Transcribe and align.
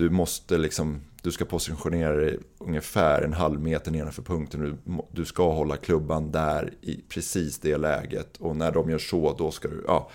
du 0.00 0.10
måste 0.10 0.58
liksom, 0.58 1.00
du 1.22 1.32
ska 1.32 1.44
positionera 1.44 2.16
dig 2.16 2.38
ungefär 2.58 3.22
en 3.22 3.32
halv 3.32 3.60
meter 3.60 3.90
nedanför 3.90 4.22
punkten. 4.22 4.60
Du, 4.60 4.76
du 5.12 5.24
ska 5.24 5.52
hålla 5.52 5.76
klubban 5.76 6.32
där 6.32 6.72
i 6.82 7.00
precis 7.08 7.58
det 7.58 7.76
läget. 7.76 8.36
Och 8.36 8.56
när 8.56 8.72
de 8.72 8.90
gör 8.90 8.98
så, 8.98 9.34
då 9.38 9.50
ska 9.50 9.68
du, 9.68 9.84
ja. 9.86 10.10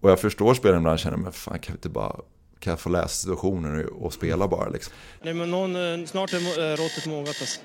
Och 0.00 0.10
jag 0.10 0.20
förstår 0.20 0.54
spelaren 0.54 0.82
ibland 0.82 0.98
känner, 0.98 1.16
men 1.16 1.32
fan 1.32 1.58
kan 1.58 1.72
vi 1.72 1.76
inte 1.76 1.88
bara 1.88 2.16
kan 2.60 2.70
jag 2.70 2.80
få 2.80 2.88
läsa 2.88 3.08
situationen 3.08 3.88
och 3.88 4.12
spela 4.12 4.48
bara 4.48 4.68
liksom. 4.68 4.92
Nej 5.22 5.34
men 5.34 5.50
någon, 5.50 5.76
eh, 5.76 6.06
snart 6.06 6.32
är 6.32 6.36
eh, 6.36 6.76
råttet 6.76 7.06
mogat 7.06 7.36
alltså. 7.40 7.60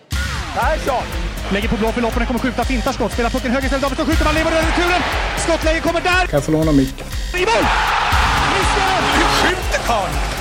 Persson! 0.56 1.04
Lägger 1.52 1.70
på 1.70 1.78
blå 1.78 1.92
för 1.92 2.02
loppen, 2.02 2.26
kommer 2.26 2.40
skjuta, 2.40 2.64
fintar 2.64 2.92
skott, 2.92 3.12
spelar 3.12 3.30
pucken 3.30 3.52
höger 3.52 3.66
istället, 3.66 3.84
Davidsson 3.84 4.06
skjuter, 4.06 4.26
man 4.26 4.36
lever 4.36 4.52
över 4.52 4.68
returen! 4.68 5.02
Skottläge 5.38 5.80
kommer 5.80 6.02
där! 6.02 6.26
Kan 6.28 6.38
jag 6.38 6.44
få 6.44 6.52
låna 6.52 6.72
micken? 6.72 7.08
I 7.36 7.44
mål! 7.50 7.66
Missar! 8.54 9.02
Hur 9.18 9.28
skjuter 9.40 9.80
karln? 9.88 10.41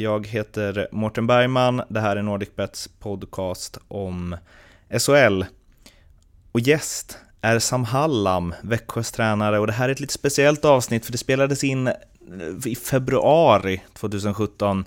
Jag 0.00 0.26
heter 0.26 0.88
Mårten 0.92 1.26
Bergman, 1.26 1.82
det 1.88 2.00
här 2.00 2.16
är 2.16 2.22
NordicBets 2.22 2.88
podcast 2.98 3.78
om 3.88 4.36
SHL. 4.98 5.44
Och 6.52 6.60
gäst 6.60 7.18
är 7.40 7.58
Sam 7.58 7.84
Hallam, 7.84 8.54
Växjös 8.62 9.12
tränare, 9.12 9.58
och 9.58 9.66
det 9.66 9.72
här 9.72 9.88
är 9.88 9.92
ett 9.92 10.00
lite 10.00 10.12
speciellt 10.12 10.64
avsnitt 10.64 11.04
för 11.04 11.12
det 11.12 11.18
spelades 11.18 11.64
in 11.64 11.86
eh, 11.86 11.94
i 12.66 12.74
februari 12.74 13.82
2017 13.94 14.84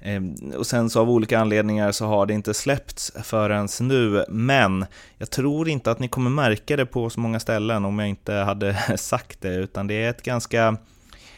eh, 0.00 0.22
och 0.56 0.66
sen 0.66 0.90
så 0.90 1.00
av 1.00 1.10
olika 1.10 1.38
anledningar 1.38 1.92
så 1.92 2.06
har 2.06 2.26
det 2.26 2.34
inte 2.34 2.54
släppts 2.54 3.12
förrän 3.22 3.68
nu, 3.80 4.24
men 4.28 4.86
jag 5.18 5.30
tror 5.30 5.68
inte 5.68 5.90
att 5.90 5.98
ni 5.98 6.08
kommer 6.08 6.30
märka 6.30 6.76
det 6.76 6.86
på 6.86 7.10
så 7.10 7.20
många 7.20 7.40
ställen 7.40 7.84
om 7.84 7.98
jag 7.98 8.08
inte 8.08 8.32
hade 8.32 8.74
sagt 8.96 9.40
det, 9.40 9.54
utan 9.54 9.86
det 9.86 9.94
är 9.94 10.10
ett 10.10 10.22
ganska 10.22 10.76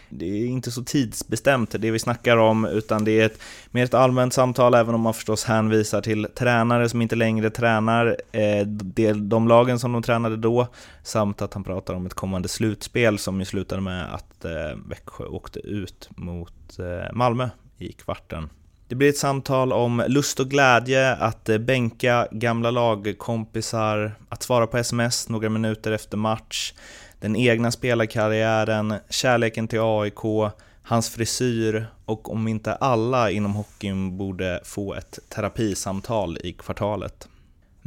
det 0.08 0.24
är 0.24 0.46
inte 0.46 0.70
så 0.70 0.84
tidsbestämt 0.84 1.74
det 1.78 1.90
vi 1.90 1.98
snackar 1.98 2.36
om, 2.36 2.64
utan 2.64 3.04
det 3.04 3.20
är 3.20 3.26
ett, 3.26 3.40
mer 3.70 3.84
ett 3.84 3.94
allmänt 3.94 4.34
samtal, 4.34 4.74
även 4.74 4.94
om 4.94 5.00
man 5.00 5.14
förstås 5.14 5.44
hänvisar 5.44 6.00
till 6.00 6.28
tränare 6.34 6.88
som 6.88 7.02
inte 7.02 7.16
längre 7.16 7.50
tränar 7.50 8.16
eh, 8.32 8.66
de 9.14 9.48
lagen 9.48 9.78
som 9.78 9.92
de 9.92 10.02
tränade 10.02 10.36
då, 10.36 10.66
samt 11.02 11.42
att 11.42 11.54
han 11.54 11.64
pratar 11.64 11.94
om 11.94 12.06
ett 12.06 12.14
kommande 12.14 12.48
slutspel 12.48 13.18
som 13.18 13.38
ju 13.38 13.44
slutade 13.44 13.80
med 13.80 14.14
att 14.14 14.44
eh, 14.44 14.78
Växjö 14.88 15.24
åkte 15.24 15.60
ut 15.60 16.08
mot 16.16 16.78
eh, 16.78 17.12
Malmö 17.12 17.48
i 17.78 17.92
kvarten. 17.92 18.48
Det 18.88 18.94
blir 18.94 19.08
ett 19.08 19.16
samtal 19.16 19.72
om 19.72 20.04
lust 20.08 20.40
och 20.40 20.50
glädje, 20.50 21.12
att 21.14 21.48
eh, 21.48 21.58
bänka 21.58 22.28
gamla 22.30 22.70
lagkompisar, 22.70 24.12
att 24.28 24.42
svara 24.42 24.66
på 24.66 24.78
sms 24.78 25.28
några 25.28 25.48
minuter 25.48 25.92
efter 25.92 26.16
match, 26.16 26.72
den 27.20 27.36
egna 27.36 27.70
spelarkarriären, 27.70 28.94
kärleken 29.10 29.68
till 29.68 29.80
AIK, 29.82 30.52
hans 30.82 31.10
frisyr 31.10 31.86
och 32.04 32.32
om 32.32 32.48
inte 32.48 32.74
alla 32.74 33.30
inom 33.30 33.54
hockeyn 33.54 34.16
borde 34.16 34.60
få 34.64 34.94
ett 34.94 35.18
terapisamtal 35.28 36.38
i 36.44 36.52
kvartalet. 36.52 37.28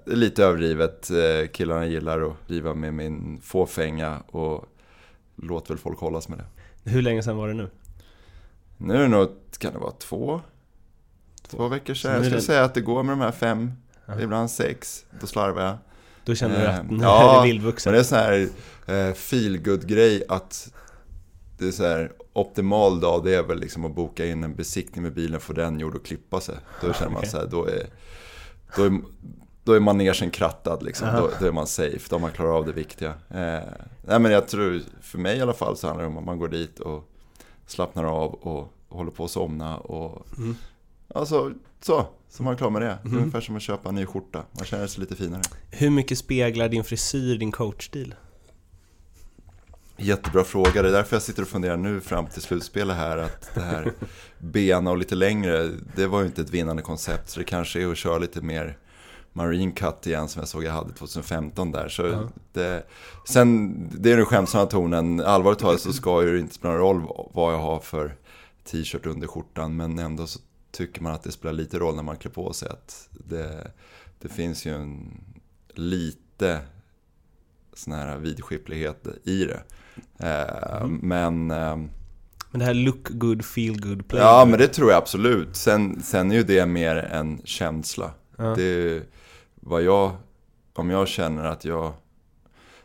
lite 0.06 0.44
överdrivet. 0.44 1.09
Eh, 1.09 1.47
killarna 1.47 1.85
gillar 1.85 2.22
att 2.22 2.35
riva 2.47 2.74
med 2.74 2.94
min 2.94 3.41
fåfänga 3.44 4.19
och 4.19 4.66
låt 5.35 5.69
väl 5.69 5.78
folk 5.78 6.00
hållas 6.00 6.30
med 6.30 6.38
det. 6.38 6.90
Hur 6.90 7.02
länge 7.02 7.24
sedan 7.24 7.38
var 7.38 7.47
det 7.47 7.53
nu? 7.53 7.69
Nu 8.78 8.96
är 8.96 9.00
det 9.00 9.07
nog, 9.07 9.30
kan 9.59 9.74
det 9.74 9.80
vara 9.80 9.91
två? 9.91 10.41
Två 11.47 11.68
veckor 11.68 11.94
sedan. 11.94 12.13
Jag 12.13 12.25
skulle 12.25 12.41
säga 12.41 12.63
att 12.63 12.74
det 12.74 12.81
går 12.81 13.03
med 13.03 13.12
de 13.12 13.22
här 13.22 13.31
fem, 13.31 13.72
ja. 14.06 14.22
ibland 14.22 14.52
sex. 14.52 15.06
Då 15.22 15.28
slarvar 15.28 15.62
jag. 15.62 15.78
Då 16.24 16.36
känner 16.36 16.59
du 16.59 16.68
att 16.68 16.80
eh, 16.80 16.86
nu 16.90 17.03
ja, 17.03 17.34
är 17.34 17.41
det 17.41 17.53
vildvuxen? 17.53 17.91
men 17.91 17.97
det 17.97 18.02
är 18.02 18.03
sån 18.03 18.18
här 18.18 18.50
eh, 18.86 19.13
feelgood 19.13 19.88
grej 19.88 20.24
att 20.30 20.74
det 21.57 21.68
är 21.68 21.72
så 21.72 21.84
här 21.84 22.12
optimal 22.34 23.00
dag, 23.00 23.24
det 23.24 23.36
är 23.36 23.44
väl 23.44 23.59
liksom 23.59 23.86
att 23.86 23.96
boka 23.96 24.25
in 24.25 24.44
en 24.44 24.56
besiktning 24.56 25.03
med 25.03 25.13
bilen, 25.13 25.40
få 25.40 25.53
den 25.53 25.80
gjord 25.80 25.96
och 25.96 26.06
klippa 26.06 26.41
sig. 26.41 26.56
Då 26.81 26.94
känner 26.94 27.12
man 27.12 27.18
okay. 27.18 27.30
så 27.30 27.38
här, 27.38 27.46
då 27.46 27.66
är, 27.66 27.88
då 28.75 28.84
är, 28.84 29.02
då 29.67 29.73
är 29.73 29.79
manegen 29.79 30.29
krattad 30.31 30.83
liksom. 30.83 31.07
Då, 31.16 31.29
då, 31.39 31.45
är 31.45 31.51
man 31.51 31.67
safe, 31.67 32.00
då 32.09 32.16
har 32.16 32.19
man 32.22 32.31
klarat 32.31 32.53
av 32.53 32.66
det 32.66 32.72
viktiga. 32.72 33.09
Eh, 33.09 33.69
nej 34.01 34.19
men 34.19 34.31
jag 34.31 34.47
tror, 34.47 34.81
för 35.01 35.17
mig 35.17 35.38
i 35.38 35.41
alla 35.41 35.53
fall 35.53 35.78
så 35.78 35.88
handlar 35.88 36.03
det 36.03 36.09
om 36.09 36.17
att 36.17 36.25
man 36.25 36.39
går 36.39 36.47
dit 36.47 36.79
och 36.79 37.09
slappnar 37.66 38.03
av 38.03 38.33
och, 38.33 38.73
håller 38.89 39.11
på 39.11 39.25
att 39.25 39.31
somna 39.31 39.77
och 39.77 40.27
mm. 40.38 40.56
Alltså, 41.07 41.51
så. 41.81 42.06
Så 42.29 42.44
man 42.44 42.53
är 42.53 42.57
klar 42.57 42.69
med 42.69 42.81
det. 42.81 42.97
Mm. 43.06 43.17
Ungefär 43.17 43.41
som 43.41 43.56
att 43.56 43.61
köpa 43.61 43.89
en 43.89 43.95
ny 43.95 44.06
skjorta. 44.06 44.44
Man 44.51 44.66
känner 44.66 44.88
sig 44.88 45.01
lite 45.01 45.16
finare. 45.16 45.41
Hur 45.72 45.89
mycket 45.89 46.17
speglar 46.17 46.69
din 46.69 46.83
frisyr 46.83 47.38
din 47.38 47.51
coachstil? 47.51 48.16
Jättebra 49.97 50.44
fråga. 50.44 50.81
Det 50.81 50.88
är 50.88 50.94
därför 50.94 51.16
jag 51.16 51.23
sitter 51.23 51.41
och 51.41 51.47
funderar 51.47 51.77
nu 51.77 52.01
fram 52.01 52.27
till 52.27 52.41
slutspelet 52.41 52.97
här. 52.97 53.17
Att 53.17 53.50
det 53.53 53.61
här 53.61 53.91
bena 54.39 54.91
och 54.91 54.97
lite 54.97 55.16
längre, 55.16 55.69
det 55.95 56.07
var 56.07 56.19
ju 56.19 56.25
inte 56.25 56.41
ett 56.41 56.50
vinnande 56.50 56.81
koncept. 56.81 57.29
Så 57.29 57.39
det 57.39 57.45
kanske 57.45 57.81
är 57.81 57.91
att 57.91 57.97
köra 57.97 58.17
lite 58.17 58.41
mer 58.41 58.77
Marine 59.38 59.72
Cut 59.72 60.08
igen 60.08 60.28
som 60.30 60.40
jag 60.40 60.50
såg 60.50 60.64
jag 60.64 60.72
hade 60.72 60.94
2015 60.94 61.72
där. 61.72 61.90
Så 61.90 62.03
uh 62.03 62.28
det, 62.53 62.84
sen, 63.28 63.75
det 64.00 64.12
är 64.12 64.18
den 64.18 64.25
skämtsamma 64.25 64.66
tonen. 64.66 65.19
Allvarligt 65.19 65.60
talat 65.60 65.81
så 65.81 65.94
ska 65.94 66.24
ju 66.24 66.34
det 66.34 66.39
inte 66.39 66.54
spela 66.54 66.74
någon 66.74 66.81
roll 66.81 67.30
vad 67.34 67.54
jag 67.54 67.60
har 67.60 67.80
för 67.80 68.16
t-shirt 68.72 69.06
under 69.06 69.28
skjortan. 69.28 69.75
Men 69.75 70.00
ändå 70.00 70.28
så 70.28 70.39
tycker 70.72 71.01
man 71.01 71.13
att 71.13 71.24
det 71.24 71.31
spelar 71.31 71.54
lite 71.54 71.80
roll 71.80 71.95
när 71.95 72.04
man 72.04 72.18
klär 72.18 72.31
på 72.31 72.54
sig. 72.54 72.69
Att 72.69 73.10
det, 73.12 73.72
det 74.22 74.30
finns 74.30 74.66
ju 74.66 74.75
en 74.75 75.22
lite 75.74 76.60
sån 77.74 77.94
här 77.94 78.18
vidskeplighet 78.18 79.07
i 79.24 79.45
det. 79.45 79.62
Eh, 80.19 80.81
mm. 80.81 81.00
Men... 81.04 81.51
Eh, 81.51 81.78
men 82.51 82.60
det 82.60 82.66
här 82.66 82.74
look 82.74 83.10
good, 83.10 83.45
feel 83.45 83.81
good, 83.81 84.07
play 84.07 84.22
Ja, 84.22 84.40
good. 84.40 84.50
men 84.50 84.60
det 84.60 84.68
tror 84.68 84.92
jag 84.92 84.98
absolut. 84.98 85.56
Sen, 85.56 86.04
sen 86.04 86.31
är 86.31 86.36
ju 86.36 86.44
det 86.44 86.66
mer 86.66 86.95
en 86.95 87.42
känsla. 87.44 88.12
Ja. 88.38 88.56
Det 88.56 88.63
är 88.63 89.04
vad 89.56 89.84
jag... 89.84 90.12
Om 90.74 90.89
jag 90.89 91.07
känner 91.07 91.44
att 91.44 91.66
jag... 91.66 91.94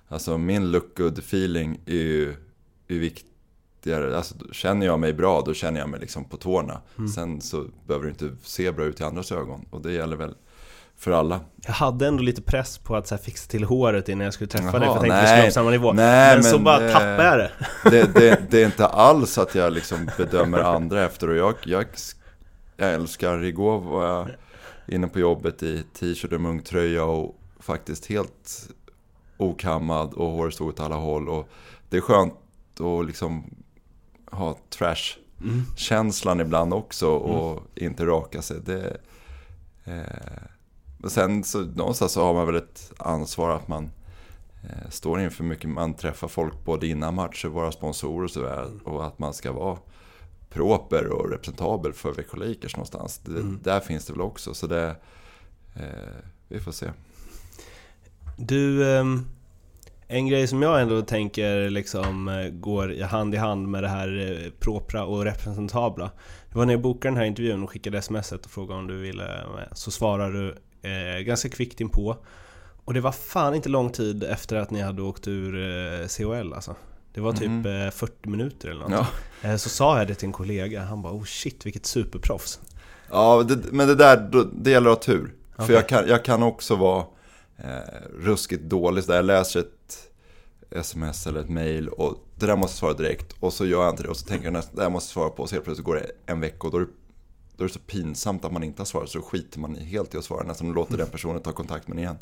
Alltså 0.08 0.38
min 0.38 0.70
look 0.70 0.96
good 0.96 1.18
feeling 1.18 1.80
är 1.86 1.92
ju 1.92 2.36
är 2.88 2.98
viktig 2.98 3.32
viktigare. 3.82 4.16
Alltså, 4.16 4.34
känner 4.52 4.86
jag 4.86 5.00
mig 5.00 5.12
bra, 5.12 5.42
då 5.46 5.54
känner 5.54 5.80
jag 5.80 5.88
mig 5.88 6.00
liksom 6.00 6.24
på 6.24 6.36
tårna. 6.36 6.80
Mm. 6.98 7.08
Sen 7.08 7.40
så 7.40 7.64
behöver 7.86 8.06
det 8.06 8.10
inte 8.10 8.30
se 8.42 8.72
bra 8.72 8.84
ut 8.84 9.00
i 9.00 9.04
andras 9.04 9.32
ögon. 9.32 9.64
Och 9.70 9.82
det 9.82 9.92
gäller 9.92 10.16
väl 10.16 10.34
för 10.96 11.10
alla. 11.10 11.40
Jag 11.66 11.72
hade 11.72 12.06
ändå 12.06 12.22
lite 12.22 12.42
press 12.42 12.78
på 12.78 12.96
att 12.96 13.08
så 13.08 13.14
här, 13.14 13.22
fixa 13.22 13.50
till 13.50 13.64
håret 13.64 14.08
innan 14.08 14.24
jag 14.24 14.34
skulle 14.34 14.48
träffa 14.48 14.64
Jaha, 14.64 14.78
dig 14.78 14.88
för 14.88 14.94
jag 14.94 15.00
tänkte 15.00 15.16
att 15.16 15.22
vi 15.22 15.26
nej. 15.26 15.36
skulle 15.36 15.48
på 15.48 15.52
samma 15.52 15.70
nivå. 15.70 15.92
Nej, 15.92 16.36
men, 16.36 16.44
så 16.44 16.56
men, 16.56 16.64
bara 16.64 16.86
eh, 16.86 16.92
tappade 16.92 17.24
jag 17.24 17.38
det. 17.38 17.50
Det, 17.90 18.14
det, 18.14 18.50
det 18.50 18.62
är 18.62 18.66
inte 18.66 18.86
alls 18.86 19.38
att 19.38 19.54
jag 19.54 19.72
liksom 19.72 20.10
bedömer 20.16 20.58
andra 20.58 21.04
efter 21.04 21.28
och 21.28 21.36
jag, 21.36 21.54
jag, 21.64 21.86
jag 22.76 22.92
älskar, 22.94 23.44
igår 23.44 23.80
var 23.80 24.06
jag 24.06 24.28
inne 24.92 25.08
på 25.08 25.18
jobbet 25.18 25.62
i 25.62 25.82
t-shirt 25.92 26.32
och 26.32 26.40
munktröja 26.40 27.04
och 27.04 27.38
faktiskt 27.58 28.06
helt 28.06 28.68
okammad 29.36 30.14
och 30.14 30.30
håret 30.30 30.54
stod 30.54 30.68
åt 30.68 30.80
alla 30.80 30.96
håll 30.96 31.28
och 31.28 31.48
det 31.88 31.96
är 31.96 32.00
skönt 32.00 32.34
att 32.80 33.06
liksom 33.06 33.44
ha 34.30 34.56
trash-känslan 34.70 36.40
ibland 36.40 36.74
också 36.74 37.08
och 37.08 37.62
inte 37.74 38.06
raka 38.06 38.42
sig. 38.42 38.60
Det, 38.64 38.96
eh, 39.84 40.42
men 40.98 41.10
sen 41.10 41.44
så 41.44 41.60
någonstans 41.60 42.12
så 42.12 42.24
har 42.24 42.34
man 42.34 42.46
väl 42.46 42.56
ett 42.56 42.92
ansvar 42.98 43.50
att 43.50 43.68
man 43.68 43.90
eh, 44.62 44.90
står 44.90 45.20
inför 45.20 45.44
mycket, 45.44 45.70
man 45.70 45.94
träffar 45.94 46.28
folk 46.28 46.64
både 46.64 46.86
innan 46.86 47.14
matcher, 47.14 47.48
våra 47.48 47.72
sponsorer 47.72 48.24
och 48.24 48.30
sådär. 48.30 48.70
Och 48.84 49.06
att 49.06 49.18
man 49.18 49.34
ska 49.34 49.52
vara 49.52 49.78
proper 50.52 51.06
och 51.06 51.30
representabel 51.30 51.92
för 51.92 52.12
Växjö 52.12 52.38
Lakers 52.38 52.76
någonstans. 52.76 53.18
Det, 53.18 53.42
Där 53.62 53.80
finns 53.80 54.06
det 54.06 54.12
väl 54.12 54.22
också, 54.22 54.54
så 54.54 54.66
det... 54.66 54.96
Eh, 55.74 56.14
vi 56.48 56.60
får 56.60 56.72
se. 56.72 56.90
Du, 58.36 58.92
ehm, 58.92 59.26
en 60.08 60.26
grej 60.26 60.46
som 60.46 60.62
jag 60.62 60.82
ändå 60.82 61.02
tänker 61.02 61.70
liksom 61.70 62.28
eh, 62.28 62.48
går 62.48 63.02
hand 63.02 63.34
i 63.34 63.38
hand 63.38 63.68
med 63.68 63.82
det 63.82 63.88
här 63.88 64.42
eh, 64.44 64.50
propra 64.50 65.04
och 65.04 65.24
representabla. 65.24 66.10
Det 66.48 66.58
var 66.58 66.66
när 66.66 66.72
jag 66.72 66.82
bokade 66.82 67.10
den 67.10 67.16
här 67.16 67.24
intervjun 67.24 67.62
och 67.62 67.70
skickade 67.70 67.98
sms 67.98 68.32
och 68.32 68.50
frågade 68.50 68.80
om 68.80 68.86
du 68.86 68.98
ville 68.98 69.24
med, 69.24 69.68
så 69.72 69.90
svarade 69.90 70.32
du 70.32 70.54
eh, 70.88 71.20
ganska 71.20 71.48
kvickt 71.48 71.80
inpå. 71.80 72.16
Och 72.84 72.94
det 72.94 73.00
var 73.00 73.12
fan 73.12 73.54
inte 73.54 73.68
lång 73.68 73.90
tid 73.90 74.24
efter 74.24 74.56
att 74.56 74.70
ni 74.70 74.80
hade 74.80 75.02
åkt 75.02 75.28
ur 75.28 75.56
eh, 76.00 76.06
COL 76.06 76.52
alltså. 76.52 76.76
Det 77.14 77.20
var 77.20 77.32
typ 77.32 77.66
eh, 77.66 77.90
40 77.98 78.28
minuter 78.28 78.68
eller 78.68 78.80
något. 78.88 78.90
Ja, 78.92 79.06
Eh, 79.50 79.56
Så 79.56 79.68
sa 79.68 79.98
jag 79.98 80.08
det 80.08 80.14
till 80.14 80.26
en 80.26 80.32
kollega, 80.32 80.82
han 80.84 81.02
bara 81.02 81.12
oh 81.12 81.24
shit 81.24 81.66
vilket 81.66 81.86
superproffs. 81.86 82.60
ja 83.10 83.42
det, 83.42 83.72
men 83.72 83.88
det 83.88 83.94
där, 83.94 84.46
det 84.54 84.70
gäller 84.70 84.90
att 84.90 84.96
ha 84.98 85.02
tur. 85.14 85.34
Okej. 85.54 85.66
För 85.66 85.72
jag 85.74 85.88
kan, 85.88 86.08
jag 86.08 86.24
kan 86.24 86.42
också 86.42 86.76
vara 86.76 87.04
eh, 87.56 87.68
ruskigt 88.20 88.62
dålig. 88.62 89.04
Så 89.04 89.10
där 89.10 89.16
jag 89.16 89.24
läser 89.24 89.60
ett 89.60 90.08
sms 90.70 91.26
eller 91.26 91.40
ett 91.40 91.48
mail 91.48 91.88
och 91.88 92.26
det 92.34 92.46
där 92.46 92.56
måste 92.56 92.72
jag 92.74 92.78
svara 92.78 92.92
direkt. 93.08 93.36
Och 93.40 93.52
så 93.52 93.66
gör 93.66 93.82
jag 93.84 93.92
inte 93.92 94.02
det 94.02 94.08
och 94.08 94.16
så 94.16 94.26
tänker 94.26 94.44
jag 94.46 94.52
nästan, 94.52 94.76
det 94.76 94.82
där 94.82 94.90
måste 94.90 95.08
jag 95.08 95.12
svara 95.12 95.30
på. 95.30 95.42
Och 95.42 95.48
så 95.48 95.54
helt 95.54 95.64
plötsligt 95.64 95.86
går 95.86 95.94
det 95.94 96.10
en 96.26 96.40
vecka 96.40 96.66
och 96.66 96.70
då 96.70 96.76
är 96.78 96.80
det, 96.80 96.88
då 97.56 97.64
är 97.64 97.68
det 97.68 97.74
så 97.74 97.80
pinsamt 97.80 98.44
att 98.44 98.52
man 98.52 98.62
inte 98.62 98.80
har 98.80 98.86
svarat. 98.86 99.08
Så 99.10 99.18
då 99.18 99.24
skiter 99.24 99.60
man 99.60 99.76
i 99.76 99.84
helt 99.84 100.14
i 100.14 100.18
att 100.18 100.24
svara 100.24 100.46
nästan 100.46 100.68
och 100.68 100.74
låter 100.74 100.96
den 100.96 101.08
personen 101.08 101.42
ta 101.42 101.52
kontakt 101.52 101.88
med 101.88 101.96
en 101.98 102.02
igen. 102.02 102.16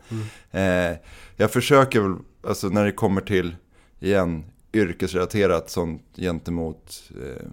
Eh, 0.50 0.96
jag 1.36 1.50
försöker 1.50 2.00
väl, 2.00 2.14
alltså 2.48 2.68
när 2.68 2.84
det 2.84 2.92
kommer 2.92 3.20
till, 3.20 3.56
igen, 4.00 4.44
yrkesrelaterat 4.72 5.70
sånt 5.70 6.02
gentemot 6.16 7.10
eh, 7.10 7.46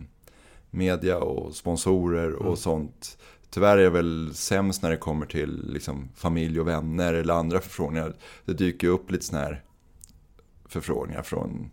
media 0.70 1.18
och 1.18 1.56
sponsorer 1.56 2.34
och 2.34 2.58
sånt. 2.58 3.18
Tyvärr 3.50 3.78
är 3.78 3.84
jag 3.84 3.92
väl 3.92 4.32
sämst 4.34 4.82
när 4.82 4.90
det 4.90 4.98
kommer 4.98 5.26
till 5.26 5.74
liksom, 5.74 6.10
familj 6.16 6.60
och 6.60 6.68
vänner 6.68 7.14
eller 7.14 7.34
andra 7.34 7.60
förfrågningar. 7.60 8.14
Det 8.46 8.54
dyker 8.54 8.88
upp 8.88 9.12
lite 9.12 9.26
sådana 9.26 9.46
här 9.46 9.64
förfrågningar 10.66 11.22
från 11.22 11.70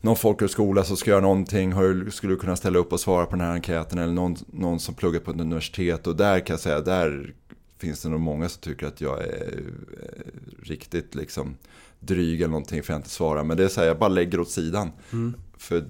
någon 0.00 0.16
folkhögskola 0.16 0.84
som 0.84 0.96
ska 0.96 1.10
göra 1.10 1.20
någonting. 1.20 1.70
Du, 1.70 2.10
skulle 2.10 2.32
du 2.32 2.38
kunna 2.38 2.56
ställa 2.56 2.78
upp 2.78 2.92
och 2.92 3.00
svara 3.00 3.26
på 3.26 3.36
den 3.36 3.40
här 3.40 3.52
enkäten? 3.52 3.98
Eller 3.98 4.12
någon, 4.12 4.36
någon 4.46 4.80
som 4.80 4.94
pluggar 4.94 5.20
på 5.20 5.30
ett 5.30 5.40
universitet. 5.40 6.06
Och 6.06 6.16
där 6.16 6.40
kan 6.40 6.54
jag 6.54 6.60
säga, 6.60 6.80
där 6.80 7.34
finns 7.78 8.02
det 8.02 8.08
nog 8.08 8.20
många 8.20 8.48
som 8.48 8.60
tycker 8.60 8.86
att 8.86 9.00
jag 9.00 9.22
är 9.22 9.62
eh, 10.02 10.62
riktigt 10.62 11.14
liksom 11.14 11.56
dryg 12.02 12.40
eller 12.40 12.50
någonting 12.50 12.82
för 12.82 12.92
jag 12.92 12.98
inte 12.98 13.10
svarar. 13.10 13.44
Men 13.44 13.56
det 13.56 13.64
är 13.64 13.68
så 13.68 13.80
här, 13.80 13.88
jag 13.88 13.98
bara 13.98 14.08
lägger 14.08 14.40
åt 14.40 14.50
sidan. 14.50 14.90
För 15.56 15.84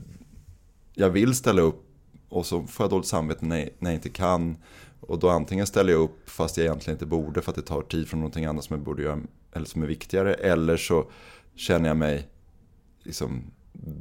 jag 0.94 1.10
vill 1.10 1.34
ställa 1.34 1.62
upp 1.62 1.84
och 2.28 2.46
så 2.46 2.66
får 2.66 2.84
jag 2.84 2.90
dåligt 2.90 3.06
samvete 3.06 3.46
när 3.46 3.58
jag, 3.58 3.68
när 3.78 3.90
jag 3.90 3.96
inte 3.96 4.08
kan. 4.08 4.56
Och 5.00 5.18
då 5.18 5.28
antingen 5.28 5.66
ställer 5.66 5.92
jag 5.92 6.00
upp 6.00 6.30
fast 6.30 6.56
jag 6.56 6.64
egentligen 6.64 6.94
inte 6.94 7.06
borde 7.06 7.42
för 7.42 7.50
att 7.50 7.56
det 7.56 7.62
tar 7.62 7.82
tid 7.82 8.08
från 8.08 8.20
någonting 8.20 8.44
annat 8.44 8.64
som 8.64 8.76
jag 8.76 8.84
borde 8.84 9.02
göra 9.02 9.18
eller 9.52 9.66
som 9.66 9.82
är 9.82 9.86
viktigare. 9.86 10.34
Eller 10.34 10.76
så 10.76 11.10
känner 11.54 11.88
jag 11.88 11.96
mig 11.96 12.28
liksom 13.02 13.42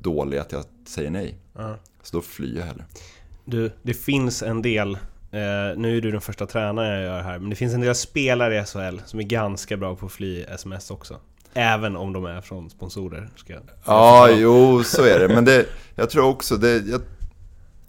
dålig 0.01 0.37
att 0.37 0.51
jag 0.51 0.63
säger 0.85 1.09
nej. 1.09 1.35
Ja. 1.53 1.77
Så 2.01 2.17
då 2.17 2.21
flyr 2.21 2.57
jag 2.57 2.65
hellre. 2.65 2.85
Du, 3.45 3.71
det 3.81 3.93
finns 3.93 4.43
en 4.43 4.61
del, 4.61 4.93
eh, 5.31 5.77
nu 5.77 5.97
är 5.97 6.01
du 6.01 6.11
den 6.11 6.21
första 6.21 6.45
tränaren 6.45 6.89
jag 6.89 7.03
gör 7.03 7.21
här, 7.21 7.39
men 7.39 7.49
det 7.49 7.55
finns 7.55 7.73
en 7.73 7.81
del 7.81 7.95
spelare 7.95 8.61
i 8.61 8.65
SHL 8.65 8.99
som 9.05 9.19
är 9.19 9.23
ganska 9.23 9.77
bra 9.77 9.95
på 9.95 10.05
att 10.05 10.11
fly 10.11 10.41
sms 10.41 10.91
också. 10.91 11.19
Även 11.53 11.95
om 11.95 12.13
de 12.13 12.25
är 12.25 12.41
från 12.41 12.69
sponsorer. 12.69 13.29
Ska 13.35 13.53
jag 13.53 13.61
Ja, 13.85 14.29
jag 14.29 14.39
jo, 14.41 14.83
så 14.83 15.03
är 15.03 15.19
det. 15.19 15.27
Men 15.27 15.45
det, 15.45 15.65
jag 15.95 16.09
tror 16.09 16.25
också, 16.25 16.57
det, 16.57 16.77
jag, 16.77 17.01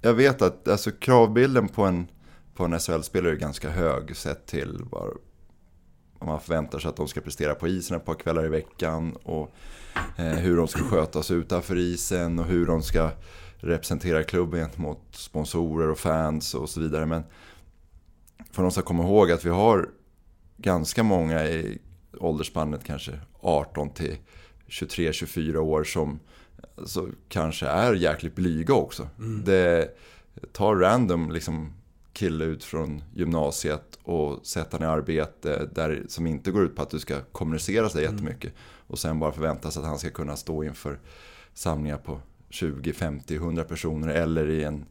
jag 0.00 0.14
vet 0.14 0.42
att 0.42 0.68
alltså, 0.68 0.90
kravbilden 0.90 1.68
på 1.68 1.82
en, 1.82 2.06
på 2.54 2.64
en 2.64 2.78
SHL-spelare 2.78 3.32
är 3.32 3.36
ganska 3.36 3.70
hög 3.70 4.16
sett 4.16 4.46
till 4.46 4.80
vad, 4.90 5.08
vad 6.18 6.28
man 6.28 6.40
förväntar 6.40 6.78
sig 6.78 6.88
att 6.88 6.96
de 6.96 7.08
ska 7.08 7.20
prestera 7.20 7.54
på 7.54 7.68
isen 7.68 7.96
ett 7.96 8.04
par 8.04 8.14
kvällar 8.14 8.44
i 8.44 8.48
veckan. 8.48 9.16
Och 9.22 9.54
eh, 10.16 10.24
hur 10.24 10.56
de 10.56 10.68
ska 10.68 10.80
skötas 10.80 11.30
utanför 11.30 11.78
isen 11.78 12.38
och 12.38 12.44
hur 12.44 12.66
de 12.66 12.82
ska 12.82 13.10
representera 13.56 14.22
klubben 14.22 14.60
gentemot 14.60 15.00
sponsorer 15.10 15.88
och 15.88 15.98
fans 15.98 16.54
och 16.54 16.68
så 16.68 16.80
vidare. 16.80 17.06
Men 17.06 17.22
för 18.52 18.62
de 18.62 18.70
ska 18.70 18.82
komma 18.82 19.02
ihåg 19.02 19.30
att 19.30 19.44
vi 19.44 19.50
har 19.50 19.88
ganska 20.56 21.02
många 21.02 21.44
i 21.44 21.78
åldersspannet 22.20 22.84
kanske 22.84 23.20
18 23.40 23.90
till 23.90 24.16
23-24 24.68 25.56
år 25.56 25.84
som 25.84 26.20
alltså, 26.76 27.08
kanske 27.28 27.66
är 27.66 27.94
jäkligt 27.94 28.34
blyga 28.34 28.74
också. 28.74 29.08
Det 29.44 29.96
tar 30.52 30.76
random 30.76 31.32
liksom 31.32 31.72
kille 32.12 32.44
ut 32.44 32.64
från 32.64 33.02
gymnasiet 33.14 33.98
och 34.02 34.46
sätter 34.46 34.78
han 34.78 34.88
i 34.88 34.90
arbete 34.90 35.68
där, 35.74 36.04
som 36.08 36.26
inte 36.26 36.50
går 36.50 36.64
ut 36.64 36.76
på 36.76 36.82
att 36.82 36.90
du 36.90 36.98
ska 36.98 37.20
kommunicera 37.20 37.88
sig 37.88 38.02
jättemycket. 38.02 38.52
Och 38.86 38.98
sen 38.98 39.18
bara 39.18 39.32
förväntas 39.32 39.76
att 39.76 39.84
han 39.84 39.98
ska 39.98 40.10
kunna 40.10 40.36
stå 40.36 40.64
inför 40.64 40.98
samlingar 41.54 41.98
på 41.98 42.20
20, 42.48 42.92
50, 42.92 43.34
100 43.34 43.64
personer 43.64 44.08
eller 44.08 44.48
i 44.48 44.64
en, 44.64 44.84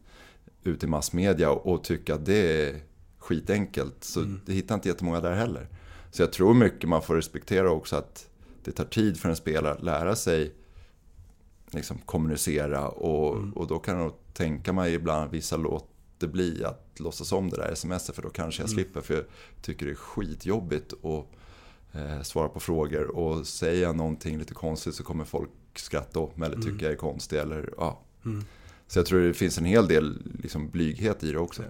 ute 0.64 0.86
i 0.86 0.88
massmedia 0.88 1.50
och, 1.50 1.72
och 1.72 1.84
tycka 1.84 2.14
att 2.14 2.26
det 2.26 2.66
är 2.66 2.80
skitenkelt. 3.18 4.04
Så 4.04 4.20
det 4.46 4.52
hittar 4.52 4.74
inte 4.74 4.88
jättemånga 4.88 5.20
där 5.20 5.34
heller. 5.34 5.68
Så 6.12 6.22
jag 6.22 6.32
tror 6.32 6.54
mycket 6.54 6.88
man 6.88 7.02
får 7.02 7.16
respektera 7.16 7.70
också 7.70 7.96
att 7.96 8.28
det 8.64 8.72
tar 8.72 8.84
tid 8.84 9.20
för 9.20 9.28
en 9.28 9.36
spelare 9.36 9.74
att 9.74 9.82
lära 9.82 10.16
sig 10.16 10.54
liksom, 11.70 11.98
kommunicera. 11.98 12.88
Och, 12.88 13.56
och 13.56 13.66
då 13.66 13.78
kan 13.78 13.98
jag 13.98 14.12
tänka 14.32 14.72
mig 14.72 14.94
ibland 14.94 15.30
vissa 15.30 15.56
låter 15.56 16.28
bli 16.28 16.64
att 16.64 17.00
låtsas 17.00 17.32
om 17.32 17.50
det 17.50 17.56
där 17.56 17.74
smset 17.74 18.14
för 18.14 18.22
då 18.22 18.30
kanske 18.30 18.62
jag 18.62 18.70
slipper. 18.70 19.00
För 19.00 19.14
jag 19.14 19.24
tycker 19.62 19.86
det 19.86 19.92
är 19.92 19.96
skitjobbigt 19.96 20.92
att 20.92 21.26
eh, 21.92 22.22
svara 22.22 22.48
på 22.48 22.60
frågor. 22.60 23.16
Och 23.16 23.46
säger 23.46 23.82
jag 23.82 23.96
någonting 23.96 24.38
lite 24.38 24.54
konstigt 24.54 24.94
så 24.94 25.04
kommer 25.04 25.24
folk 25.24 25.50
skratta 25.74 26.20
åt 26.20 26.36
mig 26.36 26.46
eller 26.46 26.62
tycka 26.62 26.84
jag 26.84 26.92
är 26.92 26.96
konstig 26.96 27.38
eller 27.38 27.74
ja. 27.78 28.02
Så 28.86 28.98
jag 28.98 29.06
tror 29.06 29.20
det 29.20 29.34
finns 29.34 29.58
en 29.58 29.64
hel 29.64 29.88
del 29.88 30.22
liksom, 30.42 30.70
blyghet 30.70 31.24
i 31.24 31.32
det 31.32 31.38
också. 31.38 31.62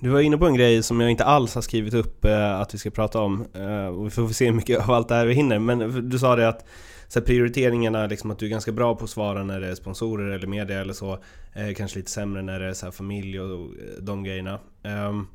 Du 0.00 0.08
var 0.08 0.20
inne 0.20 0.38
på 0.38 0.46
en 0.46 0.54
grej 0.54 0.82
som 0.82 1.00
jag 1.00 1.10
inte 1.10 1.24
alls 1.24 1.54
har 1.54 1.62
skrivit 1.62 1.94
upp 1.94 2.24
eh, 2.24 2.60
att 2.60 2.74
vi 2.74 2.78
ska 2.78 2.90
prata 2.90 3.20
om. 3.20 3.46
Eh, 3.54 3.86
och 3.86 4.06
vi 4.06 4.10
får 4.10 4.28
se 4.28 4.46
hur 4.46 4.52
mycket 4.52 4.80
av 4.88 4.90
allt 4.90 5.08
det 5.08 5.14
här 5.14 5.26
vi 5.26 5.34
hinner. 5.34 5.58
Men 5.58 6.08
du 6.08 6.18
sa 6.18 6.36
det 6.36 6.48
att 6.48 6.64
så 7.08 7.18
här, 7.18 7.26
prioriteringarna, 7.26 8.06
liksom 8.06 8.30
att 8.30 8.38
du 8.38 8.46
är 8.46 8.50
ganska 8.50 8.72
bra 8.72 8.94
på 8.94 9.04
att 9.04 9.10
svara 9.10 9.44
när 9.44 9.60
det 9.60 9.68
är 9.68 9.74
sponsorer 9.74 10.30
eller 10.30 10.46
media 10.46 10.80
eller 10.80 10.92
så. 10.92 11.18
Eh, 11.54 11.74
kanske 11.76 11.98
lite 11.98 12.10
sämre 12.10 12.42
när 12.42 12.60
det 12.60 12.66
är 12.66 12.72
så 12.72 12.86
här, 12.86 12.90
familj 12.92 13.40
och, 13.40 13.60
och 13.60 13.66
eh, 13.66 14.02
de 14.02 14.24
grejerna. 14.24 14.58
Ehm, 14.82 15.26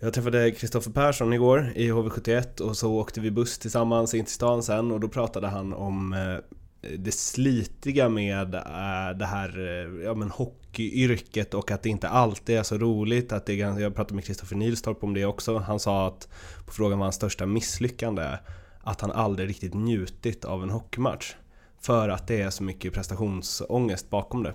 jag 0.00 0.14
träffade 0.14 0.50
Kristoffer 0.50 0.90
Persson 0.90 1.32
igår 1.32 1.72
i 1.74 1.90
HV71 1.90 2.60
och 2.60 2.76
så 2.76 2.92
åkte 2.92 3.20
vi 3.20 3.30
buss 3.30 3.58
tillsammans 3.58 4.14
in 4.14 4.24
till 4.24 4.34
stan 4.34 4.62
sen 4.62 4.90
och 4.90 5.00
då 5.00 5.08
pratade 5.08 5.46
han 5.46 5.72
om 5.72 6.12
eh, 6.12 6.56
det 6.98 7.14
slitiga 7.14 8.08
med 8.08 8.54
eh, 8.54 9.18
det 9.18 9.26
här 9.26 9.58
eh, 9.58 10.04
ja, 10.04 10.14
men 10.14 10.30
hockeyyrket 10.30 11.54
och 11.54 11.70
att 11.70 11.82
det 11.82 11.88
inte 11.88 12.08
alltid 12.08 12.56
är 12.56 12.62
så 12.62 12.78
roligt. 12.78 13.32
Att 13.32 13.46
det 13.46 13.60
är, 13.60 13.80
jag 13.80 13.94
pratade 13.94 14.14
med 14.14 14.24
Kristoffer 14.24 14.56
Nilstorp 14.56 15.04
om 15.04 15.14
det 15.14 15.24
också. 15.24 15.58
Han 15.58 15.80
sa 15.80 16.06
att 16.06 16.28
på 16.66 16.72
frågan 16.72 16.98
vad 16.98 17.06
hans 17.06 17.16
största 17.16 17.46
misslyckande 17.46 18.22
är 18.22 18.40
att 18.80 19.00
han 19.00 19.10
aldrig 19.10 19.48
riktigt 19.48 19.74
njutit 19.74 20.44
av 20.44 20.62
en 20.62 20.70
hockeymatch. 20.70 21.34
För 21.80 22.08
att 22.08 22.26
det 22.26 22.42
är 22.42 22.50
så 22.50 22.62
mycket 22.62 22.92
prestationsångest 22.92 24.10
bakom 24.10 24.42
det. 24.42 24.54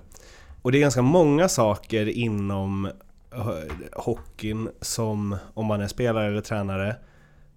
Och 0.61 0.71
det 0.71 0.77
är 0.77 0.81
ganska 0.81 1.01
många 1.01 1.49
saker 1.49 2.09
inom 2.09 2.85
eh, 3.31 3.75
hockeyn 3.91 4.69
som, 4.81 5.37
om 5.53 5.65
man 5.65 5.81
är 5.81 5.87
spelare 5.87 6.27
eller 6.27 6.41
tränare, 6.41 6.95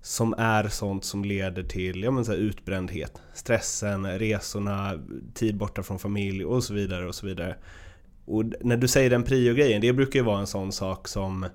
som 0.05 0.35
är 0.39 0.69
sånt 0.69 1.05
som 1.05 1.25
leder 1.25 1.63
till 1.63 2.03
ja, 2.03 2.11
men 2.11 2.25
så 2.25 2.33
utbrändhet. 2.33 3.23
Stressen, 3.35 4.19
resorna, 4.19 4.93
tid 5.35 5.57
borta 5.57 5.83
från 5.83 5.99
familj 5.99 6.45
och 6.45 6.65
så 6.65 6.75
vidare 6.75 7.07
och 7.07 7.15
så 7.15 7.27
vidare. 7.27 7.57
Och 8.25 8.45
när 8.61 8.77
du 8.77 8.89
säger 8.89 9.11
den 9.11 9.23
prio-grejen, 9.23 9.81
det 9.81 9.93
brukar 9.93 10.19
ju 10.19 10.25
vara 10.25 10.41
en 10.41 10.47
sån 10.47 10.73
sak 10.73 11.09
som 11.09 11.47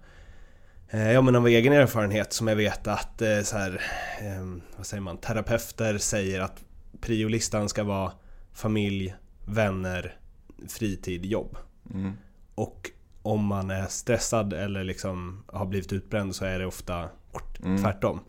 Eh, 0.92 1.12
ja 1.12 1.22
men 1.22 1.36
av 1.36 1.48
egen 1.48 1.74
erfarenhet 1.74 2.34
som 2.34 2.48
jag 2.48 2.56
vet 2.56 2.88
att 2.88 3.22
eh, 3.22 3.42
så 3.42 3.58
här, 3.58 3.82
eh, 4.22 4.46
vad 4.78 4.86
säger 4.86 5.02
man, 5.02 5.18
terapeuter 5.18 5.98
säger 5.98 6.42
att 6.42 6.64
priolistan 7.02 7.70
ska 7.70 7.84
vara 7.84 8.12
familj, 8.54 9.16
vänner, 9.46 10.18
fritid, 10.68 11.26
jobb. 11.26 11.58
Mm. 11.94 12.14
Och 12.56 12.92
om 13.22 13.46
man 13.46 13.72
är 13.72 13.86
stressad 13.86 14.54
eller 14.54 14.84
liksom 14.84 15.44
har 15.48 15.66
blivit 15.66 15.94
utbränd 15.94 16.36
så 16.36 16.46
är 16.46 16.60
det 16.60 16.66
ofta 16.66 17.10
Mm. 17.64 17.82
tvärtom. 17.82 18.20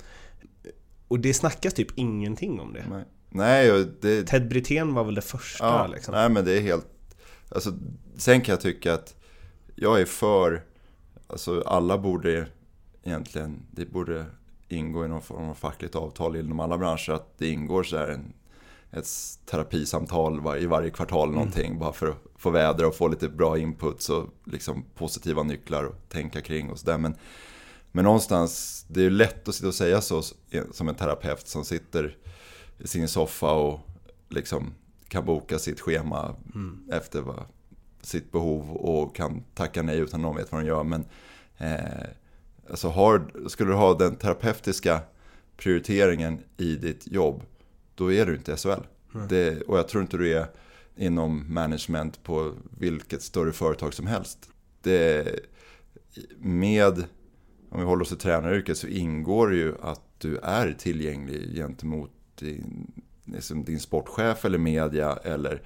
Och 1.08 1.20
det 1.20 1.34
snackas 1.34 1.74
typ 1.74 1.98
ingenting 1.98 2.60
om 2.60 2.72
det. 2.72 2.84
Nej, 2.90 3.04
nej 3.28 3.86
det, 4.00 4.22
Ted 4.22 4.48
Brithén 4.48 4.94
var 4.94 5.04
väl 5.04 5.14
det 5.14 5.22
första 5.22 5.64
ja, 5.64 5.86
liksom. 5.86 6.14
nej 6.14 6.28
men 6.30 6.44
det 6.44 6.52
är 6.52 6.60
helt... 6.60 6.86
Alltså, 7.48 7.72
sen 8.16 8.40
kan 8.40 8.52
jag 8.52 8.60
tycka 8.60 8.94
att 8.94 9.14
jag 9.74 10.00
är 10.00 10.04
för... 10.04 10.62
Alltså 11.26 11.62
alla 11.66 11.98
borde 11.98 12.46
egentligen, 13.02 13.62
det 13.70 13.86
borde 13.86 14.26
ingå 14.68 15.04
i 15.04 15.08
någon 15.08 15.22
form 15.22 15.48
av 15.48 15.54
fackligt 15.54 15.94
avtal 15.94 16.36
inom 16.36 16.60
alla 16.60 16.78
branscher 16.78 17.10
att 17.10 17.38
det 17.38 17.48
ingår 17.48 17.82
så 17.82 17.96
här 17.96 18.08
en, 18.08 18.32
ett 18.90 19.06
terapisamtal 19.46 20.40
var, 20.40 20.56
i 20.56 20.66
varje 20.66 20.90
kvartal 20.90 21.28
Mm. 21.28 21.34
någonting 21.34 21.78
bara 21.78 21.92
för 21.92 22.06
att 22.06 22.16
få 22.36 22.50
vädra 22.50 22.86
och 22.86 22.94
få 22.94 23.08
lite 23.08 23.28
bra 23.28 23.58
inputs 23.58 24.10
och 24.10 24.26
liksom 24.44 24.84
positiva 24.94 25.42
nycklar 25.42 25.84
att 25.84 26.10
tänka 26.10 26.40
kring 26.40 26.70
och 26.70 26.78
sådär. 26.78 26.98
Men, 26.98 27.14
men 27.92 28.04
någonstans, 28.04 28.84
det 28.88 29.00
är 29.00 29.04
ju 29.04 29.10
lätt 29.10 29.48
att 29.48 29.54
sitta 29.54 29.68
och 29.68 29.74
säga 29.74 30.00
så 30.00 30.22
som 30.72 30.88
en 30.88 30.94
terapeut 30.94 31.48
som 31.48 31.64
sitter 31.64 32.16
i 32.78 32.88
sin 32.88 33.08
soffa 33.08 33.52
och 33.52 33.80
liksom 34.28 34.74
kan 35.08 35.24
boka 35.24 35.58
sitt 35.58 35.80
schema 35.80 36.36
efter 36.92 37.20
vad, 37.20 37.44
sitt 38.02 38.32
behov 38.32 38.70
och 38.76 39.16
kan 39.16 39.42
tacka 39.54 39.82
nej 39.82 39.98
utan 39.98 40.22
någon 40.22 40.36
vet 40.36 40.52
vad 40.52 40.60
de 40.60 40.66
gör. 40.66 40.84
Men 40.84 41.04
eh, 41.58 42.08
alltså 42.70 42.88
har, 42.88 43.48
skulle 43.48 43.70
du 43.70 43.76
ha 43.76 43.94
den 43.94 44.16
terapeutiska 44.16 45.00
prioriteringen 45.56 46.40
i 46.56 46.76
ditt 46.76 47.06
jobb, 47.06 47.42
då 47.94 48.12
är 48.12 48.26
du 48.26 48.34
inte 48.34 48.56
SHL. 48.56 48.82
Det, 49.28 49.62
och 49.62 49.78
jag 49.78 49.88
tror 49.88 50.02
inte 50.02 50.16
du 50.16 50.32
är 50.32 50.46
inom 50.96 51.54
management 51.54 52.22
på 52.22 52.52
vilket 52.78 53.22
större 53.22 53.52
företag 53.52 53.94
som 53.94 54.06
helst. 54.06 54.50
Det, 54.82 55.28
med, 56.38 57.04
om 57.70 57.80
vi 57.80 57.86
håller 57.86 58.02
oss 58.02 58.08
till 58.08 58.18
tränaryrket, 58.18 58.78
så 58.78 58.86
ingår 58.86 59.48
det 59.48 59.56
ju 59.56 59.74
att 59.82 60.00
du 60.18 60.36
är 60.36 60.72
tillgänglig 60.72 61.54
gentemot 61.54 62.10
din, 62.34 62.92
liksom 63.24 63.64
din 63.64 63.80
sportchef 63.80 64.44
eller 64.44 64.58
media. 64.58 65.18
Eller, 65.24 65.62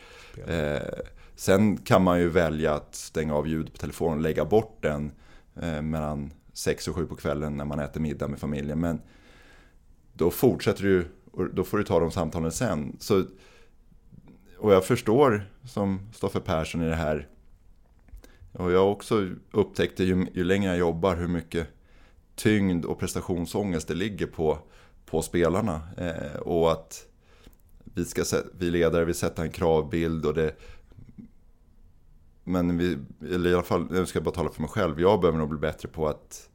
eh, 0.47 1.05
sen 1.35 1.77
kan 1.77 2.03
man 2.03 2.21
ju 2.21 2.29
välja 2.29 2.75
att 2.75 2.95
stänga 2.95 3.35
av 3.35 3.49
ljud 3.49 3.73
på 3.73 3.79
telefonen 3.79 4.19
och 4.19 4.23
lägga 4.23 4.45
bort 4.45 4.79
den 4.83 5.13
eh, 5.63 5.83
mellan 5.83 6.33
6 6.53 6.89
och 6.89 6.95
7 6.95 7.07
på 7.07 7.17
kvällen 7.17 7.57
när 7.57 7.65
man 7.65 7.81
äter 7.81 8.01
middag 8.01 8.29
med 8.29 8.39
familjen. 8.39 8.81
Men 8.81 9.01
då 10.13 10.31
fortsätter 10.31 10.83
du, 10.83 11.07
och 11.31 11.55
då 11.55 11.65
får 11.65 11.79
du 11.79 11.85
ta 11.85 12.01
de 12.01 12.11
samtalen 12.11 12.53
sen. 12.53 12.97
Så, 13.01 13.25
och 14.59 14.73
jag 14.73 14.85
förstår 14.85 15.51
som 15.65 16.09
Stoffe 16.13 16.41
Persson 16.41 16.83
i 16.83 16.89
det 16.89 16.95
här. 16.95 17.29
Och 18.53 18.73
jag 18.73 18.79
har 18.79 18.91
också 18.91 19.29
upptäckt 19.51 20.01
ju, 20.01 20.27
ju 20.35 20.45
längre 20.45 20.71
jag 20.71 20.79
jobbar 20.79 21.17
hur 21.17 21.29
mycket 21.29 21.69
tyngd 22.35 22.85
och 22.85 22.99
prestationsångest 22.99 23.89
det 23.89 23.95
ligger 23.95 24.27
på, 24.27 24.59
på 25.07 25.23
spelarna. 25.23 25.81
Eh, 25.97 26.41
och 26.41 26.73
att 26.73 27.07
vi, 27.85 28.05
ska, 28.05 28.25
vi 28.59 28.71
ledare 28.71 29.05
vill 29.05 29.15
sätta 29.15 29.43
en 29.43 29.51
kravbild 29.51 30.27
och 30.27 30.35
det 30.35 30.55
men 32.45 32.79
vi, 32.79 32.99
eller 33.35 33.51
i 33.51 33.55
alla 33.55 33.63
fall, 33.63 33.87
nu 33.91 34.07
ska 34.07 34.17
jag 34.17 34.25
bara 34.25 34.35
tala 34.35 34.51
för 34.51 34.61
mig 34.61 34.71
själv. 34.71 35.01
Jag 35.01 35.21
behöver 35.21 35.39
nog 35.39 35.49
bli 35.49 35.59
bättre 35.59 35.89
på 35.89 36.09
att 36.09 36.49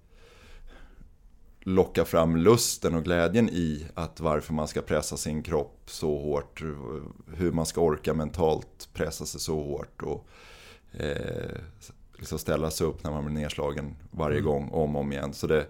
locka 1.62 2.06
fram 2.06 2.38
lusten 2.38 2.96
och 2.96 3.04
glädjen 3.04 3.50
i 3.50 3.88
att 3.94 4.20
varför 4.20 4.54
man 4.54 4.68
ska 4.68 4.82
pressa 4.82 5.18
sin 5.18 5.44
kropp 5.44 5.82
så 5.86 6.20
hårt. 6.20 6.64
Hur 7.34 7.52
man 7.52 7.66
ska 7.66 7.82
orka 7.82 8.14
mentalt 8.14 8.90
pressa 8.94 9.26
sig 9.26 9.42
så 9.42 9.64
hårt. 9.64 10.02
Och 10.02 10.28
eh, 10.92 11.62
liksom 12.20 12.40
ställa 12.40 12.72
sig 12.72 12.88
upp 12.88 13.04
när 13.04 13.12
man 13.12 13.26
blir 13.26 13.36
nedslagen 13.36 13.96
varje 14.12 14.42
gång, 14.42 14.70
om 14.70 14.96
och 14.96 15.02
om 15.02 15.12
igen. 15.12 15.34
Så 15.34 15.48
det, 15.48 15.68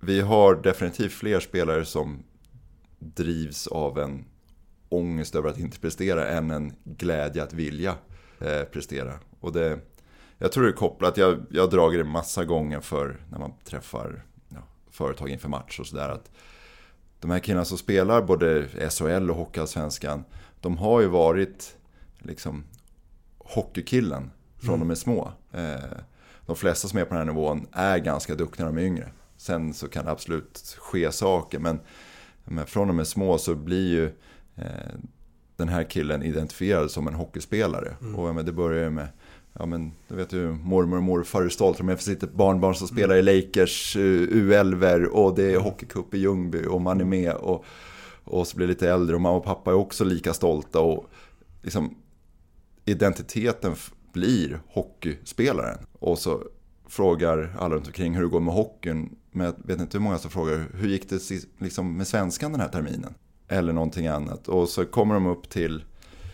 vi 0.00 0.20
har 0.20 0.54
definitivt 0.54 1.12
fler 1.12 1.40
spelare 1.40 1.84
som 1.84 2.22
drivs 2.98 3.66
av 3.66 3.98
en 3.98 4.24
ångest 4.88 5.34
över 5.34 5.48
att 5.48 5.58
inte 5.58 5.80
prestera 5.80 6.28
än 6.28 6.50
en 6.50 6.72
glädje 6.84 7.42
att 7.42 7.52
vilja 7.52 7.94
eh, 8.38 8.62
prestera. 8.62 9.18
Och 9.40 9.52
det, 9.52 9.78
jag 10.38 10.52
tror 10.52 10.64
det 10.64 10.70
är 10.70 10.72
kopplat, 10.72 11.16
jag, 11.16 11.46
jag 11.50 11.62
har 11.62 11.70
dragit 11.70 12.00
det 12.00 12.04
massa 12.04 12.44
gånger 12.44 12.80
för 12.80 13.20
när 13.30 13.38
man 13.38 13.52
träffar 13.64 14.24
ja, 14.48 14.62
företag 14.90 15.28
inför 15.28 15.48
match 15.48 15.80
och 15.80 15.86
sådär. 15.86 16.08
att 16.08 16.30
De 17.20 17.30
här 17.30 17.38
killarna 17.38 17.64
som 17.64 17.78
spelar 17.78 18.22
både 18.22 18.68
SHL 18.90 19.30
och 19.30 19.36
Hockeyallsvenskan, 19.36 20.24
de 20.60 20.78
har 20.78 21.00
ju 21.00 21.06
varit 21.06 21.76
liksom 22.18 22.64
hockeykillen 23.38 24.30
från 24.60 24.78
de 24.78 24.90
är 24.90 24.94
små. 24.94 25.32
Eh, 25.52 25.98
de 26.46 26.56
flesta 26.56 26.88
som 26.88 26.98
är 26.98 27.04
på 27.04 27.14
den 27.14 27.18
här 27.18 27.34
nivån 27.34 27.66
är 27.72 27.98
ganska 27.98 28.34
duktiga 28.34 28.66
när 28.66 28.72
de 28.72 28.80
är 28.80 28.86
yngre. 28.86 29.08
Sen 29.36 29.74
så 29.74 29.88
kan 29.88 30.04
det 30.04 30.10
absolut 30.10 30.76
ske 30.78 31.12
saker, 31.12 31.58
men, 31.58 31.80
men 32.44 32.66
från 32.66 32.88
de 32.88 32.98
är 32.98 33.04
små 33.04 33.38
så 33.38 33.54
blir 33.54 33.88
ju 33.88 34.04
eh, 34.56 34.94
den 35.56 35.68
här 35.68 35.84
killen 35.84 36.22
identifierad 36.22 36.90
som 36.90 37.08
en 37.08 37.14
hockeyspelare. 37.14 37.96
Och 38.16 38.28
ja, 38.28 38.32
men 38.32 38.46
det 38.46 38.52
börjar 38.52 38.84
ju 38.84 38.90
med 38.90 39.08
Ja 39.52 39.66
men 39.66 39.92
du 40.08 40.14
vet 40.14 40.32
ju 40.32 40.52
mormor 40.52 40.96
och 40.96 41.02
morfar 41.02 41.42
är 41.42 41.48
stolta 41.48 41.82
med 41.82 41.96
för 41.96 42.04
sitt 42.04 42.32
barnbarn 42.32 42.74
som 42.74 42.88
spelar 42.88 43.16
i 43.16 43.22
Lakers 43.22 43.96
eh, 43.96 44.00
U11 44.00 45.04
och 45.04 45.34
det 45.34 45.52
är 45.52 45.58
hockeycup 45.58 46.14
i 46.14 46.18
Ljungby 46.18 46.66
och 46.66 46.80
man 46.80 47.00
är 47.00 47.04
med 47.04 47.34
och, 47.34 47.64
och 48.24 48.46
så 48.46 48.56
blir 48.56 48.66
det 48.66 48.72
lite 48.72 48.90
äldre 48.90 49.14
och 49.14 49.20
mamma 49.20 49.36
och 49.36 49.44
pappa 49.44 49.70
är 49.70 49.74
också 49.74 50.04
lika 50.04 50.34
stolta 50.34 50.80
och 50.80 51.10
liksom 51.62 51.94
identiteten 52.84 53.74
blir 54.12 54.60
hockeyspelaren. 54.68 55.78
Och 55.98 56.18
så 56.18 56.42
frågar 56.88 57.56
alla 57.58 57.74
runt 57.74 57.86
omkring 57.86 58.14
hur 58.14 58.22
det 58.22 58.28
går 58.28 58.40
med 58.40 58.54
hockeyn. 58.54 59.16
Men 59.32 59.46
jag 59.46 59.54
vet 59.64 59.80
inte 59.80 59.98
hur 59.98 60.02
många 60.04 60.18
som 60.18 60.30
frågar 60.30 60.66
hur 60.74 60.88
gick 60.88 61.08
det 61.08 61.20
liksom 61.58 61.96
med 61.96 62.06
svenskan 62.06 62.52
den 62.52 62.60
här 62.60 62.68
terminen? 62.68 63.14
Eller 63.48 63.72
någonting 63.72 64.06
annat. 64.06 64.48
Och 64.48 64.68
så 64.68 64.84
kommer 64.84 65.14
de 65.14 65.26
upp 65.26 65.48
till 65.48 65.84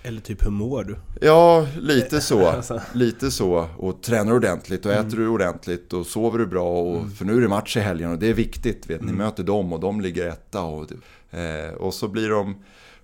Eller 0.02 0.21
typ 0.21 0.47
hur 0.47 0.50
mår 0.50 0.85
du? 0.85 0.97
Ja, 1.21 1.66
lite 1.78 2.21
så. 2.21 2.47
Alltså. 2.47 2.80
Lite 2.92 3.30
så. 3.30 3.68
Och 3.76 4.02
tränar 4.02 4.33
ordentligt 4.33 4.87
och 4.87 4.92
äter 4.92 5.16
du 5.16 5.28
ordentligt 5.28 5.92
och 5.92 6.06
sover 6.06 6.38
du 6.38 6.47
bra. 6.47 6.80
Och, 6.80 7.11
För 7.12 7.25
nu 7.25 7.37
är 7.37 7.40
det 7.40 7.49
match 7.49 7.76
i 7.76 7.80
helgen 7.80 8.11
och 8.11 8.18
det 8.18 8.26
är 8.26 8.35
viktigt. 8.35 8.90
Vet, 8.90 9.02
Ni 9.02 9.12
möter 9.12 9.45
dem 9.45 9.73
och 9.73 9.80
de 9.80 10.00
ligger 10.00 10.28
etta. 10.28 10.62
Och, 10.62 10.92
eh, 11.38 11.73
och 11.73 11.95
så 11.95 12.09
blir 12.09 12.28
de, 12.28 12.56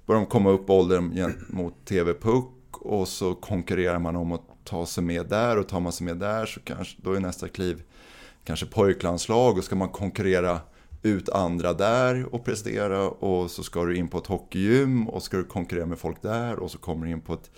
börjar 0.07 0.21
de 0.21 0.27
komma 0.27 0.51
upp 0.51 0.71
åldern 0.71 1.33
mot 1.49 1.85
TV-puck. 1.85 2.49
Och 2.71 3.09
så 3.09 3.35
konkurrerar 3.35 3.99
man 3.99 4.17
om 4.17 4.33
att 4.33 4.43
ta 4.65 4.87
sig 4.87 5.05
med 5.05 5.27
där. 5.27 5.59
Och 5.59 5.69
tar 5.69 5.81
man 5.81 5.93
sig 5.93 6.05
med 6.05 6.17
där 6.17 6.47
så 6.47 6.61
kanske, 6.61 6.99
då 7.03 7.13
är 7.13 7.21
nästa 7.21 7.49
kliv 7.49 7.83
kanske 8.45 8.67
pojklandslag. 8.67 9.59
Och 9.59 9.65
ska 9.65 9.77
man 9.77 9.89
konkurrera 9.89 10.61
ut 11.03 11.29
andra 11.29 11.73
där 11.73 12.35
och 12.35 12.45
prestera. 12.45 13.09
Och 13.09 13.51
så 13.51 13.63
ska 13.63 13.85
du 13.85 13.97
in 13.97 14.09
på 14.09 14.19
ett 14.19 14.27
hockeygym 14.27 15.09
och 15.09 15.23
ska 15.23 15.37
du 15.37 15.45
konkurrera 15.45 15.87
med 15.87 15.99
folk 15.99 16.23
där. 16.23 16.59
Och 16.59 16.71
så 16.71 16.79
kommer 16.79 17.07
du 17.07 17.13
in 17.13 17.21
på 17.21 17.35
ett 17.35 17.51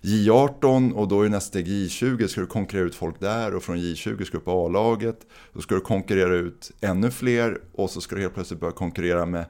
J18 0.00 0.92
och 0.92 1.08
då 1.08 1.22
är 1.22 1.28
nästa 1.28 1.48
steg 1.48 1.66
J20 1.66 2.26
ska 2.26 2.40
du 2.40 2.46
konkurrera 2.46 2.86
ut 2.86 2.94
folk 2.94 3.20
där 3.20 3.54
och 3.54 3.62
från 3.62 3.76
J20 3.76 4.24
ska 4.24 4.38
du 4.38 4.44
på 4.44 4.66
A-laget. 4.66 5.26
Då 5.52 5.60
ska 5.60 5.74
du 5.74 5.80
konkurrera 5.80 6.34
ut 6.34 6.70
ännu 6.80 7.10
fler 7.10 7.60
och 7.72 7.90
så 7.90 8.00
ska 8.00 8.16
du 8.16 8.22
helt 8.22 8.34
plötsligt 8.34 8.60
börja 8.60 8.72
konkurrera 8.72 9.26
med 9.26 9.44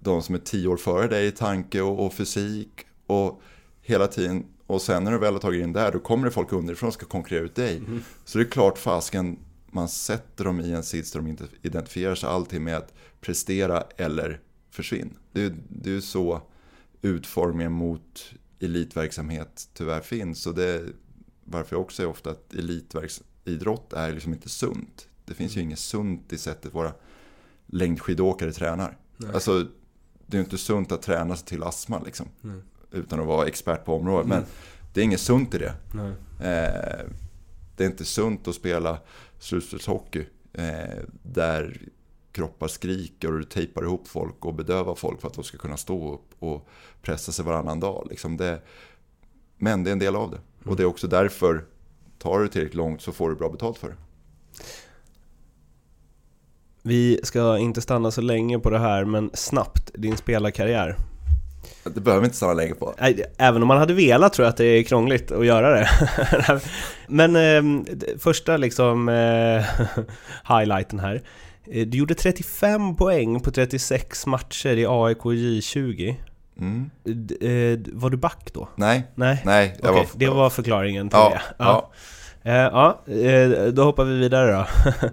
de 0.00 0.22
som 0.22 0.34
är 0.34 0.38
tio 0.38 0.68
år 0.68 0.76
före 0.76 1.08
dig 1.08 1.26
i 1.26 1.30
tanke 1.30 1.80
och, 1.80 2.06
och 2.06 2.14
fysik 2.14 2.86
och 3.06 3.42
hela 3.82 4.06
tiden. 4.06 4.44
Och 4.66 4.82
sen 4.82 5.04
när 5.04 5.12
du 5.12 5.18
väl 5.18 5.32
har 5.32 5.40
tagit 5.40 5.62
in 5.62 5.72
där 5.72 5.92
då 5.92 5.98
kommer 5.98 6.24
det 6.24 6.30
folk 6.30 6.52
underifrån 6.52 6.88
och 6.88 6.94
ska 6.94 7.06
konkurrera 7.06 7.44
ut 7.44 7.54
dig. 7.54 7.82
Så 8.24 8.38
det 8.38 8.44
är 8.44 8.48
klart 8.48 8.78
fasken 8.78 9.38
man 9.70 9.88
sätter 9.88 10.44
dem 10.44 10.60
i 10.60 10.72
en 10.72 10.82
sits 10.82 11.12
där 11.12 11.20
de 11.20 11.26
inte 11.26 11.44
identifierar 11.62 12.14
sig 12.14 12.28
alltid 12.28 12.60
med 12.60 12.76
att 12.76 12.94
prestera 13.20 13.84
eller 13.96 14.40
försvinna. 14.70 15.14
Det 15.32 15.40
är 15.42 15.52
ju 15.84 15.96
är 15.96 16.00
så 16.00 16.42
utformningen 17.02 17.72
mot 17.72 18.32
elitverksamhet 18.60 19.68
tyvärr 19.74 20.00
finns. 20.00 20.46
Och 20.46 20.54
det 20.54 20.64
är 20.64 20.92
varför 21.44 21.76
jag 21.76 21.82
också 21.82 21.96
säger 21.96 22.10
ofta 22.10 22.30
att 22.30 22.54
elitidrott 22.54 23.92
är 23.92 24.12
liksom 24.12 24.32
inte 24.32 24.48
sunt. 24.48 25.08
Det 25.24 25.34
finns 25.34 25.56
ju 25.56 25.60
inget 25.60 25.78
sunt 25.78 26.32
i 26.32 26.38
sättet 26.38 26.74
våra 26.74 26.92
längdskidåkare 27.66 28.52
tränar. 28.52 28.98
Alltså, 29.34 29.66
det 30.26 30.36
är 30.36 30.38
ju 30.38 30.44
inte 30.44 30.58
sunt 30.58 30.92
att 30.92 31.02
träna 31.02 31.36
sig 31.36 31.46
till 31.46 31.62
astma 31.62 32.02
liksom. 32.02 32.26
Utan 32.90 33.20
att 33.20 33.26
vara 33.26 33.46
expert 33.46 33.84
på 33.84 33.96
området. 33.96 34.26
Men 34.26 34.44
det 34.92 35.00
är 35.00 35.04
inget 35.04 35.20
sunt 35.20 35.54
i 35.54 35.58
det. 35.58 35.74
Eh, 36.40 37.10
det 37.76 37.84
är 37.84 37.88
inte 37.88 38.04
sunt 38.04 38.48
att 38.48 38.54
spela 38.54 38.98
slutspelshockey 39.38 40.24
eh, 40.52 40.98
där 41.22 41.80
kroppar 42.32 42.68
skriker 42.68 43.32
och 43.32 43.38
du 43.38 43.44
tejpar 43.44 43.82
ihop 43.82 44.08
folk 44.08 44.44
och 44.44 44.54
bedövar 44.54 44.94
folk 44.94 45.20
för 45.20 45.28
att 45.28 45.34
de 45.34 45.44
ska 45.44 45.58
kunna 45.58 45.76
stå 45.76 46.14
upp 46.14 46.34
och 46.38 46.68
pressa 47.02 47.32
sig 47.32 47.44
varannan 47.44 47.80
dag. 47.80 48.06
Liksom 48.10 48.36
det, 48.36 48.60
men 49.56 49.84
det 49.84 49.90
är 49.90 49.92
en 49.92 49.98
del 49.98 50.16
av 50.16 50.30
det. 50.30 50.68
Och 50.70 50.76
det 50.76 50.82
är 50.82 50.86
också 50.86 51.06
därför, 51.06 51.64
tar 52.18 52.38
du 52.38 52.48
tillräckligt 52.48 52.74
långt 52.74 53.02
så 53.02 53.12
får 53.12 53.30
du 53.30 53.36
bra 53.36 53.48
betalt 53.48 53.78
för 53.78 53.88
det. 53.88 53.96
Vi 56.82 57.20
ska 57.22 57.58
inte 57.58 57.80
stanna 57.80 58.10
så 58.10 58.20
länge 58.20 58.58
på 58.58 58.70
det 58.70 58.78
här, 58.78 59.04
men 59.04 59.30
snabbt, 59.34 59.90
din 59.94 60.16
spelarkarriär. 60.16 60.96
Det 61.84 62.00
behöver 62.00 62.20
vi 62.20 62.24
inte 62.24 62.36
stanna 62.36 62.52
länge 62.52 62.74
på. 62.74 62.94
Även 63.38 63.62
om 63.62 63.68
man 63.68 63.78
hade 63.78 63.94
velat 63.94 64.32
tror 64.32 64.44
jag 64.46 64.50
att 64.50 64.56
det 64.56 64.64
är 64.64 64.82
krångligt 64.82 65.32
att 65.32 65.46
göra 65.46 65.70
det. 65.70 65.88
Men 67.08 67.36
eh, 67.36 67.84
första 68.18 68.56
liksom 68.56 69.08
eh, 69.08 69.64
highlighten 70.58 70.98
här. 71.00 71.22
Eh, 71.72 71.86
Du 71.86 71.98
gjorde 71.98 72.14
35 72.14 72.96
poäng 72.96 73.40
på 73.40 73.50
36 73.50 74.26
matcher 74.26 74.76
i 74.76 74.86
AIK 74.88 75.18
J20. 75.18 76.14
Mm. 76.60 76.90
Eh, 77.40 77.92
Var 77.92 78.10
du 78.10 78.16
back 78.16 78.50
då? 78.52 78.68
Nej, 78.76 79.06
Nej, 79.14 79.42
nej. 79.44 79.76
Okej, 79.82 79.92
var, 79.92 80.06
det 80.14 80.28
var 80.28 80.50
förklaringen 80.50 81.08
till 81.08 81.18
Ja, 81.18 81.30
det. 81.30 81.40
ja. 81.64 81.90
Ja, 82.42 83.02
eh, 83.14 83.64
då 83.72 83.82
hoppar 83.84 84.04
vi 84.04 84.18
vidare 84.18 84.52
då. 84.52 84.66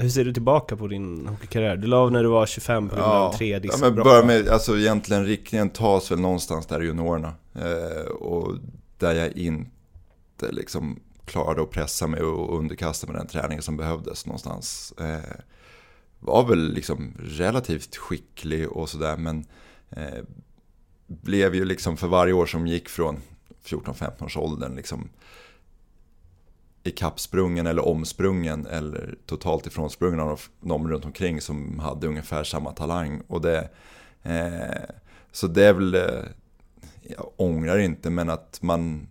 Hur 0.00 0.08
ser 0.08 0.24
du 0.24 0.32
tillbaka 0.32 0.76
på 0.76 0.86
din 0.86 1.26
hockeykarriär? 1.26 1.76
Du 1.76 1.86
la 1.86 1.96
av 1.96 2.12
när 2.12 2.22
du 2.22 2.28
var 2.28 2.46
25 2.46 2.88
på 2.88 2.96
grund 2.96 3.08
av 3.08 3.32
tre 3.32 3.60
ja, 3.62 3.76
men 3.80 3.94
börja 3.94 4.24
med, 4.24 4.48
alltså 4.48 4.78
egentligen 4.78 5.24
riktningen 5.24 5.70
tas 5.70 6.10
väl 6.10 6.20
någonstans 6.20 6.66
där 6.66 6.82
i 6.82 6.86
juniorerna. 6.86 7.34
Eh, 7.54 8.10
och 8.10 8.54
där 8.98 9.12
jag 9.12 9.32
inte 9.32 10.52
liksom 10.52 11.00
klarade 11.24 11.62
att 11.62 11.70
pressa 11.70 12.06
mig 12.06 12.22
och 12.22 12.58
underkasta 12.58 13.06
mig 13.06 13.16
den 13.16 13.26
träningen 13.26 13.62
som 13.62 13.76
behövdes 13.76 14.26
någonstans. 14.26 14.94
Eh, 15.00 15.40
var 16.20 16.44
väl 16.48 16.72
liksom 16.72 17.14
relativt 17.18 17.96
skicklig 17.96 18.72
och 18.72 18.88
sådär 18.88 19.16
men 19.16 19.44
eh, 19.90 20.24
blev 21.06 21.54
ju 21.54 21.64
liksom 21.64 21.96
för 21.96 22.06
varje 22.06 22.32
år 22.32 22.46
som 22.46 22.66
gick 22.66 22.88
från 22.88 23.20
14-15 23.64 24.24
års 24.24 24.36
åldern 24.36 24.76
liksom 24.76 25.08
ikappsprungen 26.82 27.66
eller 27.66 27.88
omsprungen 27.88 28.66
eller 28.66 29.14
totalt 29.26 29.66
ifrånsprungen 29.66 30.20
av 30.20 30.40
de 30.60 30.90
runt 30.90 31.04
omkring 31.04 31.40
som 31.40 31.78
hade 31.78 32.06
ungefär 32.06 32.44
samma 32.44 32.72
talang. 32.72 33.22
Och 33.26 33.40
det, 33.40 33.68
eh, 34.22 34.94
så 35.32 35.46
det 35.46 35.64
är 35.64 35.72
väl, 35.72 35.94
eh, 35.94 36.24
jag 37.02 37.30
ångrar 37.36 37.78
inte, 37.78 38.10
men 38.10 38.30
att 38.30 38.58
man, 38.62 39.08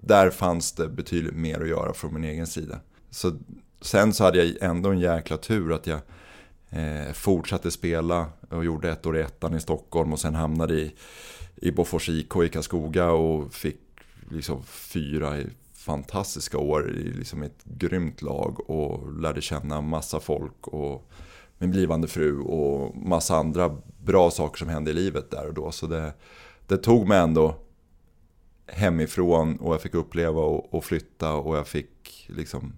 där 0.00 0.30
fanns 0.30 0.72
det 0.72 0.88
betydligt 0.88 1.34
mer 1.34 1.60
att 1.60 1.68
göra 1.68 1.94
från 1.94 2.14
min 2.14 2.24
egen 2.24 2.46
sida. 2.46 2.80
Så 3.10 3.32
sen 3.80 4.12
så 4.12 4.24
hade 4.24 4.44
jag 4.44 4.62
ändå 4.70 4.90
en 4.90 5.00
jäkla 5.00 5.36
tur 5.36 5.72
att 5.72 5.86
jag 5.86 6.00
eh, 6.70 7.12
fortsatte 7.12 7.70
spela 7.70 8.26
och 8.50 8.64
gjorde 8.64 8.90
ett 8.90 9.06
år 9.06 9.16
i 9.16 9.20
ettan 9.20 9.54
i 9.54 9.60
Stockholm 9.60 10.12
och 10.12 10.20
sen 10.20 10.34
hamnade 10.34 10.74
i, 10.74 10.94
i 11.56 11.70
Bofors 11.70 12.08
IK 12.08 12.36
i 12.36 12.48
Karlskoga 12.48 13.10
och 13.10 13.54
fick 13.54 13.80
liksom 14.30 14.62
fyra 14.64 15.38
i 15.38 15.46
fantastiska 15.86 16.58
år 16.58 16.90
i 16.90 17.12
liksom 17.12 17.42
ett 17.42 17.64
grymt 17.64 18.22
lag 18.22 18.70
och 18.70 19.20
lärde 19.20 19.40
känna 19.40 19.80
massa 19.80 20.20
folk 20.20 20.68
och 20.68 21.10
min 21.58 21.70
blivande 21.70 22.08
fru 22.08 22.38
och 22.38 22.96
massa 22.96 23.36
andra 23.36 23.76
bra 24.04 24.30
saker 24.30 24.58
som 24.58 24.68
hände 24.68 24.90
i 24.90 24.94
livet 24.94 25.30
där 25.30 25.46
och 25.46 25.54
då. 25.54 25.72
Så 25.72 25.86
det, 25.86 26.12
det 26.66 26.76
tog 26.76 27.08
mig 27.08 27.18
ändå 27.18 27.54
hemifrån 28.66 29.56
och 29.56 29.74
jag 29.74 29.80
fick 29.82 29.94
uppleva 29.94 30.40
och, 30.40 30.74
och 30.74 30.84
flytta 30.84 31.32
och 31.32 31.56
jag 31.56 31.66
fick 31.66 32.26
liksom 32.28 32.72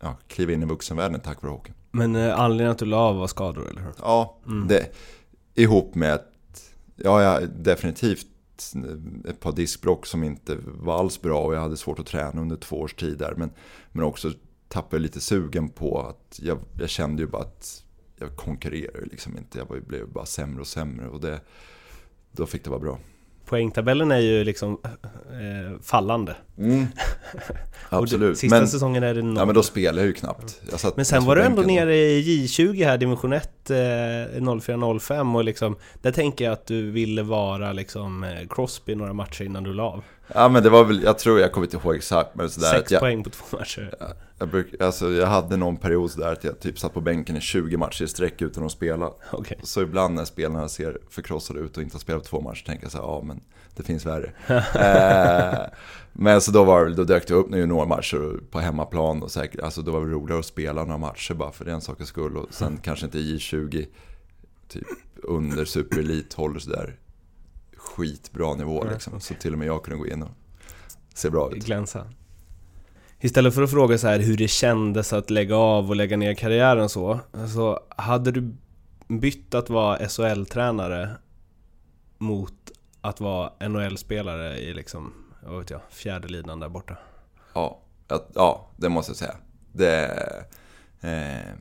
ja, 0.00 0.16
kliva 0.26 0.52
in 0.52 0.62
i 0.62 0.66
vuxenvärlden 0.66 1.20
tack 1.20 1.42
vare 1.42 1.52
hockeyn. 1.52 1.74
Men 1.90 2.16
eh, 2.16 2.40
anledningen 2.40 2.72
att 2.72 2.78
du 2.78 2.84
la 2.84 2.96
av 2.96 3.16
var 3.16 3.26
skador, 3.26 3.68
eller 3.70 3.80
hur? 3.80 3.92
Ja, 3.98 4.38
det, 4.68 4.90
ihop 5.54 5.94
med 5.94 6.14
att, 6.14 6.32
ja, 6.96 7.22
jag 7.22 7.48
definitivt 7.48 8.26
ett 9.28 9.40
par 9.40 9.52
diskbrock 9.52 10.06
som 10.06 10.24
inte 10.24 10.58
var 10.64 10.98
alls 10.98 11.22
bra 11.22 11.44
och 11.44 11.54
jag 11.54 11.60
hade 11.60 11.76
svårt 11.76 11.98
att 11.98 12.06
träna 12.06 12.40
under 12.40 12.56
två 12.56 12.80
års 12.80 12.94
tid 12.94 13.18
där. 13.18 13.34
Men, 13.36 13.50
men 13.92 14.04
också 14.04 14.32
tappade 14.68 15.02
lite 15.02 15.20
sugen 15.20 15.68
på 15.68 16.00
att 16.00 16.38
jag, 16.42 16.58
jag 16.78 16.88
kände 16.88 17.22
ju 17.22 17.28
bara 17.28 17.42
att 17.42 17.84
jag 18.16 18.36
konkurrerar 18.36 19.06
liksom 19.10 19.38
inte. 19.38 19.58
Jag 19.58 19.84
blev 19.84 20.08
bara 20.08 20.26
sämre 20.26 20.60
och 20.60 20.66
sämre 20.66 21.08
och 21.08 21.20
det, 21.20 21.40
då 22.32 22.46
fick 22.46 22.64
det 22.64 22.70
vara 22.70 22.80
bra. 22.80 22.98
Poängtabellen 23.46 24.10
är 24.10 24.18
ju 24.18 24.44
liksom 24.44 24.78
eh, 24.82 25.80
fallande. 25.82 26.36
Och 27.88 27.98
Absolut. 27.98 28.38
sista 28.38 28.58
men, 28.58 28.68
säsongen 28.68 29.02
är 29.02 29.14
det 29.14 29.22
noll. 29.22 29.36
ja, 29.36 29.44
men 29.44 29.54
då 29.54 29.62
spelade 29.62 29.98
jag 30.00 30.06
ju 30.06 30.12
knappt. 30.12 30.60
Jag 30.70 30.92
Men 30.96 31.04
sen 31.04 31.24
var 31.24 31.36
du 31.36 31.42
ändå 31.42 31.62
nere 31.62 31.96
i 31.96 32.46
J20 32.46 32.84
här, 32.84 32.98
division 32.98 33.32
1, 33.32 33.70
eh, 33.70 33.74
04-05 33.76 35.36
och 35.36 35.44
liksom 35.44 35.76
Där 36.02 36.12
tänker 36.12 36.44
jag 36.44 36.52
att 36.52 36.66
du 36.66 36.90
ville 36.90 37.22
vara 37.22 37.72
liksom 37.72 38.24
eh, 38.24 38.48
Crosby 38.50 38.94
några 38.94 39.12
matcher 39.12 39.44
innan 39.44 39.64
du 39.64 39.72
la 39.72 39.82
av. 39.82 40.04
Ja 40.34 40.48
men 40.48 40.62
det 40.62 40.70
var 40.70 40.84
väl, 40.84 41.02
jag 41.02 41.18
tror 41.18 41.40
jag 41.40 41.52
kommer 41.52 41.66
inte 41.66 41.76
ihåg 41.76 41.94
exakt 41.94 42.34
men 42.34 42.50
sådär 42.50 42.70
Sex 42.70 42.82
att 42.82 42.90
jag, 42.90 43.00
poäng 43.00 43.24
på 43.24 43.30
två 43.30 43.56
matcher. 43.58 43.94
jag, 44.38 44.48
bruk, 44.48 44.80
alltså, 44.80 45.10
jag 45.12 45.26
hade 45.26 45.56
någon 45.56 45.76
period 45.76 46.10
sådär 46.10 46.32
att 46.32 46.44
jag 46.44 46.60
typ 46.60 46.78
satt 46.78 46.94
på 46.94 47.00
bänken 47.00 47.36
i 47.36 47.40
20 47.40 47.76
matcher 47.76 48.04
i 48.04 48.08
sträck 48.08 48.42
utan 48.42 48.64
att 48.64 48.72
spela. 48.72 49.10
Okej. 49.30 49.58
Så 49.62 49.82
ibland 49.82 50.14
när 50.14 50.24
spelarna 50.24 50.68
ser 50.68 50.98
förkrossade 51.10 51.60
ut 51.60 51.76
och 51.76 51.82
inte 51.82 51.94
har 51.94 52.00
spelat 52.00 52.22
på 52.22 52.28
två 52.28 52.40
matcher 52.40 52.64
tänker 52.64 52.84
jag 52.84 52.92
så 52.92 52.98
här, 52.98 53.04
ja 53.04 53.22
men 53.24 53.40
det 53.76 53.82
finns 53.82 54.06
värre. 54.06 54.32
eh, 54.74 55.78
men 56.12 56.40
så 56.40 56.50
då 56.50 56.64
var 56.64 56.88
då 56.88 57.04
dök 57.04 57.26
det 57.26 57.34
upp 57.34 57.48
några 57.48 57.60
juniormatcher 57.60 58.40
på 58.50 58.60
hemmaplan 58.60 59.22
och 59.22 59.30
säkert, 59.30 59.60
alltså 59.60 59.82
då 59.82 59.92
var 59.92 60.00
det 60.00 60.12
roligare 60.12 60.38
att 60.38 60.46
spela 60.46 60.84
några 60.84 60.98
matcher 60.98 61.34
bara 61.34 61.52
för 61.52 61.64
den 61.64 61.80
sakens 61.80 62.08
skull. 62.08 62.36
Och 62.36 62.46
sen 62.50 62.78
kanske 62.82 63.04
inte 63.04 63.18
J20, 63.18 63.86
typ 64.68 64.86
under 65.22 65.64
superelit 65.64 66.34
håller 66.34 66.60
sådär 66.60 66.96
skitbra 67.82 68.54
nivå 68.54 68.84
liksom. 68.84 69.20
Så 69.20 69.34
till 69.34 69.52
och 69.52 69.58
med 69.58 69.68
jag 69.68 69.82
kunde 69.82 69.98
gå 69.98 70.06
in 70.06 70.22
och 70.22 70.30
se 71.14 71.30
bra 71.30 71.52
ut. 71.52 71.64
glänsa. 71.64 72.06
Istället 73.20 73.54
för 73.54 73.62
att 73.62 73.70
fråga 73.70 73.98
så 73.98 74.08
här 74.08 74.18
hur 74.18 74.36
det 74.36 74.48
kändes 74.48 75.12
att 75.12 75.30
lägga 75.30 75.56
av 75.56 75.88
och 75.88 75.96
lägga 75.96 76.16
ner 76.16 76.34
karriären 76.34 76.88
så, 76.88 77.20
så 77.54 77.80
hade 77.88 78.32
du 78.32 78.54
bytt 79.08 79.54
att 79.54 79.70
vara 79.70 80.08
SHL-tränare 80.08 81.10
mot 82.18 82.54
att 83.00 83.20
vara 83.20 83.68
NHL-spelare 83.68 84.58
i 84.58 84.74
liksom, 84.74 85.12
vad 85.42 85.58
vet 85.58 85.70
jag, 85.70 85.80
fjärde 85.90 86.28
linan 86.28 86.60
där 86.60 86.68
borta? 86.68 86.96
Ja, 87.54 87.80
ja, 88.34 88.70
det 88.76 88.88
måste 88.88 89.10
jag 89.10 89.16
säga. 89.16 89.36
Det... 89.72 90.06
Eh, 91.00 91.54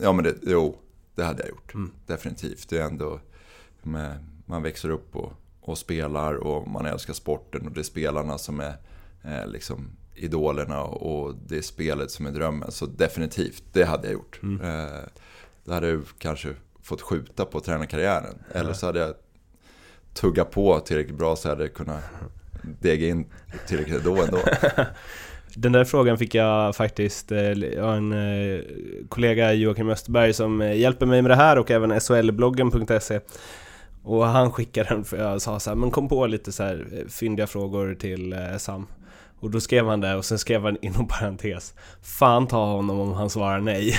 ja 0.00 0.12
men 0.12 0.24
det, 0.24 0.34
jo, 0.42 0.78
det 1.14 1.24
hade 1.24 1.42
jag 1.42 1.48
gjort. 1.48 1.74
Definitivt. 2.06 2.68
Det 2.68 2.78
är 2.78 2.84
ändå... 2.84 3.20
Med, 3.82 4.24
man 4.46 4.62
växer 4.62 4.90
upp 4.90 5.16
och, 5.16 5.32
och 5.60 5.78
spelar 5.78 6.34
och 6.34 6.68
man 6.68 6.86
älskar 6.86 7.14
sporten 7.14 7.66
och 7.66 7.72
det 7.72 7.80
är 7.80 7.84
spelarna 7.84 8.38
som 8.38 8.60
är 8.60 8.74
eh, 9.24 9.46
liksom 9.46 9.90
idolerna 10.14 10.82
och 10.82 11.34
det 11.46 11.58
är 11.58 11.62
spelet 11.62 12.10
som 12.10 12.26
är 12.26 12.30
drömmen. 12.30 12.72
Så 12.72 12.86
definitivt, 12.86 13.62
det 13.72 13.84
hade 13.84 14.06
jag 14.06 14.12
gjort. 14.12 14.40
Eh, 14.42 15.08
då 15.64 15.72
hade 15.72 15.88
jag 15.88 16.02
kanske 16.18 16.54
fått 16.82 17.02
skjuta 17.02 17.44
på 17.44 17.60
tränarkarriären. 17.60 18.38
Eller 18.54 18.72
så 18.72 18.86
hade 18.86 19.00
jag 19.00 19.14
tuggat 20.14 20.50
på 20.50 20.80
tillräckligt 20.80 21.18
bra 21.18 21.36
så 21.36 21.48
hade 21.48 21.62
jag 21.62 21.74
kunnat 21.74 22.02
dega 22.80 23.06
in 23.06 23.26
tillräckligt 23.66 24.04
då 24.04 24.22
ändå. 24.22 24.38
Den 25.54 25.72
där 25.72 25.84
frågan 25.84 26.18
fick 26.18 26.34
jag 26.34 26.76
faktiskt, 26.76 27.32
eh, 27.32 27.52
jag 27.52 27.84
har 27.84 27.96
en 27.96 28.12
eh, 28.12 28.60
kollega 29.08 29.52
Joakim 29.52 29.88
Österberg 29.88 30.32
som 30.32 30.60
eh, 30.60 30.76
hjälper 30.76 31.06
mig 31.06 31.22
med 31.22 31.30
det 31.30 31.36
här 31.36 31.58
och 31.58 31.70
även 31.70 32.00
solbloggen.se 32.00 33.20
Och 34.02 34.26
han 34.26 34.52
skickade 34.52 34.88
den 34.88 35.04
för 35.04 35.16
jag 35.16 35.42
sa 35.42 35.60
så 35.60 35.70
här, 35.70 35.74
men 35.74 35.90
kom 35.90 36.08
på 36.08 36.26
lite 36.26 36.52
så 36.52 36.62
här 36.62 36.86
eh, 36.92 37.08
fyndiga 37.08 37.46
frågor 37.46 37.94
till 37.94 38.32
eh, 38.32 38.56
Sam. 38.58 38.86
Och 39.40 39.50
då 39.50 39.60
skrev 39.60 39.86
han 39.86 40.00
det 40.00 40.14
och 40.14 40.24
sen 40.24 40.38
skrev 40.38 40.62
han 40.62 40.76
inom 40.82 41.08
parentes 41.08 41.74
Fan 42.02 42.46
ta 42.46 42.64
honom 42.64 43.00
om 43.00 43.12
han 43.12 43.30
svarar 43.30 43.60
nej. 43.60 43.98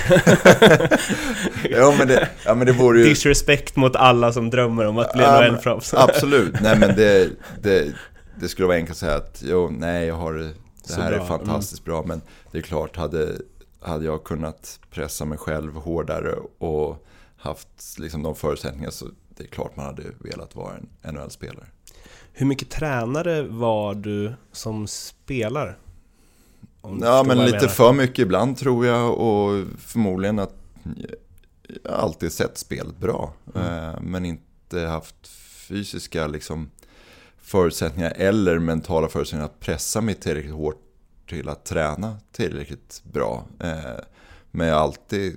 Ja 1.70 1.94
men 1.98 2.08
det, 2.08 2.28
ja, 2.44 2.54
men 2.54 2.66
det 2.66 2.72
vore 2.72 2.98
ju... 2.98 3.04
Disrespect 3.04 3.76
mot 3.76 3.96
alla 3.96 4.32
som 4.32 4.50
drömmer 4.50 4.86
om 4.86 4.98
att 4.98 5.12
bli 5.12 5.22
Ja, 5.22 5.42
NHL-proffs 5.42 5.94
Absolut, 5.96 6.60
nej 6.60 6.78
men 6.78 6.96
det, 6.96 7.30
det, 7.62 7.94
det 8.40 8.48
skulle 8.48 8.66
vara 8.66 8.76
enkelt 8.76 8.90
att 8.90 8.98
säga 8.98 9.14
att 9.14 9.42
jo, 9.46 9.70
nej 9.70 10.06
jag 10.06 10.14
har 10.14 10.52
det 10.88 11.02
här 11.02 11.12
är 11.12 11.24
fantastiskt 11.24 11.84
bra. 11.84 12.02
Men 12.06 12.20
det 12.50 12.58
är 12.58 12.62
klart 12.62 12.96
hade, 12.96 13.28
hade 13.80 14.04
jag 14.04 14.24
kunnat 14.24 14.80
pressa 14.90 15.24
mig 15.24 15.38
själv 15.38 15.74
hårdare 15.74 16.34
och 16.58 17.06
haft 17.36 17.98
liksom 17.98 18.22
de 18.22 18.34
förutsättningarna 18.34 18.92
så 18.92 19.06
det 19.36 19.44
är 19.44 19.48
klart 19.48 19.76
man 19.76 19.86
hade 19.86 20.02
velat 20.18 20.54
vara 20.56 20.74
en 21.02 21.14
NHL-spelare. 21.14 21.66
Hur 22.32 22.46
mycket 22.46 22.70
tränare 22.70 23.42
var 23.42 23.94
du 23.94 24.32
som 24.52 24.86
spelare? 24.86 25.74
Ja 27.00 27.24
men 27.26 27.44
lite 27.44 27.68
för 27.68 27.92
mycket 27.92 28.18
ibland 28.18 28.56
tror 28.58 28.86
jag 28.86 29.18
och 29.18 29.64
förmodligen 29.78 30.38
att 30.38 30.54
jag 31.84 31.92
alltid 31.92 32.32
sett 32.32 32.58
spelet 32.58 32.96
bra. 32.98 33.32
eh, 33.54 34.00
Men 34.00 34.24
inte 34.24 34.80
haft 34.80 35.28
fysiska 35.68 36.26
liksom, 36.26 36.70
förutsättningar 37.36 38.10
eller 38.16 38.58
mentala 38.58 39.08
förutsättningar 39.08 39.44
att 39.46 39.60
pressa 39.60 40.00
mig 40.00 40.14
tillräckligt 40.14 40.54
hårt 40.54 40.82
till 41.28 41.48
att 41.48 41.64
träna 41.64 42.16
tillräckligt 42.32 43.02
bra. 43.12 43.44
Eh, 43.60 43.80
Men 44.50 44.66
jag 44.66 44.74
har 44.74 44.82
alltid, 44.82 45.36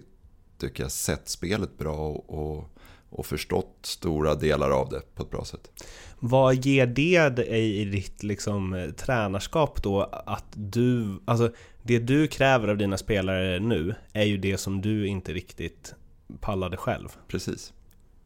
tycker 0.57 0.83
jag, 0.83 0.91
sett 0.91 1.29
spelet 1.29 1.77
bra 1.77 2.07
och, 2.09 2.69
och, 3.17 3.25
förstått 3.25 3.77
stora 3.81 4.35
delar 4.35 4.69
av 4.69 4.89
det 4.89 5.01
på 5.15 5.23
ett 5.23 5.31
bra 5.31 5.45
sätt. 5.45 5.71
Vad 6.19 6.55
ger 6.55 6.87
det 6.87 7.29
dig 7.29 7.81
i 7.81 7.85
ditt 7.85 8.23
liksom, 8.23 8.73
eh, 8.73 8.89
tränarskap 8.89 9.83
då? 9.83 10.01
Att 10.25 10.45
du, 10.53 11.19
alltså 11.25 11.51
det 11.83 11.99
du 11.99 12.27
kräver 12.27 12.67
av 12.67 12.77
dina 12.77 12.97
spelare 12.97 13.59
nu 13.59 13.95
är 14.13 14.23
ju 14.23 14.37
det 14.37 14.57
som 14.57 14.81
du 14.81 15.07
inte 15.07 15.33
riktigt 15.33 15.95
pallade 16.41 16.77
själv. 16.77 17.09
Precis, 17.27 17.73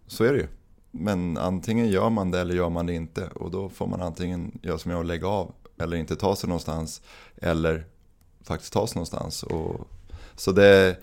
så 0.08 0.24
är 0.24 0.34
det 0.34 0.40
ju. 0.40 0.48
Men 0.92 1.38
antingen 1.38 1.90
gör 1.90 2.10
man 2.10 2.32
det 2.32 2.40
eller 2.40 2.56
gör 2.56 2.70
man 2.70 2.86
det 2.86 2.94
inte. 2.94 3.28
Och 3.36 3.52
då 3.52 3.70
får 3.70 3.88
man 3.88 4.02
antingen 4.02 4.60
göra 4.64 4.78
som 4.78 4.92
jag 4.92 5.00
och 5.00 5.06
lägga 5.06 5.28
av 5.28 5.54
eller 5.82 5.98
inte 5.98 6.16
ta 6.16 6.36
sig 6.36 6.50
någonstans. 6.50 7.02
Eller 7.42 7.86
faktiskt 8.44 8.74
ta 8.74 8.88
sig 8.88 8.96
någonstans. 8.96 9.44
Och, 9.44 9.88
så 10.36 10.52
det... 10.52 10.98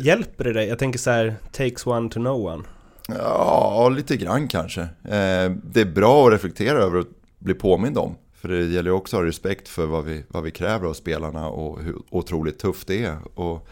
Hjälper 0.00 0.44
det 0.44 0.52
dig? 0.52 0.68
Jag 0.68 0.78
tänker 0.78 0.98
så 0.98 1.10
här, 1.10 1.36
takes 1.52 1.86
one 1.86 2.10
to 2.10 2.14
know 2.14 2.46
one. 2.46 2.64
Ja, 3.08 3.88
lite 3.88 4.16
grann 4.16 4.48
kanske. 4.48 4.80
Eh, 4.80 5.52
det 5.64 5.80
är 5.80 5.92
bra 5.94 6.26
att 6.26 6.32
reflektera 6.32 6.78
över 6.78 6.98
och 6.98 7.06
bli 7.38 7.54
påmind 7.54 7.98
om. 7.98 8.14
För 8.32 8.48
det 8.48 8.64
gäller 8.64 8.90
ju 8.90 8.96
också 8.96 9.16
att 9.16 9.22
ha 9.22 9.28
respekt 9.28 9.68
för 9.68 9.86
vad 9.86 10.04
vi, 10.04 10.24
vad 10.28 10.42
vi 10.42 10.50
kräver 10.50 10.88
av 10.88 10.94
spelarna 10.94 11.48
och 11.48 11.82
hur 11.82 11.96
otroligt 12.10 12.58
tufft 12.58 12.88
det 12.88 13.04
är. 13.04 13.38
Och 13.38 13.68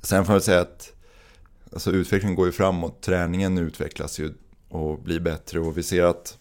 sen 0.00 0.24
får 0.24 0.34
jag 0.34 0.42
säga 0.42 0.60
att 0.60 0.92
alltså 1.72 1.90
utvecklingen 1.90 2.36
går 2.36 2.46
ju 2.46 2.52
framåt, 2.52 3.02
träningen 3.02 3.58
utvecklas 3.58 4.18
ju 4.18 4.32
och 4.68 4.98
blir 4.98 5.20
bättre 5.20 5.60
och 5.60 5.78
vi 5.78 5.82
ser 5.82 6.02
att 6.02 6.38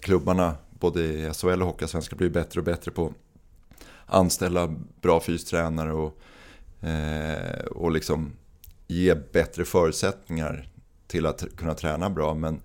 klubbarna 0.00 0.54
både 0.70 1.04
i 1.04 1.32
SHL 1.34 1.62
och 1.62 1.66
Hockeyallsvenskan 1.66 2.16
blir 2.16 2.30
bättre 2.30 2.60
och 2.60 2.64
bättre 2.64 2.90
på 2.90 3.06
att 3.06 3.14
anställa 4.14 4.74
bra 5.00 5.20
fystränare 5.20 5.92
och, 5.92 6.18
eh, 6.88 7.64
och 7.64 7.90
liksom 7.90 8.32
ge 8.86 9.14
bättre 9.14 9.64
förutsättningar 9.64 10.68
till 11.14 11.26
att 11.26 11.56
kunna 11.56 11.74
träna 11.74 12.10
bra. 12.10 12.34
Men 12.34 12.60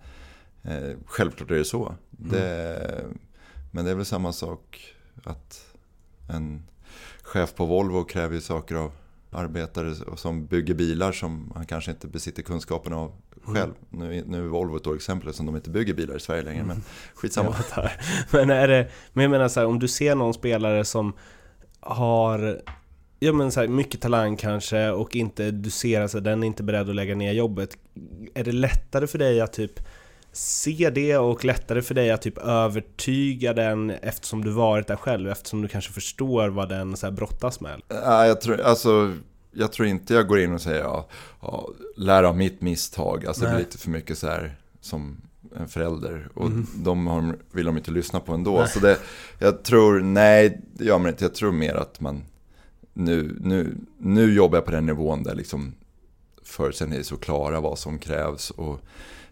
eh, 0.64 0.98
självklart 1.06 1.52
är 1.52 1.56
det 1.56 1.66
så. 1.66 1.96
Mm. 2.20 2.32
Det, 2.32 3.06
men 3.72 3.86
det 3.86 3.92
är 3.92 3.96
väl 3.96 4.06
samma 4.06 4.34
sak 4.34 4.94
att 5.24 5.66
en 6.30 6.64
chef 7.24 7.56
på 7.56 7.66
Volvo 7.66 8.04
kräver 8.04 8.36
ju 8.36 8.42
saker 8.42 8.76
av 8.76 8.92
arbetare 9.32 9.96
som 10.16 10.46
bygger 10.46 10.74
bilar 10.74 11.12
som 11.12 11.52
han 11.56 11.66
kanske 11.66 11.92
inte 11.92 12.08
besitter 12.08 12.44
kunskapen 12.44 12.94
av 12.94 13.12
själv. 13.44 13.74
Mm. 13.94 14.10
Nu, 14.10 14.24
nu 14.28 14.46
är 14.46 14.48
Volvo 14.48 14.78
ett 14.78 14.96
exempel 14.96 15.34
som 15.34 15.46
de 15.46 15.56
inte 15.56 15.70
bygger 15.70 15.94
bilar 15.94 16.16
i 16.16 16.20
Sverige 16.20 16.42
längre, 16.42 16.64
men 16.64 16.84
skitsamma. 17.14 17.56
Ja, 17.76 17.90
men, 18.32 18.50
är 18.50 18.68
det, 18.68 18.90
men 19.14 19.22
jag 19.22 19.32
menar 19.32 19.48
så 19.48 19.60
här, 19.60 19.68
om 19.68 19.80
du 19.80 19.88
ser 19.88 20.16
någon 20.16 20.34
spelare 20.34 20.86
som 20.86 21.14
har 21.80 22.62
ja, 23.20 23.34
men 23.34 23.52
så 23.52 23.60
här, 23.60 23.68
mycket 23.68 24.02
talang 24.02 24.38
kanske 24.38 24.90
och 24.90 25.16
inte, 25.16 25.52
du 25.52 25.70
ser 25.70 26.02
alltså 26.02 26.20
den 26.20 26.44
är 26.44 26.48
inte 26.48 26.64
beredd 26.64 26.90
att 26.90 26.96
lägga 26.96 27.16
ner 27.16 27.32
jobbet. 27.32 27.78
Är 28.34 28.44
det 28.44 28.52
lättare 28.52 29.08
för 29.08 29.18
dig 29.18 29.42
att 29.42 29.54
typ 29.54 29.80
se 30.32 30.90
det 30.90 31.18
och 31.18 31.46
lättare 31.46 31.82
för 31.82 31.96
dig 31.96 32.12
att 32.12 32.22
typ 32.22 32.38
övertyga 32.38 33.54
den 33.54 33.90
eftersom 33.90 34.44
du 34.44 34.52
varit 34.52 34.88
där 34.88 34.96
själv, 34.96 35.30
eftersom 35.30 35.62
du 35.62 35.68
kanske 35.68 35.94
förstår 35.94 36.50
vad 36.50 36.70
den 36.70 36.98
så 36.98 37.06
här 37.06 37.14
brottas 37.14 37.62
med? 37.62 37.82
Ja, 37.88 38.26
jag 38.26 38.42
tror, 38.42 38.62
alltså, 38.62 39.14
jag 39.52 39.72
tror 39.72 39.88
inte 39.88 40.14
jag 40.14 40.28
går 40.28 40.40
in 40.40 40.54
och 40.54 40.62
säger 40.62 40.82
ja, 40.82 41.08
ja 41.42 41.70
lär 41.96 42.24
av 42.24 42.38
mitt 42.38 42.62
misstag. 42.62 43.26
Alltså 43.26 43.44
det 43.44 43.50
blir 43.50 43.60
lite 43.60 43.78
för 43.78 43.90
mycket 43.90 44.18
så 44.18 44.28
här 44.28 44.56
som 44.82 45.22
en 45.56 45.68
förälder. 45.68 46.30
Och 46.34 46.46
mm. 46.46 46.68
de 46.76 47.08
har, 47.08 47.38
vill 47.52 47.66
de 47.66 47.78
inte 47.78 47.92
lyssna 47.92 48.20
på 48.20 48.34
ändå. 48.34 48.60
Nej. 48.60 48.68
Så 48.68 48.80
det, 48.80 48.98
jag 49.40 49.64
tror, 49.64 50.00
nej 50.00 50.62
det 50.74 50.86
gör 50.86 50.98
man 50.98 51.08
inte. 51.08 51.24
Jag 51.24 51.36
tror 51.36 51.52
mer 51.52 51.76
att 51.76 52.00
man 52.00 52.24
nu, 52.94 53.38
nu, 53.40 53.78
nu 53.98 54.34
jobbar 54.34 54.58
jag 54.58 54.66
på 54.66 54.72
den 54.72 54.86
nivån 54.86 55.24
där 55.24 55.36
liksom 55.36 55.74
förutsättningarna 56.44 57.00
är 57.00 57.04
så 57.04 57.18
klara 57.18 57.60
vad 57.60 57.80
som 57.80 58.00
krävs. 58.00 58.50
Och 58.50 58.80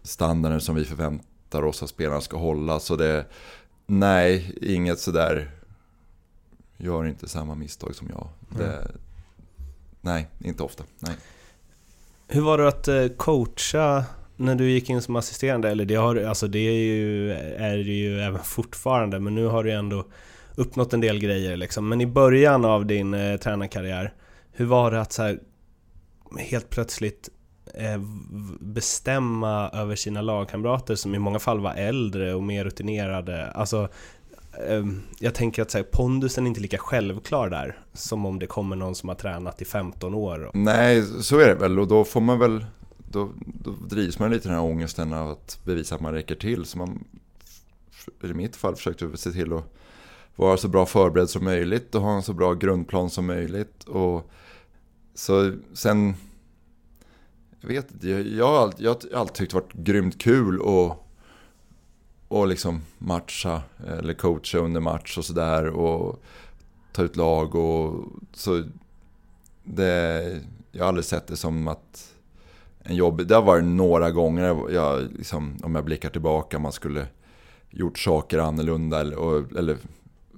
standarden 0.02 0.60
som 0.60 0.74
vi 0.74 0.84
förväntar 0.84 1.64
oss 1.64 1.82
att 1.82 1.90
spelarna 1.90 2.20
ska 2.20 2.36
hålla. 2.36 2.80
Så 2.80 2.96
det, 2.96 3.26
nej, 3.86 4.54
inget 4.62 4.98
sådär, 4.98 5.50
gör 6.76 7.06
inte 7.06 7.28
samma 7.28 7.54
misstag 7.54 7.94
som 7.94 8.08
jag. 8.08 8.28
Det, 8.58 8.72
mm. 8.72 8.92
Nej, 10.00 10.26
inte 10.44 10.62
ofta. 10.62 10.84
Nej. 10.98 11.14
Hur 12.28 12.40
var 12.40 12.58
det 12.58 12.68
att 12.68 12.88
eh, 12.88 13.08
coacha 13.08 14.04
när 14.36 14.54
du 14.54 14.70
gick 14.70 14.90
in 14.90 15.02
som 15.02 15.16
assisterande? 15.16 15.70
Eller 15.70 15.84
det, 15.84 15.94
har, 15.94 16.16
alltså 16.16 16.46
det 16.46 16.58
är 16.58 16.72
ju, 16.72 17.32
är 17.32 17.76
det 17.76 17.82
ju 17.82 18.20
även 18.20 18.44
fortfarande, 18.44 19.20
men 19.20 19.34
nu 19.34 19.44
har 19.44 19.64
du 19.64 19.72
ändå 19.72 20.04
uppnått 20.58 20.92
en 20.92 21.00
del 21.00 21.18
grejer 21.18 21.56
liksom. 21.56 21.88
Men 21.88 22.00
i 22.00 22.06
början 22.06 22.64
av 22.64 22.86
din 22.86 23.14
eh, 23.14 23.36
tränarkarriär, 23.36 24.14
hur 24.52 24.66
var 24.66 24.90
det 24.90 25.00
att 25.00 25.12
så 25.12 25.22
här, 25.22 25.40
helt 26.38 26.70
plötsligt 26.70 27.30
Eh, 27.74 28.00
bestämma 28.60 29.68
över 29.68 29.96
sina 29.96 30.20
lagkamrater 30.20 30.94
som 30.94 31.14
i 31.14 31.18
många 31.18 31.38
fall 31.38 31.60
var 31.60 31.74
äldre 31.74 32.34
och 32.34 32.42
mer 32.42 32.64
rutinerade. 32.64 33.50
Alltså, 33.50 33.88
eh, 34.68 34.86
jag 35.18 35.34
tänker 35.34 35.62
att 35.62 35.70
så 35.70 35.78
här, 35.78 35.84
pondusen 35.84 36.44
är 36.44 36.48
inte 36.48 36.60
lika 36.60 36.78
självklar 36.78 37.50
där 37.50 37.78
som 37.92 38.26
om 38.26 38.38
det 38.38 38.46
kommer 38.46 38.76
någon 38.76 38.94
som 38.94 39.08
har 39.08 39.16
tränat 39.16 39.62
i 39.62 39.64
15 39.64 40.14
år. 40.14 40.50
Nej, 40.54 41.02
så 41.02 41.38
är 41.38 41.48
det 41.48 41.54
väl 41.54 41.78
och 41.78 41.88
då 41.88 42.04
får 42.04 42.20
man 42.20 42.38
väl 42.38 42.66
då, 42.98 43.30
då 43.46 43.70
drivs 43.70 44.18
man 44.18 44.30
lite 44.30 44.48
den 44.48 44.58
här 44.58 44.64
ångesten 44.64 45.12
av 45.12 45.30
att 45.30 45.60
bevisa 45.64 45.94
att 45.94 46.00
man 46.00 46.12
räcker 46.12 46.34
till. 46.34 46.64
Så 46.64 46.78
man, 46.78 47.04
i 48.22 48.26
mitt 48.26 48.56
fall, 48.56 48.76
försökte 48.76 49.16
se 49.16 49.30
till 49.30 49.52
att 49.52 49.74
vara 50.38 50.56
så 50.56 50.68
bra 50.68 50.86
förberedd 50.86 51.30
som 51.30 51.44
möjligt 51.44 51.94
och 51.94 52.02
ha 52.02 52.16
en 52.16 52.22
så 52.22 52.32
bra 52.32 52.54
grundplan 52.54 53.10
som 53.10 53.26
möjligt. 53.26 53.84
Och 53.84 54.30
så 55.14 55.52
sen 55.72 56.14
jag 57.60 57.68
vet 57.68 57.92
inte, 57.92 58.08
jag, 58.08 58.26
jag, 58.26 58.46
har 58.46 58.62
alltid, 58.62 58.86
jag 58.86 58.96
har 59.12 59.20
alltid 59.20 59.34
tyckt 59.34 59.52
det 59.52 59.54
varit 59.54 59.72
grymt 59.72 60.18
kul 60.18 60.60
att 60.60 61.04
och 62.28 62.48
liksom 62.48 62.82
matcha 62.98 63.62
eller 63.86 64.14
coacha 64.14 64.58
under 64.58 64.80
match 64.80 65.18
och 65.18 65.24
sådär 65.24 65.66
och 65.66 66.22
ta 66.92 67.02
ut 67.02 67.16
lag 67.16 67.54
och 67.54 68.04
så 68.32 68.64
det, 69.64 70.40
jag 70.72 70.84
har 70.84 70.88
aldrig 70.88 71.04
sett 71.04 71.26
det 71.26 71.36
som 71.36 71.68
att 71.68 72.12
en 72.78 72.96
jobb, 72.96 73.26
det 73.26 73.34
har 73.34 73.42
varit 73.42 73.64
några 73.64 74.10
gånger 74.10 74.72
jag, 74.72 75.12
liksom, 75.12 75.56
om 75.62 75.74
jag 75.74 75.84
blickar 75.84 76.10
tillbaka 76.10 76.58
man 76.58 76.72
skulle 76.72 77.06
gjort 77.70 77.98
saker 77.98 78.38
annorlunda 78.38 79.00
eller, 79.00 79.58
eller 79.58 79.76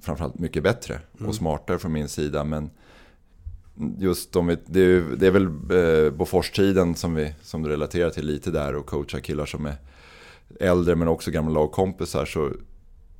framförallt 0.01 0.39
mycket 0.39 0.63
bättre 0.63 0.99
mm. 1.19 1.29
och 1.29 1.35
smartare 1.35 1.79
från 1.79 1.91
min 1.91 2.09
sida 2.09 2.43
men 2.43 2.69
just 3.97 4.35
om 4.35 4.47
vi, 4.47 4.57
det, 4.65 4.79
är, 4.79 5.01
det 5.01 5.27
är 5.27 5.31
väl 5.31 5.45
eh, 5.45 6.11
Bofors-tiden 6.11 6.95
som, 6.95 7.15
vi, 7.15 7.33
som 7.41 7.63
du 7.63 7.69
relaterar 7.69 8.09
till 8.09 8.25
lite 8.25 8.51
där 8.51 8.75
och 8.75 8.85
coacha 8.85 9.19
killar 9.19 9.45
som 9.45 9.65
är 9.65 9.75
äldre 10.59 10.95
men 10.95 11.07
också 11.07 11.31
gamla 11.31 11.53
lagkompisar 11.53 12.25
så 12.25 12.51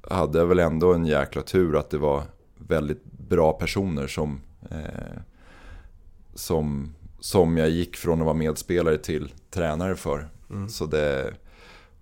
hade 0.09 0.39
jag 0.39 0.45
väl 0.45 0.59
ändå 0.59 0.93
en 0.93 1.05
jäkla 1.05 1.41
tur 1.41 1.75
att 1.75 1.89
det 1.89 1.97
var 1.97 2.23
väldigt 2.57 3.03
bra 3.03 3.53
personer 3.53 4.07
som, 4.07 4.41
eh, 4.69 5.21
som, 6.33 6.93
som 7.19 7.57
jag 7.57 7.69
gick 7.69 7.95
från 7.95 8.19
att 8.19 8.25
vara 8.25 8.35
medspelare 8.35 8.97
till 8.97 9.33
tränare 9.49 9.95
för. 9.95 10.29
Mm. 10.49 10.69
Så 10.69 10.85
det, 10.85 11.33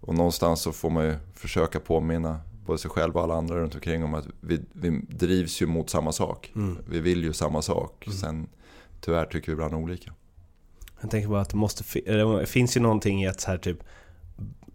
och 0.02 0.16
någonstans 0.16 0.62
så 0.62 0.72
får 0.72 0.90
man 0.90 1.06
ju 1.06 1.16
försöka 1.36 1.80
påminna 1.80 2.40
både 2.70 2.80
sig 2.80 2.92
själv 2.92 3.16
och 3.18 3.24
alla 3.24 3.34
andra 3.34 3.56
runt 3.56 3.76
omkring 3.76 4.04
om 4.04 4.14
att 4.14 4.28
vi, 4.42 4.60
vi 4.74 5.02
drivs 5.10 5.62
ju 5.62 5.66
mot 5.66 5.90
samma 5.90 6.12
sak. 6.12 6.52
Mm. 6.56 6.78
Vi 6.90 7.00
vill 7.00 7.24
ju 7.24 7.34
samma 7.34 7.62
sak. 7.62 8.08
Mm. 8.08 8.18
Sen 8.18 8.48
tyvärr 9.02 9.26
tycker 9.26 9.48
vi 9.48 9.54
ibland 9.54 9.74
olika. 9.74 10.14
Jag 11.02 11.12
tänker 11.12 11.30
bara 11.30 11.42
att 11.42 11.50
det 11.50 11.58
måste 11.58 12.02
det 12.06 12.46
finns 12.46 12.78
ju 12.78 12.82
någonting 12.82 13.24
i 13.24 13.28
att 13.28 13.42
så 13.42 13.52
här 13.52 13.58
typ 13.58 13.78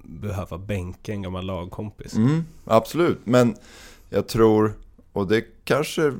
behöva 0.03 0.59
bänka 0.59 1.13
en 1.13 1.23
gammal 1.23 1.47
lagkompis. 1.47 2.15
Mm, 2.15 2.45
absolut, 2.65 3.19
men 3.25 3.57
jag 4.11 4.29
tror, 4.29 4.73
och 5.13 5.27
det 5.27 5.45
kanske 5.65 6.13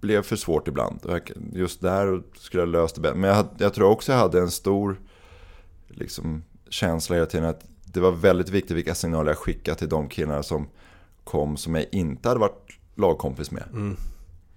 blev 0.00 0.22
för 0.22 0.36
svårt 0.36 0.68
ibland. 0.68 1.20
Just 1.52 1.80
där 1.80 2.22
skulle 2.36 2.62
jag 2.62 2.68
löst 2.68 2.94
det 2.94 3.00
bättre. 3.00 3.18
Men 3.18 3.30
jag, 3.30 3.46
jag 3.58 3.74
tror 3.74 3.90
också 3.90 4.12
jag 4.12 4.18
hade 4.18 4.40
en 4.40 4.50
stor 4.50 5.00
liksom, 5.88 6.42
känsla 6.68 7.16
hela 7.16 7.26
tiden 7.26 7.48
att 7.48 7.64
det 7.84 8.00
var 8.00 8.12
väldigt 8.12 8.48
viktigt 8.48 8.76
vilka 8.76 8.94
signaler 8.94 9.30
jag 9.30 9.38
skickade 9.38 9.78
till 9.78 9.88
de 9.88 10.08
killarna 10.08 10.42
som 10.42 10.68
kom 11.24 11.56
som 11.56 11.74
jag 11.74 11.86
inte 11.92 12.28
hade 12.28 12.40
varit 12.40 12.78
lagkompis 12.94 13.50
med. 13.50 13.64
Mm. 13.72 13.96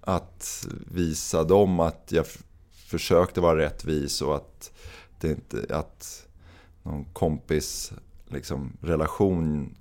Att 0.00 0.66
visa 0.90 1.44
dem 1.44 1.80
att 1.80 2.08
jag 2.08 2.26
försökte 2.72 3.40
vara 3.40 3.58
rättvis 3.58 4.22
och 4.22 4.36
att 4.36 4.72
det 5.20 5.28
inte 5.28 5.66
att 5.76 6.26
någon 6.82 7.04
kompis 7.04 7.92
liksom, 8.26 8.72
relation 8.80 9.74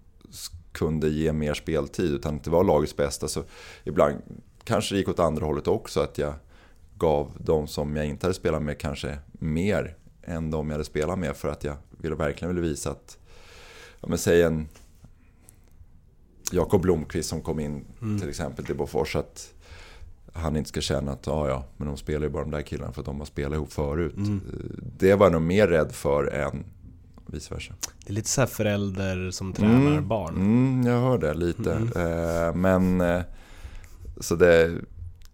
kunde 0.71 1.09
ge 1.09 1.33
mer 1.33 1.53
speltid 1.53 2.11
utan 2.11 2.35
att 2.35 2.43
det 2.43 2.49
var 2.49 2.63
lagets 2.63 2.95
bästa. 2.95 3.27
Så 3.27 3.43
ibland 3.83 4.21
kanske 4.63 4.95
det 4.95 4.99
gick 4.99 5.09
åt 5.09 5.19
andra 5.19 5.45
hållet 5.45 5.67
också. 5.67 5.99
Att 5.99 6.17
jag 6.17 6.33
gav 6.97 7.31
de 7.39 7.67
som 7.67 7.95
jag 7.95 8.05
inte 8.05 8.25
hade 8.25 8.33
spelat 8.33 8.61
med 8.61 8.77
kanske 8.77 9.17
mer 9.31 9.97
än 10.23 10.51
de 10.51 10.67
jag 10.67 10.73
hade 10.73 10.85
spelat 10.85 11.19
med 11.19 11.35
för 11.35 11.47
att 11.47 11.63
jag 11.63 11.75
ville, 11.89 12.15
verkligen 12.15 12.55
ville 12.55 12.67
visa 12.67 12.91
att, 12.91 13.17
ja 14.01 14.07
men 14.07 14.17
säg 14.17 14.41
en 14.41 14.67
Jakob 16.51 16.81
Blomqvist 16.81 17.29
som 17.29 17.41
kom 17.41 17.59
in 17.59 17.85
mm. 18.01 18.19
till 18.19 18.29
exempel 18.29 18.65
till 18.65 18.75
Bofors. 18.75 19.15
Att 19.15 19.53
han 20.33 20.55
inte 20.55 20.69
ska 20.69 20.81
känna 20.81 21.11
att 21.11 21.27
ja, 21.27 21.47
ja, 21.47 21.65
men 21.77 21.87
de 21.87 21.97
spelar 21.97 22.21
ju 22.21 22.29
bara 22.29 22.43
de 22.43 22.51
där 22.51 22.61
killarna 22.61 22.91
för 22.91 23.01
att 23.01 23.05
de 23.05 23.19
har 23.19 23.25
spelat 23.25 23.55
ihop 23.55 23.73
förut. 23.73 24.15
Mm. 24.17 24.41
Det 24.97 25.15
var 25.15 25.25
jag 25.25 25.33
nog 25.33 25.41
mer 25.41 25.67
rädd 25.67 25.91
för 25.91 26.27
än 26.27 26.65
vice 27.25 27.53
versa. 27.53 27.73
Det 28.05 28.09
är 28.09 28.13
lite 28.13 28.29
så 28.29 28.41
här 28.41 28.47
förälder 28.47 29.31
som 29.31 29.53
tränar 29.53 29.91
Mm, 29.91 30.07
barn. 30.07 30.35
Mm, 30.35 30.87
jag 30.87 31.01
hör 31.01 31.17
det 31.17 31.33
lite. 31.33 31.73
Mm. 31.73 32.47
Eh, 32.47 32.55
men 32.55 33.01
eh, 33.01 33.21
så 34.19 34.35
det, 34.35 34.71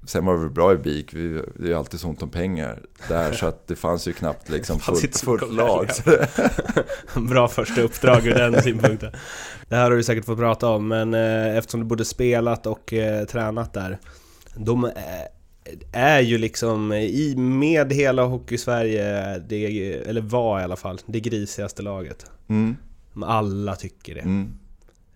sen 0.06 0.26
var 0.26 0.38
väl 0.38 0.50
bra 0.50 0.74
i 0.74 0.78
BIK, 0.78 1.14
vi, 1.14 1.42
det 1.56 1.64
är 1.64 1.68
ju 1.68 1.74
alltid 1.74 2.00
så 2.00 2.08
ont 2.08 2.24
om 2.24 2.30
pengar 2.30 2.80
där 3.08 3.32
så 3.32 3.46
att 3.46 3.68
det 3.68 3.76
fanns 3.76 4.08
ju 4.08 4.14
knappt 4.14 4.50
liksom 4.50 4.80
fullt, 4.80 5.20
fullt 5.20 5.54
lag. 5.54 5.90
Bra 7.30 7.48
första 7.48 7.82
uppdrag 7.82 8.28
ur 8.28 8.34
den 8.36 8.62
synpunkten. 8.62 9.12
Det 9.70 9.76
här 9.76 9.84
har 9.84 9.98
du 9.98 10.04
säkert 10.04 10.26
fått 10.26 10.38
prata 10.38 10.68
om, 10.68 10.88
men 10.88 11.14
eh, 11.14 11.58
eftersom 11.58 11.80
du 11.80 11.86
både 11.86 12.06
spelat 12.06 12.66
och 12.68 12.94
eh, 12.94 13.26
tränat 13.26 13.74
där. 13.74 14.00
De 14.56 14.86
eh, 14.86 14.92
är 15.92 16.20
ju 16.20 16.38
liksom 16.38 16.94
i, 16.94 17.36
med 17.38 17.94
hela 17.94 18.24
Hockeysverige, 18.24 19.38
det, 19.40 19.94
eller 19.94 20.22
var 20.22 20.60
i 20.60 20.64
alla 20.64 20.76
fall, 20.76 21.00
det 21.06 21.20
grisigaste 21.20 21.82
laget. 21.82 22.26
mm, 22.48 22.76
Alla 23.24 23.76
tycker 23.76 24.16
det. 24.16 24.22
mm. 24.22 24.54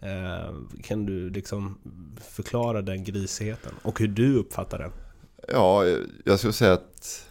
Eh, 0.03 0.53
kan 0.83 1.05
du 1.05 1.29
liksom 1.29 1.77
förklara 2.21 2.81
den 2.81 3.03
grisigheten? 3.03 3.71
Och 3.81 3.99
hur 3.99 4.07
du 4.07 4.37
uppfattar 4.37 4.79
den? 4.79 4.91
Ja, 5.47 5.85
jag 6.23 6.39
skulle 6.39 6.53
säga 6.53 6.73
att 6.73 7.29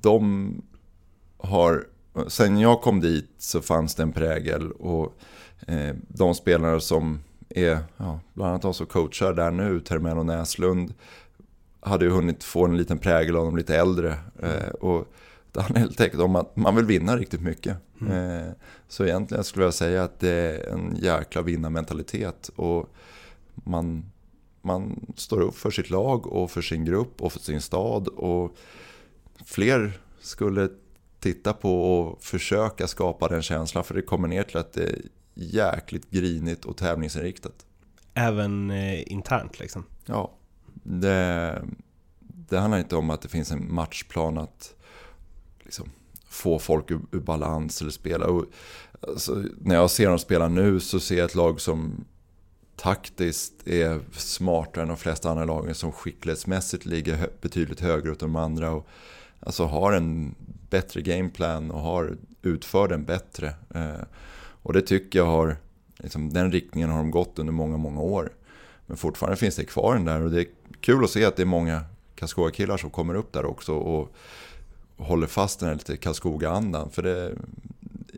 de 0.00 0.62
har, 1.38 1.86
sen 2.28 2.58
jag 2.58 2.80
kom 2.80 3.00
dit 3.00 3.30
så 3.38 3.60
fanns 3.60 3.94
det 3.94 4.02
en 4.02 4.12
prägel 4.12 4.72
och 4.72 5.14
eh, 5.66 5.96
de 6.08 6.34
spelare 6.34 6.80
som 6.80 7.20
är, 7.48 7.78
ja, 7.96 8.20
bland 8.34 8.50
annat 8.50 8.62
de 8.62 8.74
som 8.74 8.86
coachar 8.86 9.32
där 9.32 9.50
nu, 9.50 9.80
Termell 9.80 10.18
och 10.18 10.26
Näslund, 10.26 10.94
hade 11.80 12.04
ju 12.04 12.10
hunnit 12.10 12.44
få 12.44 12.64
en 12.64 12.76
liten 12.76 12.98
prägel 12.98 13.36
av 13.36 13.44
de 13.44 13.56
lite 13.56 13.76
äldre. 13.76 14.18
Eh, 14.42 14.68
och 14.68 15.06
handlar 15.60 15.80
helt 15.80 16.00
enkelt 16.00 16.22
om 16.22 16.36
att 16.36 16.56
man 16.56 16.76
vill 16.76 16.84
vinna 16.84 17.16
riktigt 17.16 17.40
mycket. 17.40 17.76
Eh, 18.10 18.52
så 18.88 19.04
egentligen 19.04 19.44
skulle 19.44 19.64
jag 19.64 19.74
säga 19.74 20.04
att 20.04 20.20
det 20.20 20.30
är 20.30 20.72
en 20.72 20.96
jäkla 20.96 21.42
vinnarmentalitet. 21.42 22.50
Och 22.56 22.88
man, 23.54 24.10
man 24.62 25.06
står 25.16 25.40
upp 25.40 25.56
för 25.56 25.70
sitt 25.70 25.90
lag 25.90 26.26
och 26.26 26.50
för 26.50 26.62
sin 26.62 26.84
grupp 26.84 27.22
och 27.22 27.32
för 27.32 27.40
sin 27.40 27.60
stad. 27.60 28.08
Och 28.08 28.56
fler 29.44 30.00
skulle 30.20 30.68
titta 31.20 31.52
på 31.52 32.00
och 32.00 32.24
försöka 32.24 32.86
skapa 32.86 33.28
den 33.28 33.42
känslan. 33.42 33.84
För 33.84 33.94
det 33.94 34.02
kommer 34.02 34.28
ner 34.28 34.42
till 34.42 34.56
att 34.56 34.72
det 34.72 34.82
är 34.82 35.00
jäkligt 35.34 36.10
grinigt 36.10 36.64
och 36.64 36.76
tävlingsinriktat. 36.76 37.66
Även 38.14 38.70
eh, 38.70 39.12
internt 39.12 39.60
liksom. 39.60 39.84
Ja, 40.06 40.32
det, 40.82 41.62
det 42.48 42.58
handlar 42.58 42.78
inte 42.78 42.96
om 42.96 43.10
att 43.10 43.22
det 43.22 43.28
finns 43.28 43.52
en 43.52 43.74
matchplan 43.74 44.38
att 44.38 44.75
liksom, 45.66 45.90
få 46.28 46.58
folk 46.58 46.90
ur, 46.90 47.00
ur 47.12 47.20
balans 47.20 47.80
eller 47.80 47.90
spela. 47.90 48.26
Och, 48.26 48.44
alltså, 49.00 49.44
när 49.60 49.74
jag 49.74 49.90
ser 49.90 50.08
dem 50.08 50.18
spela 50.18 50.48
nu 50.48 50.80
så 50.80 51.00
ser 51.00 51.16
jag 51.16 51.24
ett 51.24 51.34
lag 51.34 51.60
som 51.60 52.04
taktiskt 52.76 53.68
är 53.68 54.00
smartare 54.12 54.82
än 54.82 54.88
de 54.88 54.96
flesta 54.96 55.30
andra 55.30 55.44
lagen 55.44 55.74
som 55.74 55.92
skicklighetsmässigt 55.92 56.86
ligger 56.86 57.14
hö 57.14 57.26
betydligt 57.40 57.80
högre 57.80 58.10
än 58.10 58.16
de 58.18 58.36
andra. 58.36 58.70
Och, 58.70 58.88
alltså 59.40 59.64
har 59.64 59.92
en 59.92 60.34
bättre 60.70 61.02
gameplan 61.02 61.70
och 61.70 61.80
har, 61.80 62.16
utför 62.42 62.88
den 62.88 63.04
bättre. 63.04 63.54
Eh, 63.74 64.04
och 64.62 64.72
det 64.72 64.82
tycker 64.82 65.18
jag 65.18 65.26
har, 65.26 65.56
liksom, 65.98 66.32
den 66.32 66.52
riktningen 66.52 66.90
har 66.90 66.98
de 66.98 67.10
gått 67.10 67.38
under 67.38 67.52
många, 67.52 67.76
många 67.76 68.00
år. 68.00 68.32
Men 68.86 68.96
fortfarande 68.96 69.36
finns 69.36 69.56
det 69.56 69.64
kvar 69.64 69.94
den 69.94 70.04
där 70.04 70.20
och 70.20 70.30
det 70.30 70.40
är 70.40 70.46
kul 70.80 71.04
att 71.04 71.10
se 71.10 71.24
att 71.24 71.36
det 71.36 71.42
är 71.42 71.46
många 71.46 71.84
Karlskoga-killar 72.14 72.76
som 72.76 72.90
kommer 72.90 73.14
upp 73.14 73.32
där 73.32 73.44
också 73.44 73.74
och 73.74 74.12
håller 74.96 75.26
fast 75.26 75.60
den 75.60 75.68
här 75.68 75.76
lite 75.76 75.96
Karlskoga-andan. 75.96 76.90
För 76.90 77.02
det, 77.02 77.34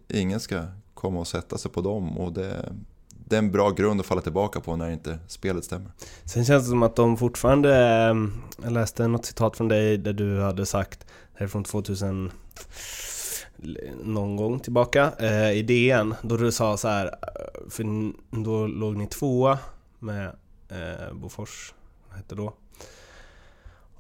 ingen 0.09 0.41
ska 0.41 0.63
komma 0.95 1.21
och 1.21 1.27
sätta 1.27 1.59
sig 1.59 1.71
på 1.71 1.81
dem 1.81 2.19
och 2.19 2.33
det, 2.33 2.73
det 3.09 3.37
är 3.37 3.39
en 3.39 3.53
bra 3.53 3.71
grund 3.71 4.01
att 4.01 4.07
falla 4.07 4.21
tillbaka 4.21 4.61
på 4.61 4.77
när 4.77 4.91
inte 4.91 5.19
spelet 5.27 5.65
stämmer. 5.65 5.91
Sen 6.25 6.45
känns 6.45 6.65
det 6.65 6.71
som 6.71 6.83
att 6.83 6.97
de 6.97 7.17
fortfarande, 7.17 7.77
ehm, 7.77 8.33
jag 8.63 8.73
läste 8.73 9.09
något 9.09 9.27
citat 9.27 9.57
från 9.57 9.69
dig 9.69 9.99
där 9.99 10.13
du 10.13 10.41
hade 10.41 10.67
sagt, 10.67 11.07
det 11.39 11.45
är 11.45 11.49
från 11.49 11.65
2000 11.65 12.31
någon 14.03 14.37
gång 14.37 14.61
tillbaka 14.61 15.13
eh, 15.19 15.53
i 15.53 15.63
DN, 15.63 16.15
då 16.23 16.37
du 16.37 16.53
sa 16.53 16.77
så 16.77 16.89
här, 16.89 17.07
eh, 17.07 17.71
för 17.71 18.13
då 18.45 18.67
låg 18.67 18.97
ni 18.97 19.07
tvåa 19.07 19.59
med 19.99 20.27
eh, 20.69 21.15
Bofors, 21.15 21.75
vad 22.09 22.17
hette 22.17 22.35
då? 22.35 22.55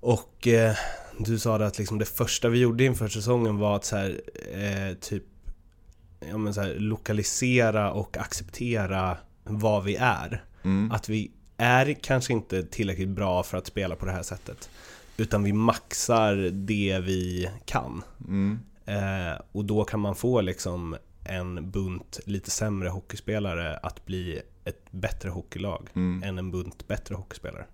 Och 0.00 0.48
eh, 0.48 0.76
du 1.18 1.38
sa 1.38 1.59
det 1.59 1.66
att 1.66 1.78
liksom 1.78 1.98
det 1.98 2.04
första 2.04 2.48
vi 2.48 2.59
gjorde 2.59 2.85
inför 2.85 3.09
säsongen 3.09 3.59
var 3.59 3.76
att 3.76 3.85
så 3.85 3.96
här, 3.96 4.20
eh, 4.52 4.94
typ 5.00 5.24
ja, 6.31 6.38
men 6.38 6.54
så 6.54 6.61
här, 6.61 6.74
lokalisera 6.78 7.92
och 7.92 8.16
acceptera 8.16 9.16
vad 9.44 9.85
vi 9.85 9.96
är. 9.96 10.44
Mm. 10.62 10.92
Att 10.92 11.09
vi 11.09 11.31
är 11.57 11.92
kanske 12.02 12.33
inte 12.33 12.62
tillräckligt 12.62 13.09
bra 13.09 13.42
för 13.42 13.59
att 13.59 13.66
spela 13.66 13.96
på 13.96 14.07
det 14.07 14.12
här 14.12 14.22
sättet. 14.22 14.70
Utan 15.16 15.42
vi 15.44 15.52
maxar 15.52 16.35
det 16.52 16.98
vi 17.04 17.50
kan. 17.64 18.02
Mm. 18.28 18.59
Eh, 18.85 19.40
och 19.52 19.64
då 19.64 19.85
kan 19.85 20.00
man 20.00 20.14
få 20.14 20.40
liksom 20.40 20.96
en 21.24 21.70
bunt 21.70 22.20
lite 22.24 22.50
sämre 22.50 22.88
hockeyspelare 22.88 23.76
att 23.76 24.07
bli 24.07 24.40
ett 24.64 24.85
bättre 24.90 25.31
hockeylag 25.31 25.88
Mm. 25.94 26.22
än 26.22 26.38
en 26.38 26.50
bunt 26.50 26.88
bättre 26.88 27.14
hockeyspelare. 27.14 27.64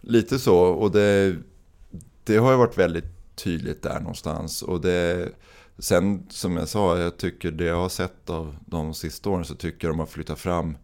Lite 0.00 0.38
så, 0.38 0.58
och 0.58 0.90
det, 0.90 1.36
det 2.26 2.36
har 2.36 2.50
ju 2.50 2.56
varit 2.56 2.78
väldigt 2.78 3.36
tydligt 3.36 3.82
där 3.82 4.00
någonstans. 4.00 4.62
Och 4.62 4.80
det, 4.80 5.28
sen 5.78 6.26
som 6.30 6.56
jag 6.56 6.68
sa, 6.68 6.98
jag 6.98 7.16
tycker 7.16 7.50
det 7.50 7.64
jag 7.64 7.76
har 7.76 7.88
sett 7.88 8.30
av 8.30 8.56
de 8.66 8.94
sista 8.94 9.30
åren 9.30 9.44
så 9.44 9.54
tycker 9.54 9.86
jag 9.88 9.94
de 9.94 9.98
har 9.98 10.06
flyttat 10.06 10.38
fram 10.38 10.76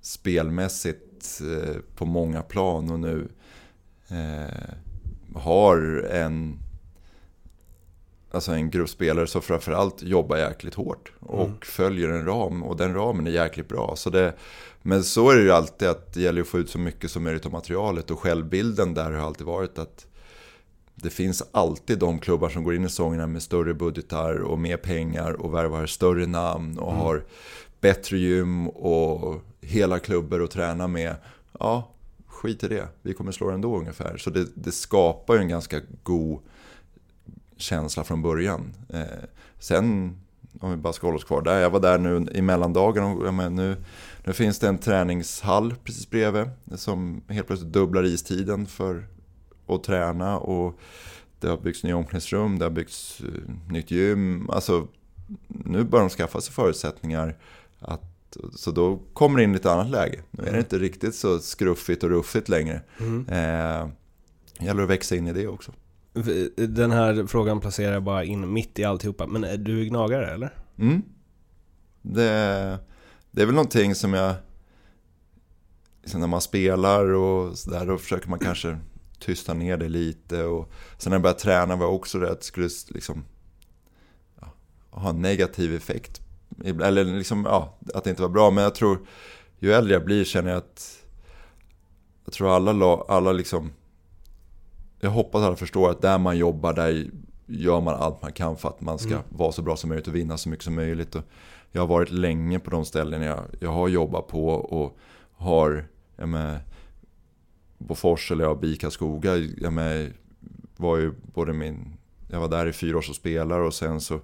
spelmässigt 0.00 1.40
eh, 1.40 1.76
på 1.96 2.04
många 2.04 2.42
plan 2.42 2.90
och 2.90 3.00
nu 3.00 3.28
eh, 4.08 4.74
har 5.34 6.06
en 6.10 6.58
Alltså 8.30 8.52
en 8.52 8.70
grupp 8.70 8.88
spelare 8.88 9.26
som 9.26 9.42
framförallt 9.42 10.02
jobbar 10.02 10.36
jäkligt 10.36 10.74
hårt 10.74 11.12
och 11.20 11.46
Mm. 11.46 11.58
följer 11.62 12.08
en 12.08 12.24
ram 12.26 12.62
och 12.62 12.76
den 12.76 12.94
ramen 12.94 13.26
är 13.26 13.30
jäkligt 13.30 13.68
bra. 13.68 13.94
Så 13.96 14.10
det, 14.10 14.34
men 14.82 15.04
så 15.04 15.30
är 15.30 15.36
det 15.36 15.42
ju 15.42 15.50
alltid 15.50 15.88
att 15.88 16.14
det 16.14 16.20
gäller 16.20 16.40
att 16.40 16.48
få 16.48 16.58
ut 16.58 16.70
så 16.70 16.78
mycket 16.78 17.10
som 17.10 17.22
möjligt 17.24 17.46
av 17.46 17.52
materialet 17.52 18.10
och 18.10 18.20
självbilden 18.20 18.94
där 18.94 19.10
har 19.12 19.26
alltid 19.26 19.46
varit 19.46 19.78
att 19.78 20.06
det 21.02 21.10
finns 21.10 21.42
alltid 21.52 21.98
de 21.98 22.18
klubbar 22.18 22.48
som 22.48 22.64
går 22.64 22.74
in 22.74 22.84
i 22.84 22.88
säsongerna 22.88 23.26
med 23.26 23.42
större 23.42 23.74
budgetar 23.74 24.38
och 24.38 24.58
mer 24.58 24.76
pengar 24.76 25.32
och 25.32 25.54
värvar 25.54 25.86
större 25.86 26.26
namn 26.26 26.78
och 26.78 26.92
har 26.92 27.24
bättre 27.80 28.18
gym 28.18 28.68
och 28.68 29.42
hela 29.60 29.98
klubbar 29.98 30.40
att 30.40 30.50
träna 30.50 30.86
med. 30.86 31.14
Ja, 31.58 31.90
skit 32.26 32.64
i 32.64 32.68
det. 32.68 32.88
Vi 33.02 33.14
kommer 33.14 33.32
slå 33.32 33.48
det 33.48 33.54
ändå 33.54 33.78
ungefär. 33.78 34.16
Så 34.16 34.30
det, 34.30 34.46
det 34.54 34.72
skapar 34.72 35.34
ju 35.34 35.40
en 35.40 35.48
ganska 35.48 35.80
god 36.02 36.40
känsla 37.56 38.04
från 38.04 38.22
början. 38.22 38.74
Eh, 38.88 39.02
sen, 39.58 40.16
om 40.60 40.70
vi 40.70 40.76
bara 40.76 40.92
ska 40.92 41.06
hålla 41.06 41.16
oss 41.16 41.24
kvar 41.24 41.42
där. 41.42 41.60
Jag 41.60 41.70
var 41.70 41.80
där 41.80 41.98
nu 41.98 42.30
i 42.32 42.42
mellandagarna 42.42 43.06
och 43.06 43.52
nu, 43.52 43.76
nu 44.24 44.32
finns 44.32 44.58
det 44.58 44.68
en 44.68 44.78
träningshall 44.78 45.74
precis 45.84 46.10
bredvid. 46.10 46.50
Som 46.74 47.22
helt 47.28 47.46
plötsligt 47.46 47.72
dubblar 47.72 48.04
istiden 48.04 48.66
för 48.66 49.06
att 49.66 49.84
träna. 49.84 50.38
Och 50.38 50.78
det 51.40 51.48
har 51.48 51.56
byggts 51.56 51.84
nya 51.84 51.96
omklädningsrum, 51.96 52.58
det 52.58 52.64
har 52.64 52.70
byggts 52.70 53.20
eh, 53.20 53.72
nytt 53.72 53.90
gym. 53.90 54.50
Alltså, 54.50 54.86
nu 55.48 55.84
börjar 55.84 56.04
de 56.04 56.10
skaffa 56.10 56.40
sig 56.40 56.54
förutsättningar. 56.54 57.36
Att, 57.80 58.36
så 58.54 58.70
då 58.70 58.98
kommer 59.12 59.38
det 59.38 59.44
in 59.44 59.52
lite 59.52 59.72
annat 59.72 59.90
läge. 59.90 60.22
Nu 60.30 60.44
är 60.44 60.52
det 60.52 60.58
inte 60.58 60.78
riktigt 60.78 61.14
så 61.14 61.38
skruffigt 61.38 62.04
och 62.04 62.10
ruffigt 62.10 62.48
längre. 62.48 62.80
Eh, 63.28 63.88
gäller 64.60 64.82
att 64.82 64.88
växa 64.90 65.16
in 65.16 65.26
i 65.26 65.32
det 65.32 65.48
också. 65.48 65.72
Den 66.56 66.90
här 66.90 67.26
frågan 67.26 67.60
placerar 67.60 67.92
jag 67.92 68.02
bara 68.02 68.24
in 68.24 68.52
mitt 68.52 68.78
i 68.78 68.84
alltihopa. 68.84 69.26
Men 69.26 69.44
är 69.44 69.56
du 69.56 69.84
gnagare 69.84 70.34
eller? 70.34 70.54
Mm. 70.78 71.02
Det, 72.02 72.78
det 73.30 73.42
är 73.42 73.46
väl 73.46 73.54
någonting 73.54 73.94
som 73.94 74.14
jag... 74.14 74.34
Liksom 76.02 76.20
när 76.20 76.28
man 76.28 76.40
spelar 76.40 77.04
och 77.04 77.58
sådär, 77.58 77.86
då 77.86 77.98
försöker 77.98 78.28
man 78.28 78.38
kanske 78.38 78.78
tysta 79.18 79.54
ner 79.54 79.76
det 79.76 79.88
lite. 79.88 80.44
Och 80.44 80.72
sen 80.98 81.10
när 81.10 81.14
jag 81.14 81.22
började 81.22 81.40
träna 81.40 81.76
var 81.76 81.84
jag 81.86 81.94
också 81.94 82.18
rädd 82.18 82.30
att 82.30 82.40
det 82.40 82.46
skulle 82.46 82.68
liksom, 82.88 83.24
ja, 84.40 84.52
ha 84.90 85.10
en 85.10 85.22
negativ 85.22 85.74
effekt. 85.74 86.20
Eller 86.64 87.04
liksom, 87.04 87.44
ja, 87.44 87.78
att 87.94 88.04
det 88.04 88.10
inte 88.10 88.22
var 88.22 88.28
bra. 88.28 88.50
Men 88.50 88.64
jag 88.64 88.74
tror, 88.74 88.98
ju 89.58 89.72
äldre 89.72 89.92
jag 89.92 90.04
blir 90.04 90.24
känner 90.24 90.50
jag 90.50 90.58
att... 90.58 91.02
Jag 92.24 92.32
tror 92.32 92.56
alla, 92.56 92.72
la- 92.72 93.04
alla 93.08 93.32
liksom... 93.32 93.72
Jag 95.00 95.10
hoppas 95.10 95.42
alla 95.42 95.56
förstår 95.56 95.90
att 95.90 96.02
där 96.02 96.18
man 96.18 96.38
jobbar, 96.38 96.72
där 96.72 97.10
gör 97.46 97.80
man 97.80 97.94
allt 97.94 98.22
man 98.22 98.32
kan 98.32 98.56
för 98.56 98.68
att 98.68 98.80
man 98.80 98.98
ska 98.98 99.18
vara 99.28 99.52
så 99.52 99.62
bra 99.62 99.76
som 99.76 99.88
möjligt 99.88 100.08
och 100.08 100.14
vinna 100.14 100.38
så 100.38 100.48
mycket 100.48 100.64
som 100.64 100.74
möjligt. 100.74 101.14
Och 101.14 101.22
jag 101.72 101.82
har 101.82 101.86
varit 101.86 102.10
länge 102.10 102.58
på 102.58 102.70
de 102.70 102.84
ställen 102.84 103.22
jag, 103.22 103.40
jag 103.60 103.70
har 103.70 103.88
jobbat 103.88 104.26
på 104.26 104.48
och 104.48 104.98
har, 105.32 105.88
jag 106.16 106.28
med, 106.28 106.60
Bofors 107.78 108.32
eller 108.32 108.44
jag, 108.44 108.60
BIK 108.60 108.80
Karlskoga, 108.80 109.36
jag 109.36 109.72
med, 109.72 110.12
var 110.76 110.96
ju 110.96 111.12
både 111.34 111.52
min, 111.52 111.96
jag 112.28 112.40
var 112.40 112.48
där 112.48 112.66
i 112.66 112.72
fyra 112.72 112.98
år 112.98 113.02
som 113.02 113.14
spelare 113.14 113.62
och 113.62 113.74
sen 113.74 114.00
så 114.00 114.20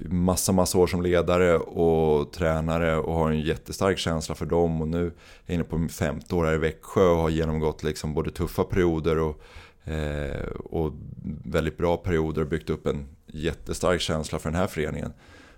massa, 0.00 0.52
massa 0.52 0.78
år 0.78 0.86
som 0.86 1.02
ledare 1.02 1.56
och 1.58 2.32
tränare 2.32 2.96
och 2.96 3.14
har 3.14 3.30
en 3.30 3.40
jättestark 3.40 3.98
känsla 3.98 4.34
för 4.34 4.46
dem. 4.46 4.80
Och 4.80 4.88
nu 4.88 5.06
är 5.06 5.12
jag 5.46 5.54
inne 5.54 5.64
på 5.64 5.78
min 5.78 5.88
femte 5.88 6.34
år 6.34 6.44
här 6.44 6.54
i 6.54 6.58
Växjö 6.58 7.08
och 7.08 7.16
har 7.16 7.30
genomgått 7.30 7.82
liksom 7.82 8.14
både 8.14 8.30
tuffa 8.30 8.64
perioder 8.64 9.18
och, 9.18 9.42
eh, 9.90 10.46
och 10.46 10.92
väldigt 11.44 11.76
bra 11.76 11.96
perioder 11.96 12.42
och 12.42 12.48
byggt 12.48 12.70
upp 12.70 12.86
en 12.86 13.06
jättestark 13.26 14.00
känsla 14.00 14.38
för 14.38 14.50
den 14.50 14.60
här 14.60 14.66
föreningen. 14.66 15.12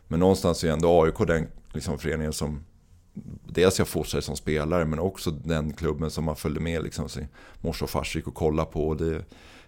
Men 0.09 0.21
någonstans 0.21 0.65
är 0.65 0.71
ändå 0.71 1.03
AIK 1.03 1.27
den 1.27 1.47
liksom, 1.73 1.99
föreningen 1.99 2.33
som 2.33 2.65
dels 3.47 3.79
jag 3.79 3.89
fostrade 3.89 4.23
som 4.23 4.37
spelare 4.37 4.85
men 4.85 4.99
också 4.99 5.31
den 5.31 5.73
klubben 5.73 6.11
som 6.11 6.25
man 6.25 6.37
följde 6.37 6.61
med 6.61 6.83
liksom, 6.83 7.09
sin 7.09 7.29
morsa 7.61 7.85
och 7.85 7.91
farsa 7.91 8.19
gick 8.19 8.27
och 8.27 8.35
kollade 8.35 8.71
på. 8.71 8.89
Och 8.89 8.97
det 8.97 9.25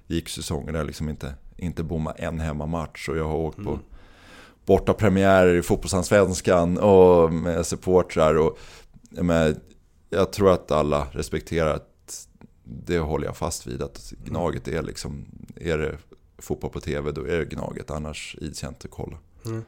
gick 0.06 0.28
säsonger 0.28 0.72
där 0.72 0.84
liksom 0.84 1.08
inte, 1.08 1.34
inte 1.56 1.82
bomma 1.82 2.12
en 2.12 2.40
hemmamatch 2.40 3.08
och 3.08 3.16
jag 3.16 3.28
har 3.28 3.36
åkt 3.36 3.64
på 3.64 3.78
borta 4.66 4.92
premiärer 4.92 5.54
i 5.54 5.62
fotbollsallsvenskan 5.62 6.78
och 6.78 7.32
med 7.32 7.66
supportrar. 7.66 8.34
Och, 8.34 8.58
men, 9.10 9.60
jag 10.10 10.32
tror 10.32 10.52
att 10.52 10.70
alla 10.70 11.06
respekterar 11.12 11.74
att 11.74 12.28
det 12.64 12.98
håller 12.98 13.26
jag 13.26 13.36
fast 13.36 13.66
vid. 13.66 13.82
Att 13.82 14.12
Gnaget 14.24 14.68
är 14.68 14.82
liksom, 14.82 15.24
är 15.56 15.78
det 15.78 15.98
fotboll 16.38 16.70
på 16.70 16.80
tv 16.80 17.12
då 17.12 17.20
är 17.20 17.38
det 17.38 17.44
Gnaget, 17.44 17.90
annars 17.90 18.36
ids 18.40 18.62
jag 18.62 18.70
inte 18.70 18.88
kolla. 18.88 19.16
Mm. 19.44 19.64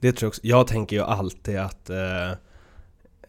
Det 0.00 0.12
tror 0.12 0.26
jag 0.26 0.28
också. 0.28 0.40
Jag 0.44 0.66
tänker 0.66 0.96
ju 0.96 1.02
alltid 1.02 1.58
att 1.58 1.90
eh, 1.90 2.30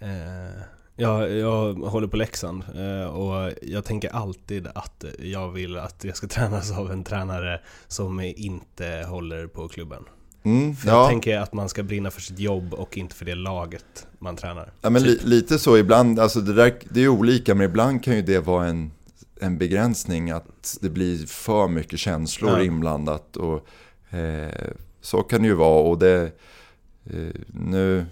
eh, 0.03 0.61
jag, 0.95 1.31
jag 1.31 1.73
håller 1.73 2.07
på 2.07 2.17
Leksand 2.17 2.63
eh, 2.75 3.05
och 3.07 3.51
jag 3.61 3.85
tänker 3.85 4.09
alltid 4.09 4.67
att 4.75 5.05
jag 5.19 5.51
vill 5.51 5.77
att 5.77 6.03
jag 6.03 6.15
ska 6.17 6.27
tränas 6.37 6.71
av 6.71 6.91
en 6.91 7.03
tränare 7.03 7.61
som 7.87 8.19
inte 8.19 9.05
håller 9.07 9.47
på 9.47 9.67
klubben. 9.67 10.03
Mm, 10.45 10.75
För 10.75 10.87
ja. 10.89 10.95
jag 11.01 11.09
tänker 11.09 11.37
att 11.39 11.53
man 11.53 11.69
ska 11.69 11.83
brinna 11.83 12.11
för 12.11 12.21
sitt 12.21 12.39
jobb 12.39 12.73
och 12.73 12.97
inte 12.97 13.15
för 13.15 13.25
det 13.25 13.35
laget 13.35 14.07
man 14.19 14.35
tränar. 14.35 14.71
Ja, 14.81 14.89
men 14.89 15.03
Typ. 15.03 15.23
li, 15.23 15.29
lite 15.29 15.59
så 15.59 15.77
ibland, 15.77 16.19
alltså 16.19 16.41
det, 16.41 16.53
där, 16.53 16.73
det 16.89 17.01
är 17.03 17.07
olika, 17.07 17.55
men 17.55 17.65
ibland 17.65 18.03
kan 18.03 18.15
ju 18.15 18.21
det 18.21 18.39
vara 18.39 18.67
en, 18.67 18.91
en 19.41 19.57
begränsning 19.57 20.31
att 20.31 20.77
det 20.81 20.89
blir 20.89 21.25
för 21.27 21.67
mycket 21.67 21.99
känslor 21.99 22.51
Ja. 22.51 22.63
inblandat. 22.63 23.37
Och, 23.37 23.67
eh, 24.17 24.71
så 25.01 25.23
kan 25.23 25.41
det 25.41 25.47
ju 25.47 25.53
vara 25.53 25.81
och 25.89 25.99
det, 25.99 26.31
eh, 27.05 27.41
nu 27.47 28.05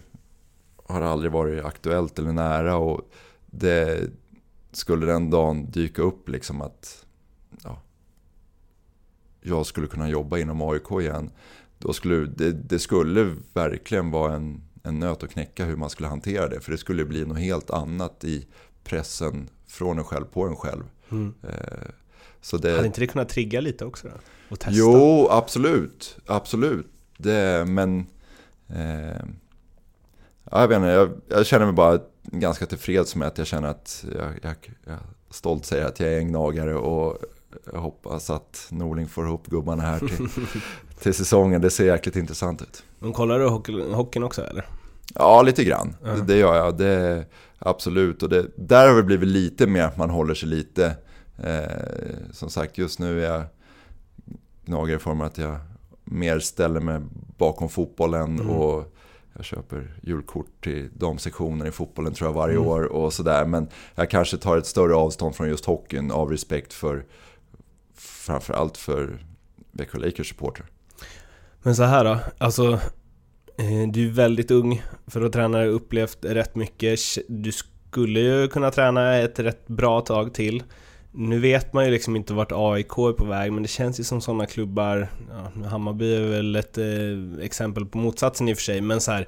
har 0.92 1.02
aldrig 1.02 1.32
varit 1.32 1.66
aktuellt 1.66 2.20
eller 2.20 2.32
nära 2.32 2.78
och 2.78 3.12
det 3.46 4.10
skulle 4.72 5.06
den 5.06 5.30
dagen 5.30 5.72
dyka 5.72 6.02
upp 6.02 6.30
liksom 6.30 6.62
att 6.62 7.06
ja, 7.64 7.82
jag 9.42 9.66
skulle 9.66 9.88
kunna 9.88 10.10
jobba 10.10 10.38
inom 10.38 10.62
AIK 10.62 10.92
igen. 10.92 11.32
Då 11.78 11.94
skulle, 11.94 12.16
det, 12.16 12.52
det 12.52 12.80
skulle 12.80 13.36
verkligen 13.54 14.12
vara 14.12 14.36
en, 14.36 14.62
en 14.84 15.00
nöt 15.00 15.24
att 15.24 15.30
knäcka 15.30 15.66
hur 15.66 15.76
man 15.76 15.90
skulle 15.90 16.10
hantera 16.10 16.48
det. 16.48 16.60
För 16.60 16.72
det 16.72 16.78
skulle 16.78 17.06
bli 17.06 17.26
något 17.26 17.40
helt 17.40 17.70
annat 17.70 18.24
i 18.24 18.48
pressen 18.84 19.50
från 19.68 19.98
en 19.98 20.04
själv 20.04 20.26
på 20.26 20.48
en 20.48 20.56
själv. 20.56 20.84
Mm. 21.12 21.34
Eh, 21.44 21.90
så 22.42 22.58
det, 22.58 22.72
Hade 22.72 22.86
inte 22.86 23.02
det 23.02 23.08
kunnat 23.08 23.30
trigga 23.30 23.62
lite 23.62 23.86
också 23.86 24.08
då? 24.08 24.14
Och 24.50 24.60
testa? 24.60 24.72
Jo, 24.74 25.28
absolut. 25.30 26.18
Absolut. 26.26 26.88
Det, 27.18 27.66
men... 27.68 28.06
Eh, 28.68 29.26
jag, 30.52 30.68
vet 30.68 30.76
inte, 30.76 30.88
jag, 30.88 31.12
jag 31.28 31.46
känner 31.46 31.66
mig 31.66 31.74
bara 31.74 32.00
ganska 32.24 32.66
tillfreds 32.66 33.16
med 33.16 33.28
att 33.28 33.38
jag 33.38 33.48
känner 33.48 33.68
att 33.68 34.06
jag, 34.16 34.40
jag, 34.42 34.56
jag 34.86 34.98
stolt 35.30 35.66
säger 35.66 35.86
att 35.86 36.00
jag 36.00 36.14
är 36.14 36.18
en 36.18 36.28
gnagare 36.28 36.76
och 36.76 37.18
jag 37.74 37.80
hoppas 37.80 38.30
att 38.30 38.68
Norling 38.70 39.08
får 39.08 39.28
ihop 39.28 39.48
gubbarna 39.48 39.84
här 39.84 40.00
till, 40.00 40.28
till 41.00 41.14
säsongen. 41.14 41.62
Det 41.62 41.70
ser 41.70 41.86
jäkligt 41.86 42.16
intressant 42.16 42.62
ut. 42.62 42.84
Men 43.00 43.14
kollar 43.14 43.40
du 43.40 43.48
hockey, 43.48 43.92
hockeyn 43.94 44.24
också 44.24 44.42
eller? 44.42 44.66
Ja, 45.16 45.42
lite 45.42 45.64
grann. 45.64 45.96
Ja. 46.04 46.10
Det, 46.10 46.22
det 46.22 46.38
gör 46.38 46.56
jag. 46.56 46.78
Det, 46.78 47.26
absolut. 47.60 48.24
Och 48.24 48.30
det, 48.30 48.46
där 48.56 48.90
har 48.90 48.96
det 48.96 49.04
blivit 49.04 49.30
lite 49.30 49.68
mer 49.68 49.84
att 49.84 49.98
man 49.98 50.10
håller 50.10 50.34
sig 50.34 50.50
lite. 50.50 50.96
Eh, 51.44 52.32
som 52.32 52.50
sagt, 52.50 52.78
just 52.78 53.00
nu 53.00 53.26
är 53.26 53.34
jag 53.34 53.44
gnagare 54.66 54.96
i 54.96 55.00
form 55.00 55.22
att 55.22 55.38
jag 55.38 55.58
mer 56.04 56.40
ställer 56.40 56.80
mig 56.80 57.02
bakom 57.38 57.70
fotbollen. 57.70 58.40
Mm. 58.40 58.50
Och 58.50 58.96
jag 59.36 59.46
köper 59.46 59.94
julkort 60.04 60.64
till 60.64 60.90
de 60.98 61.18
sektionen 61.18 61.68
i 61.68 61.72
fotbollen 61.72 62.14
tror 62.14 62.28
jag 62.30 62.34
varje 62.34 62.56
Mm. 62.56 62.68
år. 62.68 62.84
och 62.84 63.14
sådär. 63.14 63.46
Men 63.46 63.68
jag 63.96 64.10
kanske 64.10 64.38
tar 64.38 64.58
ett 64.58 64.66
större 64.66 64.96
avstånd 64.96 65.36
från 65.36 65.48
just 65.50 65.66
hockeyn 65.66 66.12
av 66.12 66.30
respekt 66.32 66.74
för 66.74 67.06
framförallt 67.96 68.78
för 68.78 69.26
Växjö 69.72 70.00
Lakers 70.00 70.30
supporter. 70.30 70.66
Men 71.64 71.76
så 71.76 71.84
här 71.84 72.04
då, 72.06 72.18
alltså 72.38 72.72
eh, 73.58 73.88
Du 73.94 74.08
är 74.08 74.12
väldigt 74.12 74.52
ung 74.52 74.82
för 75.08 75.22
att 75.22 75.34
träna 75.34 75.66
upplevt 75.66 76.18
rätt 76.26 76.56
mycket 76.56 77.00
Du 77.28 77.52
skulle 77.52 78.20
ju 78.20 78.48
kunna 78.48 78.72
träna 78.72 79.16
ett 79.18 79.40
rätt 79.40 79.68
bra 79.68 80.02
tag 80.02 80.34
till 80.34 80.64
nu 81.12 81.40
vet 81.40 81.74
man 81.74 81.86
ju 81.86 81.92
liksom 81.92 82.16
inte 82.16 82.34
vart 82.34 82.52
AIK 82.52 82.98
är 82.98 83.14
på 83.14 83.26
väg 83.26 83.54
men 83.54 83.64
det 83.64 83.70
känns 83.70 84.00
ju 84.00 84.04
som 84.04 84.22
sådana 84.22 84.46
klubbar 84.46 85.08
ja, 85.30 85.68
Hammarby 85.68 86.16
är 86.16 86.30
väl 86.30 86.56
ett 86.56 86.78
eh, 86.78 87.44
exempel 87.46 87.86
på 87.86 87.98
motsatsen 87.98 88.50
i 88.50 88.54
och 88.54 88.58
för 88.58 88.64
sig 88.64 88.82
men 88.82 89.02
så 89.02 89.12
här 89.12 89.28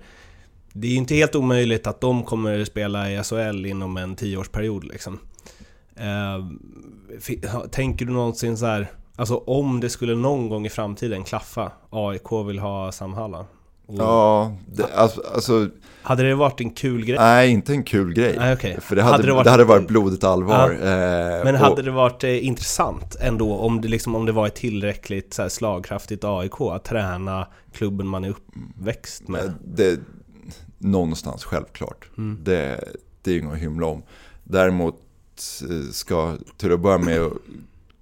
Det 0.74 0.88
är 0.88 0.92
ju 0.92 0.98
inte 0.98 1.16
helt 1.16 1.36
omöjligt 1.36 1.88
att 1.88 2.02
de 2.02 2.24
kommer 2.24 2.66
spela 2.66 3.12
i 3.12 3.24
SHL 3.24 3.66
inom 3.66 3.98
en 3.98 4.16
tioårsperiod 4.16 4.84
liksom. 4.84 5.20
Eh, 5.96 6.48
Tänker 7.72 8.06
du 8.06 8.12
någonsin 8.12 8.58
så 8.58 8.66
här 8.66 8.88
Alltså 9.16 9.38
om 9.38 9.80
det 9.80 9.90
skulle 9.90 10.16
någon 10.16 10.50
gång 10.50 10.66
i 10.66 10.70
framtiden 10.70 11.24
klaffa 11.24 11.72
AIK 11.90 12.32
vill 12.48 12.60
ha 12.60 12.92
Sam 12.92 13.14
och 13.86 13.96
Ja, 13.98 14.56
det, 14.68 14.94
alltså, 14.96 15.22
alltså 15.36 15.70
Hade 16.02 16.24
det 16.24 16.36
varit 16.36 16.62
en 16.62 16.70
kul 16.72 17.06
grej? 17.06 17.18
Nej, 17.18 17.50
inte 17.50 17.72
en 17.74 17.84
kul 17.84 18.14
grej. 18.14 18.36
Nej, 18.38 18.54
okej. 18.54 18.78
För 18.82 18.96
det 18.96 19.02
hade, 19.02 19.12
Hade 19.14 19.24
det 19.24 19.30
det, 19.30 19.34
varit- 19.34 19.48
hade 19.48 19.64
varit 19.64 19.88
blodigt 19.88 20.24
allvar. 20.24 20.70
Eh, 20.72 21.44
Men 21.44 21.56
och- 21.56 21.62
hade 21.62 21.82
det 21.82 21.92
varit 21.92 22.24
eh, 22.24 22.46
intressant 22.46 23.16
ändå 23.20 23.56
om 23.58 23.82
det, 23.82 23.88
liksom, 23.88 24.16
om 24.16 24.26
det 24.26 24.32
var 24.32 24.48
ett 24.48 24.56
tillräckligt 24.56 25.38
här, 25.38 25.50
slagkraftigt 25.50 26.24
AIK 26.24 26.62
att 26.62 26.84
träna 26.84 27.48
klubben 27.74 28.08
man 28.08 28.24
är 28.24 28.30
uppväxt 28.30 29.28
med? 29.28 29.54
Det, 29.66 30.00
någonstans 30.78 31.44
självklart. 31.44 32.06
Mm. 32.18 32.40
Det, 32.44 32.84
det 33.22 33.32
är 33.32 33.36
ju 33.36 33.40
inget 33.42 33.54
att 33.54 33.60
hymla 33.60 33.88
om. 33.88 34.04
Däremot 34.44 34.96
eh, 35.70 35.92
ska, 35.92 36.36
till 36.58 36.74
att 36.74 36.80
börja 36.80 36.98
med, 36.98 37.30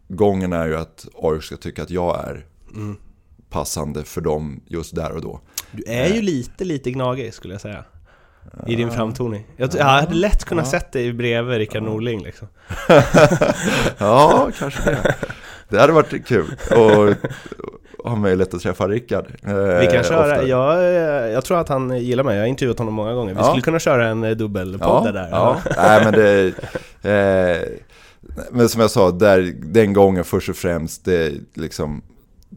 gången 0.07 0.53
är 0.53 0.67
ju 0.67 0.75
att 0.77 1.07
AIK 1.15 1.43
ska 1.43 1.57
tycka 1.57 1.83
att 1.83 1.89
jag 1.89 2.19
är 2.29 2.45
Mm. 2.75 2.95
Passande 3.51 4.03
för 4.03 4.21
dem 4.21 4.61
just 4.67 4.95
där 4.95 5.11
och 5.11 5.21
då. 5.21 5.39
Du 5.71 5.83
är 5.87 6.07
ju 6.07 6.21
lite, 6.21 6.63
lite 6.63 6.91
gnagig 6.91 7.33
skulle 7.33 7.53
jag 7.53 7.61
säga. 7.61 7.83
I 8.67 8.75
din 8.75 8.91
framtoning. 8.91 9.47
Jag, 9.57 9.69
jag 9.77 9.85
hade 9.85 10.13
lätt 10.15 10.45
kunnat 10.45 10.67
sett 10.67 10.91
dig 10.91 11.13
bredvid 11.13 11.57
Rickard 11.57 11.83
Norling 11.83 12.23
liksom. 12.23 12.47
Ja, 13.97 14.49
kanske. 14.59 14.89
Det. 14.91 15.15
Det 15.69 15.79
hade 15.79 15.93
varit 15.93 16.25
kul. 16.27 16.55
Och 16.71 17.15
ha 18.09 18.15
möjlighet 18.15 18.53
att 18.53 18.61
träffa 18.61 18.87
Rickard. 18.87 19.25
eh, 19.43 19.53
Vi 19.79 19.87
kan 19.91 20.03
köra, 20.03 20.43
jag, 20.43 20.83
jag 21.31 21.45
tror 21.45 21.59
att 21.59 21.69
han 21.69 21.97
gillar 21.99 22.23
mig, 22.23 22.35
jag 22.35 22.43
har 22.43 22.47
intervjuat 22.47 22.79
honom 22.79 22.93
många 22.93 23.13
gånger. 23.13 23.33
Vi 23.33 23.39
Ja. 23.39 23.45
skulle 23.45 23.61
kunna 23.61 23.79
köra 23.79 24.07
en 24.07 24.23
eh, 24.23 24.31
dubbelpodd 24.31 25.07
ja, 25.07 25.11
där 25.11 25.27
Ja, 25.31 25.61
nej 25.77 26.01
men 26.03 26.13
det... 26.13 26.47
Eh, 27.11 27.67
men 28.51 28.69
som 28.69 28.81
jag 28.81 28.91
sa, 28.91 29.11
där, 29.11 29.53
den 29.61 29.93
gången 29.93 30.23
först 30.23 30.49
och 30.49 30.55
främst, 30.55 31.05
det, 31.05 31.33
liksom, 31.53 32.01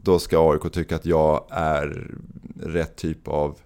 då 0.03 0.19
ska 0.19 0.53
AIK 0.53 0.73
tycka 0.73 0.97
att 0.97 1.07
jag 1.07 1.47
är 1.51 2.11
rätt 2.61 2.97
typ 2.97 3.29
av 3.29 3.59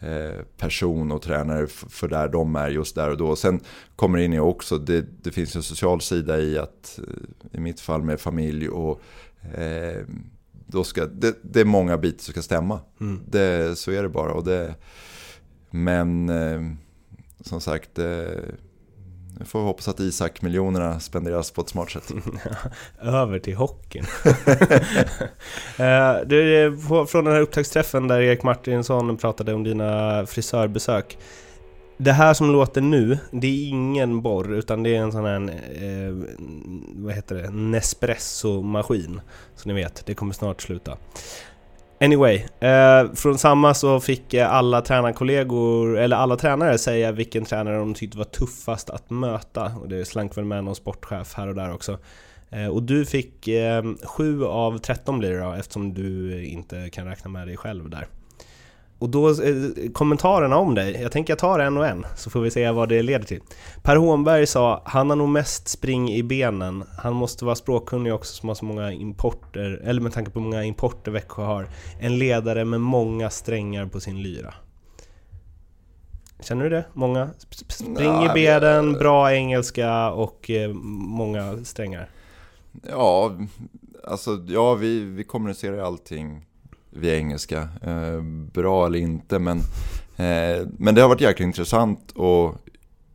eh, 0.00 0.44
person 0.56 1.12
och 1.12 1.22
tränare 1.22 1.66
för 1.66 2.08
där 2.08 2.28
de 2.28 2.56
är 2.56 2.68
just 2.68 2.94
där 2.94 3.10
och 3.10 3.16
då. 3.16 3.36
Sen 3.36 3.60
kommer 3.96 4.18
det 4.18 4.24
in 4.24 4.32
i 4.32 4.38
också, 4.38 4.78
det, 4.78 5.06
det 5.22 5.30
finns 5.30 5.56
en 5.56 5.62
social 5.62 6.00
sida 6.00 6.40
i 6.40 6.58
att, 6.58 7.00
eh, 7.08 7.58
i 7.58 7.60
mitt 7.60 7.80
fall 7.80 8.02
med 8.02 8.20
familj 8.20 8.68
och 8.68 9.00
eh, 9.54 10.04
då 10.66 10.84
ska, 10.84 11.06
det, 11.06 11.36
det 11.42 11.60
är 11.60 11.64
många 11.64 11.96
bitar 11.96 12.18
som 12.18 12.32
ska 12.32 12.42
stämma. 12.42 12.80
Mm. 13.00 13.20
Det, 13.28 13.78
så 13.78 13.90
är 13.90 14.02
det 14.02 14.08
bara. 14.08 14.32
Och 14.32 14.44
det, 14.44 14.74
men 15.70 16.28
eh, 16.28 16.60
som 17.40 17.60
sagt, 17.60 17.98
eh, 17.98 18.28
nu 19.40 19.46
får 19.46 19.58
vi 19.58 19.64
hoppas 19.64 19.88
att 19.88 20.00
Isak-miljonerna 20.00 21.00
spenderas 21.00 21.50
på 21.50 21.60
ett 21.60 21.68
smart 21.68 21.90
sätt. 21.90 22.12
Över 23.02 23.38
till 23.38 23.56
hockeyn. 23.56 24.04
Eh, 25.78 26.16
du, 26.26 26.78
från 27.08 27.24
den 27.24 27.34
här 27.34 27.40
upptaktsträffen 27.40 28.08
där 28.08 28.20
Erik 28.20 28.42
Martinsson 28.42 29.16
pratade 29.16 29.54
om 29.54 29.64
dina 29.64 30.26
frisörbesök. 30.26 31.18
Det 31.96 32.12
här 32.12 32.34
som 32.34 32.52
låter 32.52 32.80
nu, 32.80 33.18
det 33.30 33.46
är 33.46 33.68
ingen 33.68 34.22
borr 34.22 34.52
utan 34.52 34.82
det 34.82 34.96
är 34.96 35.00
en 35.00 35.12
sån 35.12 35.24
här, 35.24 35.40
eh, 35.84 36.14
vad 36.94 37.14
heter 37.14 37.34
det, 37.34 37.50
Nespresso-maskin. 37.50 39.20
Så 39.56 39.68
ni 39.68 39.74
vet, 39.74 40.06
det 40.06 40.14
kommer 40.14 40.34
snart 40.34 40.62
sluta. 40.62 40.96
Anyway, 42.02 42.44
eh, 42.60 43.12
från 43.14 43.38
samma 43.38 43.74
så 43.74 44.00
fick 44.00 44.34
eh, 44.34 44.52
alla 44.52 44.80
tränarkollegor, 44.80 45.98
eller 45.98 46.16
alla 46.16 46.36
tränare 46.36 46.78
säga 46.78 47.12
vilken 47.12 47.44
tränare 47.44 47.78
de 47.78 47.94
tyckte 47.94 48.18
var 48.18 48.24
tuffast 48.24 48.90
att 48.90 49.10
möta. 49.10 49.72
Och 49.80 49.88
det 49.88 50.04
slank 50.04 50.36
väl 50.36 50.44
med 50.44 50.64
någon 50.64 50.74
sportchef 50.74 51.34
här 51.34 51.48
och 51.48 51.54
där 51.54 51.74
också. 51.74 51.98
Eh, 52.50 52.66
och 52.66 52.82
du 52.82 53.06
fick 53.06 53.48
eh, 53.48 53.84
7 54.04 54.44
av 54.44 54.78
13 54.78 55.18
blir 55.18 55.30
det 55.30 55.40
då, 55.40 55.52
eftersom 55.52 55.94
du 55.94 56.44
inte 56.44 56.90
kan 56.90 57.06
räkna 57.06 57.30
med 57.30 57.48
dig 57.48 57.56
själv 57.56 57.90
där 57.90 58.06
och 59.00 59.08
då, 59.08 59.28
eh, 59.28 59.90
kommentarerna 59.92 60.56
om 60.56 60.74
dig, 60.74 61.02
jag 61.02 61.12
tänker 61.12 61.30
jag 61.30 61.38
tar 61.38 61.58
en 61.58 61.76
och 61.76 61.86
en, 61.86 62.06
så 62.16 62.30
får 62.30 62.40
vi 62.40 62.50
se 62.50 62.70
vad 62.70 62.88
det 62.88 63.02
leder 63.02 63.24
till. 63.24 63.40
Per 63.82 63.96
Hånberg 63.96 64.46
sa, 64.46 64.82
han 64.84 65.10
har 65.10 65.16
nog 65.16 65.28
mest 65.28 65.68
spring 65.68 66.10
i 66.12 66.22
benen. 66.22 66.84
Han 66.98 67.14
måste 67.14 67.44
vara 67.44 67.54
språkkunnig 67.54 68.14
också 68.14 68.34
som 68.34 68.48
har 68.48 68.54
så 68.56 68.64
många 68.64 68.92
importer, 68.92 69.80
eller 69.84 70.00
med 70.00 70.12
tanke 70.12 70.30
på 70.30 70.38
hur 70.38 70.44
många 70.44 70.64
importer 70.64 71.10
Växjö 71.10 71.42
har. 71.42 71.68
En 72.00 72.18
ledare 72.18 72.64
med 72.64 72.80
många 72.80 73.30
strängar 73.30 73.86
på 73.86 74.00
sin 74.00 74.22
lyra. 74.22 74.54
Känner 76.40 76.64
du 76.64 76.70
det? 76.70 76.84
Många? 76.92 77.26
Sp- 77.26 77.72
Spring 77.72 78.22
i 78.24 78.28
benen, 78.34 78.92
bra 78.92 79.32
engelska 79.32 80.10
och 80.10 80.50
eh, 80.50 80.72
många 80.74 81.64
strängar. 81.64 82.08
Ja, 82.88 83.32
alltså 84.04 84.44
ja, 84.48 84.74
vi, 84.74 85.00
vi 85.04 85.24
kommunicerar 85.24 85.78
allting 85.78 86.46
via 86.90 87.16
engelska. 87.16 87.68
Eh, 87.82 88.22
bra 88.52 88.86
eller 88.86 88.98
inte, 88.98 89.38
men, 89.38 89.58
eh, 90.16 90.66
men 90.78 90.94
det 90.94 91.00
har 91.00 91.08
varit 91.08 91.20
jäkligt 91.20 91.46
intressant 91.46 92.12
och 92.12 92.54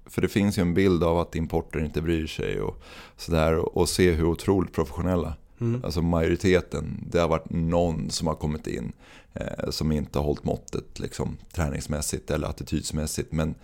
för 0.05 0.21
det 0.21 0.27
finns 0.27 0.57
ju 0.57 0.61
en 0.61 0.73
bild 0.73 1.03
av 1.03 1.19
att 1.19 1.35
importer 1.35 1.79
inte 1.79 2.01
bryr 2.01 2.27
sig 2.27 2.61
och 2.61 2.81
sådär 3.17 3.77
och, 3.77 3.89
se 3.89 4.11
hur 4.11 4.25
otroligt 4.25 4.73
professionella. 4.73 5.33
Mm. 5.61 5.85
Alltså 5.85 6.01
majoriteten, 6.01 7.03
det 7.09 7.19
har 7.19 7.27
varit 7.27 7.49
någon 7.49 8.09
som 8.09 8.27
har 8.27 8.35
kommit 8.35 8.67
in 8.67 8.91
eh, 9.33 9.69
som 9.69 9.91
inte 9.91 10.19
har 10.19 10.25
hållit 10.25 10.43
måttet 10.43 10.99
liksom, 10.99 11.37
träningsmässigt 11.53 12.31
eller 12.31 12.47
attitydsmässigt. 12.47 13.31
Men 13.31 13.55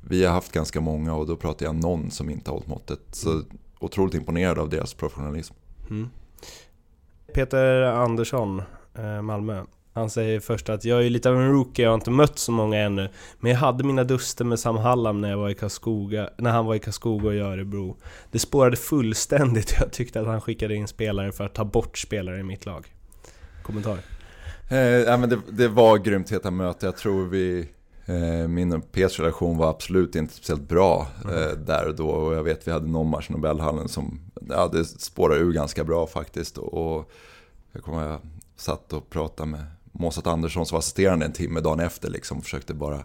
vi 0.00 0.24
har 0.24 0.32
haft 0.32 0.52
ganska 0.52 0.80
många 0.80 1.14
och 1.14 1.26
då 1.26 1.36
pratar 1.36 1.66
jag 1.66 1.74
någon 1.74 2.10
som 2.10 2.30
inte 2.30 2.50
har 2.50 2.54
hållit 2.54 2.68
måttet. 2.68 3.00
Så 3.10 3.42
otroligt 3.78 4.14
imponerad 4.14 4.58
av 4.58 4.68
deras 4.68 4.94
professionalism. 4.94 5.54
Mm. 5.90 6.08
Peter 7.34 7.82
Andersson, 7.82 8.62
Malmö. 9.22 9.62
Han 9.94 10.10
säger 10.10 10.40
först 10.40 10.68
att 10.68 10.84
jag 10.84 11.06
är 11.06 11.10
lite 11.10 11.30
av 11.30 11.36
en 11.36 11.52
rookie, 11.52 11.84
jag 11.84 11.90
har 11.90 11.94
inte 11.94 12.10
mött 12.10 12.38
så 12.38 12.52
många 12.52 12.80
ännu. 12.80 13.08
Men 13.40 13.52
jag 13.52 13.58
hade 13.58 13.84
mina 13.84 14.04
duster 14.04 14.44
med 14.44 14.58
Sam 14.58 14.76
Hallam 14.76 15.20
när, 15.20 15.30
jag 15.30 15.38
var 15.38 15.50
i 15.50 15.54
Karlskoga, 15.54 16.30
när 16.36 16.50
han 16.50 16.66
var 16.66 16.74
i 16.74 16.78
Karlskoga 16.78 17.28
och 17.28 17.34
jag 17.34 17.52
Örebro. 17.52 17.96
Det 18.30 18.38
spårade 18.38 18.76
fullständigt 18.76 19.76
jag 19.80 19.92
tyckte 19.92 20.20
att 20.20 20.26
han 20.26 20.40
skickade 20.40 20.74
in 20.74 20.88
spelare 20.88 21.32
för 21.32 21.44
att 21.44 21.54
ta 21.54 21.64
bort 21.64 21.98
spelare 21.98 22.40
i 22.40 22.42
mitt 22.42 22.66
lag. 22.66 22.94
Kommentar? 23.62 23.98
Eh, 24.70 24.78
ja, 24.78 25.16
men 25.16 25.28
det, 25.28 25.38
det 25.50 25.68
var 25.68 25.98
grymt 25.98 26.32
heta 26.32 26.50
möte. 26.50 26.86
Jag 26.86 26.96
tror 26.96 27.26
vi, 27.26 27.68
eh, 28.06 28.48
min 28.48 28.72
och 28.72 28.92
Peters 28.92 29.18
relation 29.18 29.56
var 29.56 29.70
absolut 29.70 30.16
inte 30.16 30.34
speciellt 30.34 30.68
bra 30.68 31.06
eh, 31.24 31.58
där 31.58 31.88
och 31.88 31.94
då. 31.94 32.08
Och 32.08 32.34
jag 32.34 32.42
vet 32.42 32.68
vi 32.68 32.72
hade 32.72 32.86
någon 32.86 33.10
match 33.10 33.30
i 33.30 33.32
Nobelhallen 33.32 33.88
som, 33.88 34.20
ja 34.48 34.68
det 34.72 34.84
spårade 34.84 35.40
ur 35.40 35.52
ganska 35.52 35.84
bra 35.84 36.06
faktiskt. 36.06 36.58
Och, 36.58 36.96
och 36.96 37.10
jag 37.72 37.82
kommer 37.82 38.10
ihåg, 38.10 38.20
satt 38.56 38.92
och 38.92 39.10
pratade 39.10 39.50
med 39.50 39.64
Måsat 39.92 40.26
Andersson 40.26 40.66
som 40.66 40.76
var 40.76 40.78
assisterande 40.78 41.26
en 41.26 41.32
timme 41.32 41.60
dagen 41.60 41.80
efter 41.80 42.10
liksom. 42.10 42.42
Försökte 42.42 42.74
bara 42.74 43.04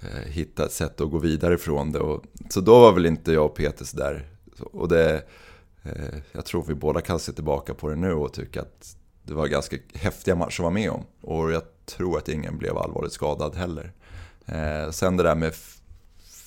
eh, 0.00 0.26
hitta 0.26 0.64
ett 0.64 0.72
sätt 0.72 1.00
att 1.00 1.10
gå 1.10 1.18
vidare 1.18 1.54
ifrån 1.54 1.92
det. 1.92 1.98
Och, 1.98 2.24
så 2.50 2.60
då 2.60 2.80
var 2.80 2.92
väl 2.92 3.06
inte 3.06 3.32
jag 3.32 3.44
och 3.44 3.54
Peter 3.54 3.86
där. 3.96 4.28
Och 4.58 4.88
det, 4.88 5.22
eh, 5.82 6.18
jag 6.32 6.44
tror 6.44 6.64
vi 6.68 6.74
båda 6.74 7.00
kan 7.00 7.18
se 7.18 7.32
tillbaka 7.32 7.74
på 7.74 7.88
det 7.88 7.96
nu 7.96 8.12
och 8.12 8.32
tycka 8.32 8.60
att 8.60 8.96
det 9.22 9.34
var 9.34 9.46
ganska 9.46 9.76
häftiga 9.94 10.34
matcher 10.34 10.60
att 10.60 10.64
vara 10.64 10.70
med 10.70 10.90
om. 10.90 11.04
Och 11.20 11.52
jag 11.52 11.62
tror 11.86 12.18
att 12.18 12.28
ingen 12.28 12.58
blev 12.58 12.78
allvarligt 12.78 13.12
skadad 13.12 13.54
heller. 13.54 13.92
Eh, 14.46 14.90
sen 14.90 15.16
det 15.16 15.22
där 15.22 15.34
med 15.34 15.54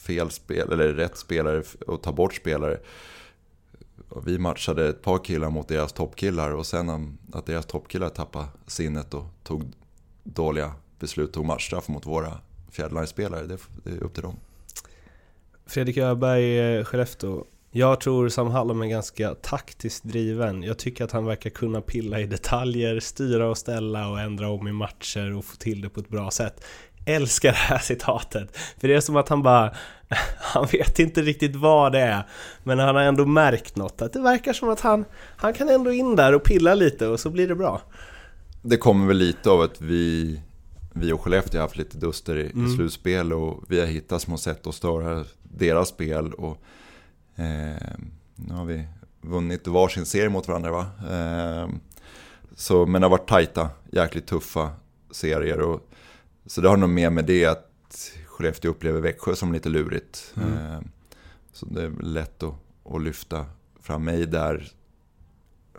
fel 0.07 0.31
spel, 0.31 0.71
eller 0.71 0.93
rätt 0.93 1.17
spelare 1.17 1.63
och 1.87 2.01
ta 2.01 2.11
bort 2.11 2.35
spelare. 2.35 2.79
Och 4.09 4.27
vi 4.27 4.39
matchade 4.39 4.89
ett 4.89 5.01
par 5.01 5.23
killar 5.23 5.49
mot 5.49 5.67
deras 5.67 5.93
toppkillar 5.93 6.51
och 6.51 6.65
sen 6.65 7.17
att 7.33 7.45
deras 7.45 7.65
toppkillar 7.65 8.09
tappade 8.09 8.47
sinnet 8.67 9.13
och 9.13 9.25
tog 9.43 9.63
dåliga 10.23 10.71
beslut, 10.99 11.33
tog 11.33 11.45
matchstraff 11.45 11.87
mot 11.87 12.05
våra 12.05 12.37
fjärdelinespelare, 12.71 13.45
det, 13.45 13.57
det 13.83 13.89
är 13.89 14.03
upp 14.03 14.13
till 14.13 14.23
dem. 14.23 14.35
Fredrik 15.65 15.97
Öberg, 15.97 16.59
eh, 16.59 16.83
Skellefteå. 16.83 17.45
Jag 17.71 18.01
tror 18.01 18.29
Sam 18.29 18.47
Hallam 18.47 18.81
är 18.81 18.87
ganska 18.87 19.35
taktiskt 19.35 20.03
driven. 20.03 20.63
Jag 20.63 20.77
tycker 20.77 21.03
att 21.03 21.11
han 21.11 21.25
verkar 21.25 21.49
kunna 21.49 21.81
pilla 21.81 22.19
i 22.19 22.25
detaljer, 22.25 22.99
styra 22.99 23.49
och 23.49 23.57
ställa 23.57 24.09
och 24.09 24.19
ändra 24.19 24.49
om 24.49 24.67
i 24.67 24.71
matcher 24.71 25.35
och 25.35 25.45
få 25.45 25.55
till 25.55 25.81
det 25.81 25.89
på 25.89 25.99
ett 25.99 26.09
bra 26.09 26.31
sätt. 26.31 26.65
Älskar 27.09 27.51
det 27.51 27.57
här 27.57 27.79
citatet, 27.79 28.57
för 28.79 28.87
det 28.87 28.95
är 28.95 29.01
som 29.01 29.15
att 29.15 29.29
han 29.29 29.43
bara... 29.43 29.73
Han 30.39 30.67
vet 30.71 30.99
inte 30.99 31.21
riktigt 31.21 31.55
vad 31.55 31.91
det 31.91 31.99
är, 31.99 32.23
men 32.63 32.79
han 32.79 32.95
har 32.95 33.01
ändå 33.01 33.25
märkt 33.25 33.75
något. 33.75 34.01
Att 34.01 34.13
det 34.13 34.21
verkar 34.21 34.53
som 34.53 34.69
att 34.69 34.79
han, 34.79 35.05
han 35.37 35.53
kan 35.53 35.69
ändå 35.69 35.91
in 35.91 36.15
där 36.15 36.35
och 36.35 36.43
pilla 36.43 36.75
lite 36.75 37.07
och 37.07 37.19
så 37.19 37.29
blir 37.29 37.47
det 37.47 37.55
bra. 37.55 37.81
Det 38.61 38.77
kommer 38.77 39.07
väl 39.07 39.17
lite 39.17 39.49
av 39.49 39.61
att 39.61 39.81
vi, 39.81 40.39
vi 40.93 41.11
och 41.11 41.21
Skellefteå 41.21 41.59
har 41.59 41.61
haft 41.61 41.77
lite 41.77 41.97
duster 41.97 42.37
i, 42.37 42.45
i 42.45 42.75
slutspel 42.75 43.33
och 43.33 43.63
vi 43.67 43.79
har 43.79 43.87
hittat 43.87 44.21
små 44.21 44.37
sätt 44.37 44.67
att 44.67 44.75
störa 44.75 45.25
deras 45.43 45.89
spel. 45.89 46.33
Och, 46.33 46.57
eh, 47.35 47.97
nu 48.35 48.53
har 48.53 48.65
vi 48.65 48.87
vunnit 49.21 49.67
varsin 49.67 50.05
serie 50.05 50.29
mot 50.29 50.47
varandra 50.47 50.71
va? 50.71 50.85
Eh, 51.11 51.69
så, 52.55 52.85
men 52.85 53.01
det 53.01 53.05
har 53.05 53.11
varit 53.11 53.29
tajta, 53.29 53.69
jäkligt 53.91 54.27
tuffa 54.27 54.71
serier. 55.11 55.59
Och, 55.59 55.89
så 56.45 56.61
det 56.61 56.69
har 56.69 56.77
nog 56.77 56.89
med 56.89 57.11
med 57.11 57.25
det 57.25 57.45
att 57.45 57.65
Skellefteå 58.25 58.71
upplever 58.71 59.01
Växjö 59.01 59.35
som 59.35 59.53
lite 59.53 59.69
lurigt. 59.69 60.33
Eh, 60.37 60.79
så 61.53 61.65
det 61.65 61.83
är 61.83 61.89
lätt 62.03 62.43
att, 62.43 62.53
att 62.85 63.01
lyfta 63.01 63.45
fram 63.81 64.03
mig 64.03 64.25
där 64.25 64.71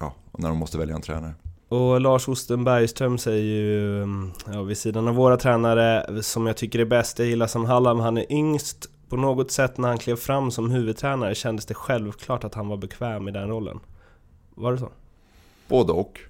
ja, 0.00 0.14
när 0.38 0.48
de 0.48 0.58
måste 0.58 0.78
välja 0.78 0.94
en 0.94 1.02
tränare. 1.02 1.34
Och 1.68 2.00
Lars 2.00 2.28
Osten 2.28 2.64
Bergström 2.64 3.18
säger 3.18 3.42
ju, 3.42 4.02
mm, 4.02 4.30
ja, 4.46 4.62
vid 4.62 4.78
sidan 4.78 5.08
av 5.08 5.14
våra 5.14 5.36
tränare, 5.36 6.22
som 6.22 6.46
jag 6.46 6.56
tycker 6.56 6.78
är 6.78 6.84
bäst, 6.84 7.18
jag 7.18 7.28
gillar 7.28 7.46
Sam 7.46 7.64
Hallam, 7.64 8.00
han 8.00 8.18
är 8.18 8.32
yngst. 8.32 8.86
På 9.08 9.16
något 9.16 9.50
sätt 9.50 9.78
när 9.78 9.88
han 9.88 9.98
klev 9.98 10.16
fram 10.16 10.50
som 10.50 10.70
huvudtränare 10.70 11.34
kändes 11.34 11.66
det 11.66 11.74
självklart 11.74 12.44
att 12.44 12.54
han 12.54 12.68
var 12.68 12.76
bekväm 12.76 13.28
i 13.28 13.30
den 13.30 13.48
rollen. 13.48 13.80
Var 14.54 14.72
det 14.72 14.78
så? 14.78 14.88
Både 15.68 15.92
och. 15.92 16.20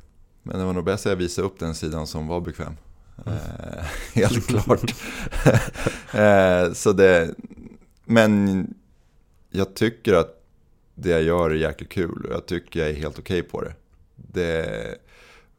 Men 0.42 0.58
det 0.58 0.64
var 0.64 0.72
nog 0.72 0.84
bäst 0.84 1.06
att 1.06 1.10
jag 1.10 1.16
visade 1.16 1.46
upp 1.46 1.58
den 1.58 1.74
sidan 1.74 2.06
som 2.06 2.26
var 2.26 2.40
bekväm. 2.40 2.76
Eh, 3.26 3.84
helt 4.14 4.46
klart. 4.46 4.94
eh, 6.14 6.72
så 6.72 6.92
det, 6.92 7.34
men 8.04 8.74
jag 9.50 9.74
tycker 9.74 10.14
att 10.14 10.36
det 10.94 11.10
jag 11.10 11.22
gör 11.22 11.50
är 11.50 11.54
jäkligt 11.54 11.90
kul 11.90 12.24
och 12.26 12.34
jag 12.34 12.46
tycker 12.46 12.80
jag 12.80 12.88
är 12.88 12.94
helt 12.94 13.18
okej 13.18 13.42
på 13.42 13.60
det. 13.62 13.74
det. 14.16 14.98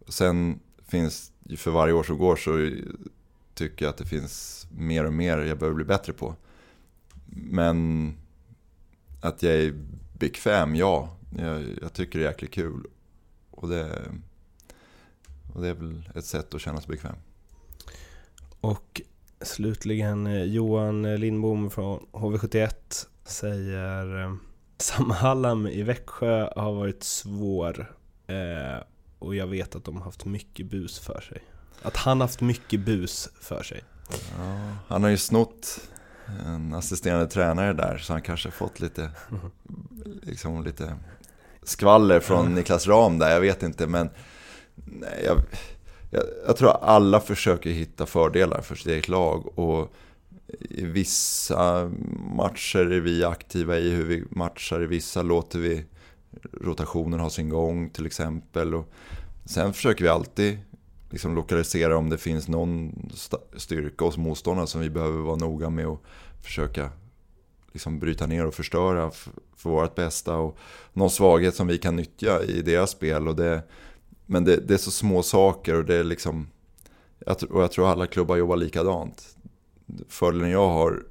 Sen 0.07 0.59
finns, 0.87 1.31
för 1.57 1.71
varje 1.71 1.93
år 1.93 2.03
som 2.03 2.17
går 2.17 2.35
så 2.35 2.71
tycker 3.53 3.85
jag 3.85 3.89
att 3.89 3.97
det 3.97 4.05
finns 4.05 4.67
mer 4.71 5.05
och 5.05 5.13
mer 5.13 5.37
jag 5.37 5.57
behöver 5.57 5.75
bli 5.75 5.85
bättre 5.85 6.13
på. 6.13 6.35
Men 7.25 8.13
att 9.21 9.43
jag 9.43 9.53
är 9.53 9.73
bekväm, 10.13 10.75
ja. 10.75 11.17
Jag, 11.37 11.63
jag 11.81 11.93
tycker 11.93 12.19
det 12.19 12.25
är 12.25 12.29
jäkligt 12.29 12.51
kul. 12.51 12.87
Och 13.51 13.69
det, 13.69 14.11
och 15.53 15.61
det 15.61 15.67
är 15.67 15.73
väl 15.73 16.09
ett 16.15 16.25
sätt 16.25 16.53
att 16.53 16.61
känna 16.61 16.81
sig 16.81 16.87
bekväm. 16.87 17.15
Och 18.61 19.01
slutligen 19.41 20.27
eh, 20.27 20.43
Johan 20.43 21.15
Lindbom 21.15 21.71
från 21.71 22.05
HV71 22.11 22.71
säger 23.25 24.23
eh, 24.23 24.33
Sam 24.77 25.11
Hallam 25.11 25.67
i 25.67 25.83
Växjö 25.83 26.49
har 26.55 26.73
varit 26.73 27.03
svår 27.03 27.95
eh, 28.27 28.83
och 29.19 29.35
jag 29.35 29.47
vet 29.47 29.75
att 29.75 29.85
de 29.85 29.97
har 29.97 30.03
haft 30.03 30.25
mycket 30.25 30.65
bus 30.65 30.99
för 30.99 31.21
sig. 31.21 31.41
Att 31.81 31.97
han 31.97 32.21
haft 32.21 32.41
mycket 32.41 32.79
bus 32.79 33.29
för 33.41 33.63
sig. 33.63 33.83
Ja, 34.37 34.75
han 34.87 35.03
har 35.03 35.09
ju 35.09 35.17
snott 35.17 35.81
en 36.45 36.73
assisterande 36.73 37.27
tränare 37.27 37.73
där 37.73 37.97
så 37.97 38.13
han 38.13 38.21
kanske 38.21 38.51
fått 38.51 38.79
lite, 38.79 39.11
liksom 40.21 40.63
lite 40.63 40.97
skvaller 41.63 42.19
från 42.19 42.55
Niklas 42.55 42.87
Ram 42.87 43.19
där, 43.19 43.29
jag 43.29 43.41
vet 43.41 43.63
inte 43.63 43.87
men 43.87 44.09
nej, 44.75 45.23
jag, 45.25 45.37
jag, 46.11 46.23
jag 46.47 46.57
tror 46.57 46.69
att 46.69 46.83
alla 46.83 47.19
försöker 47.19 47.69
hitta 47.69 48.05
fördelar 48.05 48.61
för 48.61 48.75
sitt 48.75 48.87
eget 48.87 49.07
lag 49.07 49.59
och 49.59 49.93
i 50.59 50.85
vissa 50.85 51.91
matcher 52.35 52.91
är 52.91 52.99
vi 52.99 53.23
aktiva 53.23 53.77
i 53.77 53.89
hur 53.89 54.05
vi 54.05 54.23
matchar, 54.29 54.83
i 54.83 54.85
vissa 54.85 55.21
låter 55.21 55.59
vi 55.59 55.85
rotationen 56.61 57.19
ha 57.19 57.29
sin 57.29 57.49
gång 57.49 57.89
till 57.89 58.05
exempel. 58.05 58.75
Och 58.75 58.93
sen 59.45 59.73
försöker 59.73 60.03
vi 60.03 60.09
alltid 60.09 60.57
liksom 61.09 61.35
lokalisera 61.35 61.97
om 61.97 62.09
det 62.09 62.17
finns 62.17 62.47
någon 62.47 63.09
styrka 63.57 64.05
hos 64.05 64.17
motståndaren 64.17 64.67
som 64.67 64.81
vi 64.81 64.89
behöver 64.89 65.19
vara 65.19 65.35
noga 65.35 65.69
med 65.69 65.87
och 65.87 66.03
försöka 66.43 66.89
liksom 67.71 67.99
bryta 67.99 68.27
ner 68.27 68.45
och 68.45 68.53
förstöra 68.53 69.11
för 69.55 69.69
vårt 69.69 69.95
bästa. 69.95 70.35
Och 70.35 70.57
någon 70.93 71.09
svaghet 71.09 71.55
som 71.55 71.67
vi 71.67 71.77
kan 71.77 71.95
nyttja 71.95 72.43
i 72.43 72.61
deras 72.61 72.91
spel. 72.91 73.27
Och 73.27 73.35
det, 73.35 73.63
men 74.31 74.43
det, 74.43 74.57
det 74.57 74.73
är 74.73 74.77
så 74.77 74.91
små 74.91 75.23
saker 75.23 75.75
och 75.75 75.85
det 75.85 75.95
är 75.95 76.03
liksom... 76.03 76.47
Och 77.49 77.61
jag 77.61 77.71
tror 77.71 77.87
alla 77.87 78.07
klubbar 78.07 78.35
jobbar 78.37 78.55
likadant. 78.57 79.35
Fördelen 80.07 80.49
jag 80.49 80.69
har 80.69 81.03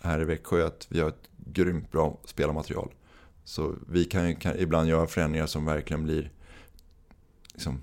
här 0.00 0.20
i 0.20 0.24
Växjö 0.24 0.62
är 0.62 0.66
att 0.66 0.86
vi 0.90 1.00
har 1.00 1.08
ett 1.08 1.28
grymt 1.36 1.90
bra 1.90 2.18
spelarmaterial. 2.24 2.92
Så 3.44 3.74
vi 3.88 4.04
kan, 4.04 4.28
ju- 4.28 4.34
kan 4.34 4.58
ibland 4.58 4.88
göra 4.88 5.06
förändringar 5.06 5.46
som 5.46 5.64
verkligen 5.64 6.04
blir... 6.04 6.30
Liksom, 7.52 7.80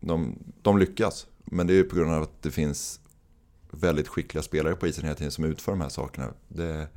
de, 0.00 0.38
de 0.62 0.78
lyckas. 0.78 1.26
Men 1.44 1.66
det 1.66 1.72
är 1.72 1.76
ju 1.76 1.84
på 1.84 1.96
grund 1.96 2.12
av 2.12 2.22
att 2.22 2.42
det 2.42 2.50
finns 2.50 3.00
väldigt 3.70 4.08
skickliga 4.08 4.42
spelare 4.42 4.74
på 4.74 4.86
isen 4.86 5.04
hela 5.04 5.16
tiden 5.16 5.32
som 5.32 5.44
utför 5.44 5.72
de 5.72 5.80
här 5.80 5.88
sakerna. 5.88 6.32
Det, 6.48 6.88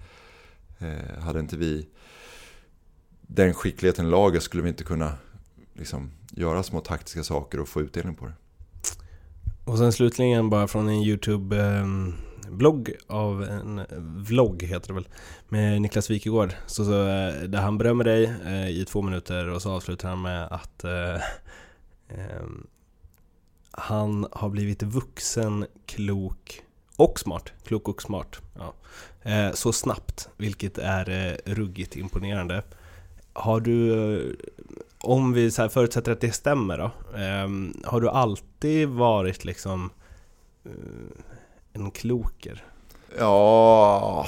eh, 0.80 1.20
hade 1.20 1.40
inte 1.40 1.58
vi 1.58 1.88
den 3.22 3.54
skickligheten 3.54 4.06
i 4.08 4.10
laget 4.10 4.44
skulle 4.44 4.64
vi 4.64 4.70
inte 4.70 4.84
kunna 4.84 5.18
liksom, 5.82 6.12
göra 6.32 6.64
små 6.64 6.80
taktiska 6.80 7.24
saker 7.24 7.60
och 7.60 7.68
få 7.68 7.82
utdelning 7.82 8.16
på 8.16 8.26
det. 8.26 8.34
Och 9.66 9.78
sen 9.78 9.94
slutligen 9.94 10.50
bara 10.50 10.68
från 10.68 10.90
en 10.90 11.04
YouTube-blogg 11.04 12.90
ehm, 12.90 12.96
av 13.08 13.44
en 13.44 13.82
vlogg 14.24 14.64
heter 14.64 14.88
det 14.88 14.94
väl 14.94 15.08
med 15.50 15.82
Niklas 15.82 16.10
Wikegård. 16.10 16.54
Så, 16.66 16.86
så, 16.86 17.08
eh, 17.08 17.44
där 17.44 17.62
han 17.62 17.78
berömmer 17.78 18.04
dig 18.04 18.34
eh, 18.46 18.70
i 18.70 18.86
två 18.86 19.02
minuter 19.02 19.50
och 19.50 19.62
så 19.62 19.72
avslutar 19.72 20.10
han 20.10 20.22
med 20.22 20.48
att 20.52 20.84
eh, 20.84 21.16
eh, 22.08 22.48
han 23.72 24.28
har 24.32 24.50
blivit 24.50 24.84
vuxen, 24.84 25.66
klok 25.86 26.62
och 26.96 27.20
smart. 27.20 27.54
Klok 27.66 27.88
och 27.88 28.02
smart. 28.02 28.42
Ja. 28.56 28.74
Eh, 29.32 29.54
så 29.54 29.74
snabbt, 29.74 30.30
vilket 30.38 30.78
är 30.78 31.10
eh, 31.10 31.54
ruggigt 31.54 31.96
imponerande. 31.96 32.64
Har 33.34 33.60
du, 33.60 33.94
eh, 33.94 34.36
om 35.04 35.34
vi 35.34 35.52
så 35.52 35.70
förutsätter 35.70 36.12
att 36.12 36.22
det 36.22 36.32
stämmer 36.32 36.78
då, 36.78 36.92
ehm, 37.18 37.74
har 37.84 38.02
du 38.02 38.10
alltid 38.10 38.88
varit 38.88 39.46
liksom 39.46 39.90
en 41.74 41.92
kloker? 41.92 42.64
Ja, 43.18 44.28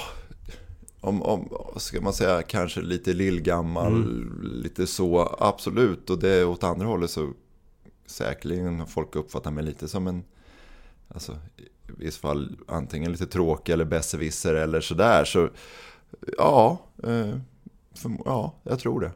om, 1.00 1.22
om, 1.22 1.50
ska 1.78 2.02
man 2.02 2.14
säga 2.14 2.42
kanske 2.42 2.82
lite 2.82 3.14
lillgammal, 3.14 3.94
mm. 3.94 4.40
lite 4.42 4.88
så, 4.88 5.36
absolut. 5.40 6.10
Och 6.10 6.20
det 6.20 6.46
åt 6.46 6.64
andra 6.64 6.86
hållet 6.86 7.10
så 7.10 7.34
säkerligen 8.06 8.80
har 8.80 8.86
folk 8.86 9.16
uppfattat 9.16 9.54
mig 9.54 9.64
lite 9.64 9.88
som 9.88 10.08
en, 10.08 10.24
alltså 11.08 11.32
i 11.58 11.92
vissa 11.98 12.20
fall 12.20 12.58
antingen 12.68 13.12
lite 13.12 13.26
tråkig 13.26 13.74
eller 13.74 13.86
besserwisser 13.86 14.54
eller 14.54 14.82
sådär. 14.82 15.26
Så 15.26 15.50
ja, 16.38 16.80
eh, 17.04 17.38
för, 17.96 18.12
ja, 18.26 18.54
jag 18.64 18.80
tror 18.80 19.00
det. 19.00 19.12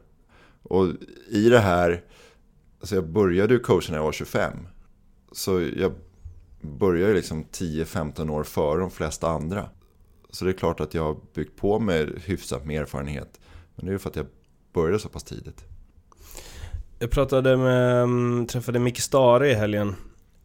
Och 0.68 0.86
i 1.30 1.48
det 1.48 1.58
här, 1.58 2.04
alltså 2.80 2.94
jag 2.94 3.08
började 3.08 3.54
ju 3.54 3.60
coacha 3.60 3.92
när 3.92 3.98
jag 3.98 4.04
var 4.04 4.12
25. 4.12 4.52
Så 5.32 5.60
jag 5.76 5.92
började 6.60 7.14
liksom 7.14 7.44
10-15 7.44 8.30
år 8.30 8.44
före 8.44 8.80
de 8.80 8.90
flesta 8.90 9.28
andra. 9.28 9.68
Så 10.30 10.44
det 10.44 10.50
är 10.50 10.52
klart 10.52 10.80
att 10.80 10.94
jag 10.94 11.02
har 11.02 11.16
byggt 11.34 11.56
på 11.56 11.78
mig 11.78 12.08
hyfsat 12.24 12.64
med 12.64 12.80
erfarenhet. 12.80 13.40
Men 13.76 13.86
det 13.86 13.90
är 13.90 13.92
ju 13.92 13.98
för 13.98 14.10
att 14.10 14.16
jag 14.16 14.26
började 14.72 14.98
så 14.98 15.08
pass 15.08 15.24
tidigt. 15.24 15.64
Jag 16.98 17.10
pratade 17.10 17.56
med, 17.56 18.02
mm, 18.02 18.46
träffade 18.46 18.78
Micke 18.78 19.00
Stare 19.00 19.50
i 19.50 19.54
helgen. 19.54 19.94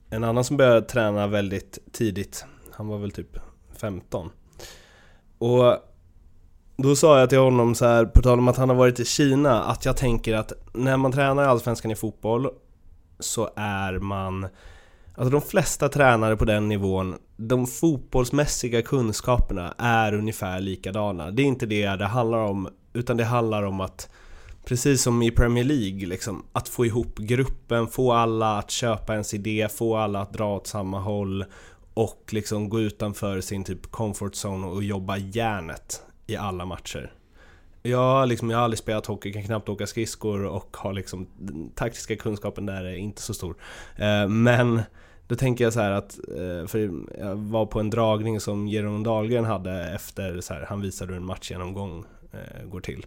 En 0.10 0.24
annan 0.24 0.44
som 0.44 0.58
började 0.58 0.82
träna 0.82 1.28
väldigt 1.28 1.80
tidigt. 1.92 2.46
Han 2.72 2.88
var 2.88 2.98
väl 2.98 3.12
typ 3.12 3.38
15. 3.78 4.30
Och 5.38 5.78
då 6.84 6.96
sa 6.96 7.20
jag 7.20 7.30
till 7.30 7.40
honom 7.40 7.76
så 7.76 7.86
här, 7.86 8.06
på 8.06 8.22
tal 8.22 8.40
om 8.40 8.48
att 8.48 8.58
han 8.58 8.70
har 8.70 8.76
varit 8.76 9.00
i 9.00 9.06
Kina, 9.06 9.64
att 9.64 9.86
jag 9.86 9.98
tänker 9.98 10.34
att 10.34 10.54
när 10.74 10.98
man 10.98 11.12
tränar 11.12 11.44
i 11.44 11.48
Allsvenskan 11.48 11.92
i 11.92 11.96
fotboll 11.96 12.50
så 13.20 13.50
är 13.56 14.00
man 14.00 14.48
Alltså 15.16 15.32
de 15.32 15.42
flesta 15.42 15.90
tränare 15.90 16.38
på 16.38 16.46
den 16.46 16.68
nivån, 16.68 17.16
de 17.38 17.68
fotbollsmässiga 17.68 18.82
kunskaperna 18.82 19.74
är 19.78 20.14
ungefär 20.14 20.60
likadana. 20.60 21.32
Det 21.32 21.42
är 21.42 21.46
inte 21.46 21.66
det 21.66 21.88
det 21.88 22.06
handlar 22.06 22.38
om, 22.38 22.70
utan 22.94 23.18
det 23.18 23.24
handlar 23.24 23.64
om 23.64 23.82
att 23.82 24.10
Precis 24.66 25.02
som 25.02 25.22
i 25.22 25.32
Premier 25.32 25.64
League, 25.64 26.08
liksom, 26.08 26.46
att 26.54 26.70
få 26.70 26.86
ihop 26.86 27.18
gruppen, 27.18 27.88
få 27.88 28.14
alla 28.14 28.58
att 28.58 28.72
köpa 28.72 29.14
ens 29.14 29.34
idé, 29.34 29.68
få 29.72 29.98
alla 29.98 30.22
att 30.22 30.34
dra 30.34 30.56
åt 30.56 30.68
samma 30.68 31.00
håll 31.00 31.46
och 31.94 32.30
liksom 32.32 32.70
gå 32.70 32.82
utanför 32.82 33.42
sin 33.42 33.64
typ 33.64 33.92
comfort 33.92 34.34
zone 34.46 34.68
och 34.68 34.84
jobba 34.84 35.18
järnet 35.18 36.02
i 36.28 36.36
alla 36.36 36.66
matcher. 36.66 37.14
Jag, 37.82 38.28
liksom, 38.28 38.50
jag 38.50 38.58
har 38.58 38.64
aldrig 38.64 38.80
spelat 38.80 39.06
hockey, 39.06 39.34
kan 39.34 39.44
knappt 39.44 39.70
åka 39.70 39.88
skridskor 39.88 40.46
och 40.46 40.78
har 40.78 40.94
liksom 40.94 41.28
den 41.38 41.70
taktiska 41.70 42.16
kunskapen 42.16 42.66
där 42.66 42.84
är 42.84 42.96
inte 42.96 43.22
så 43.22 43.34
stor. 43.34 43.56
Eh, 43.96 44.28
men 44.28 44.82
då 45.28 45.36
tänker 45.36 45.64
jag 45.64 45.74
så 45.74 45.80
att, 45.80 46.20
eh, 46.28 46.68
för 46.68 46.80
jag 47.20 47.36
var 47.36 47.66
på 47.66 47.80
en 47.80 47.90
dragning 47.90 48.40
som 48.40 48.68
Jeroen 48.68 49.04
Dahlgren 49.04 49.46
hade 49.46 49.94
efter, 49.94 50.42
så 50.42 50.54
här, 50.54 50.66
han 50.70 50.82
visade 50.82 51.12
hur 51.12 51.18
en 51.18 51.26
matchgenomgång 51.26 52.06
eh, 52.32 52.66
går 52.66 52.82
till. 52.82 53.06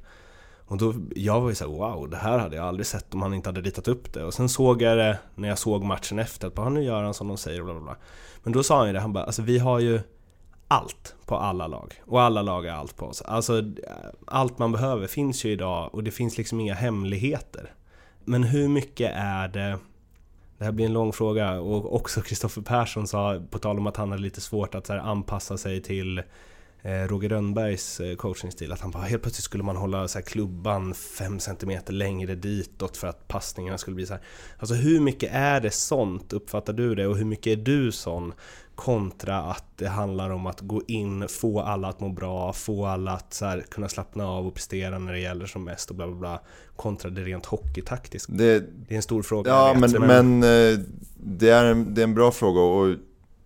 Och 0.69 0.79
då, 0.79 0.95
jag 1.14 1.41
var 1.41 1.49
ju 1.49 1.55
såhär 1.55 1.73
wow, 1.73 2.11
det 2.11 2.17
här 2.17 2.39
hade 2.39 2.57
jag 2.57 2.64
aldrig 2.64 2.87
sett 2.87 3.14
om 3.14 3.23
han 3.23 3.35
inte 3.35 3.49
hade 3.49 3.61
ritat 3.61 3.89
upp 3.89 4.12
det. 4.12 4.25
Och 4.25 4.35
sen 4.35 4.49
såg 4.49 4.83
jag 4.83 4.99
det 4.99 5.19
när 5.35 5.49
jag 5.49 5.59
såg 5.59 5.85
matchen 5.85 6.19
efter, 6.19 6.47
att 6.47 6.55
bara, 6.55 6.69
nu 6.69 6.83
gör 6.83 7.03
han 7.03 7.14
som 7.14 7.29
de 7.29 7.37
säger 7.37 7.61
och 7.61 7.64
bla 7.64 7.75
bla 7.75 7.83
bla. 7.83 7.97
Men 8.43 8.53
då 8.53 8.62
sa 8.62 8.79
han 8.79 8.87
ju 8.87 8.93
det, 8.93 9.01
han 9.01 9.12
bara, 9.12 9.25
alltså 9.25 9.43
vi 9.43 9.59
har 9.59 9.81
ju 9.81 10.01
allt 10.69 11.14
på 11.27 11.37
alla 11.37 11.67
lag. 11.67 11.95
Och 12.07 12.21
alla 12.23 12.43
lag 12.43 12.67
är 12.67 12.73
allt 12.73 12.97
på 12.97 13.07
oss. 13.07 13.23
Alltså 13.23 13.62
allt 14.27 14.59
man 14.59 14.73
behöver 14.73 15.07
finns 15.07 15.45
ju 15.45 15.51
idag 15.51 15.95
och 15.95 16.05
det 16.05 16.11
finns 16.11 16.39
liksom 16.39 16.61
inga 16.61 16.75
hemligheter. 16.75 17.75
Men 18.25 18.43
hur 18.43 18.69
mycket 18.69 19.12
är 19.14 19.49
det 19.49 19.79
det 20.59 20.64
här 20.64 20.73
blir 20.73 20.87
en 20.87 20.93
lång 20.93 21.12
fråga 21.12 21.61
och 21.61 21.95
också 21.95 22.21
Kristoffer 22.21 22.62
Persson 22.62 23.07
sa, 23.07 23.43
på 23.51 23.59
tal 23.59 23.79
om 23.79 23.87
att 23.87 23.97
han 23.97 24.11
hade 24.11 24.23
lite 24.23 24.41
svårt 24.41 24.75
att 24.75 24.89
här, 24.89 24.99
anpassa 24.99 25.59
sig 25.59 25.83
till 25.83 26.19
eh, 26.83 27.09
Roger 27.09 27.29
Rönnbergs 27.29 28.01
eh, 28.01 28.17
coachingstil. 28.17 28.73
Att 28.73 28.81
han 28.81 28.91
bara 28.91 29.03
helt 29.03 29.23
plötsligt 29.23 29.45
skulle 29.45 29.64
man 29.64 29.77
hålla 29.77 30.09
så 30.09 30.23
klubban 30.23 30.95
5 30.95 31.41
cm 31.41 31.81
längre 31.89 32.35
ditåt 32.35 32.97
för 32.97 33.07
att 33.07 33.29
passningarna 33.29 33.79
skulle 33.79 33.95
bli 33.95 34.07
så 34.07 34.12
här. 34.12 34.23
Alltså 34.59 34.75
hur 34.75 35.01
mycket 35.01 35.31
är 35.33 35.61
det 35.61 35.71
sånt, 35.71 36.33
uppfattar 36.33 36.73
du 36.73 36.95
det? 36.95 37.07
Och 37.07 37.17
hur 37.17 37.25
mycket 37.25 37.59
är 37.59 37.62
du 37.62 37.93
sån? 37.93 38.33
Kontra 38.77 39.37
att 39.43 39.64
det 39.77 39.89
handlar 39.89 40.31
om 40.31 40.47
att 40.47 40.61
gå 40.61 40.83
in, 40.87 41.29
få 41.29 41.61
alla 41.61 41.89
att 41.89 42.01
må 42.01 42.09
bra, 42.09 42.53
få 42.53 42.87
alla 42.87 43.12
att 43.12 43.35
så 43.35 43.45
här, 43.45 43.61
kunna 43.61 43.89
slappna 43.89 44.29
av 44.29 44.47
och 44.47 44.55
prestera 44.55 44.99
när 44.99 45.12
det 45.12 45.20
gäller 45.20 45.47
som 45.47 45.64
mest 45.64 45.91
och 45.91 45.97
bla 45.97 46.07
bla 46.07 46.16
bla. 46.16 46.41
Kontra 46.77 47.11
det 47.11 47.22
rent 47.22 47.47
hockeytaktiska. 47.47 48.33
Det, 48.33 48.61
det 48.61 48.95
är 48.95 48.97
en 48.97 49.03
stor 49.03 49.22
fråga. 49.22 49.51
Ja, 49.51 49.72
vet, 49.72 49.93
men, 49.93 50.07
men, 50.07 50.39
men 50.39 50.72
eh, 50.72 50.79
det, 51.16 51.51
är 51.51 51.64
en, 51.64 51.95
det 51.95 52.01
är 52.01 52.05
en 52.05 52.14
bra 52.14 52.31
fråga 52.31 52.61
och 52.61 52.95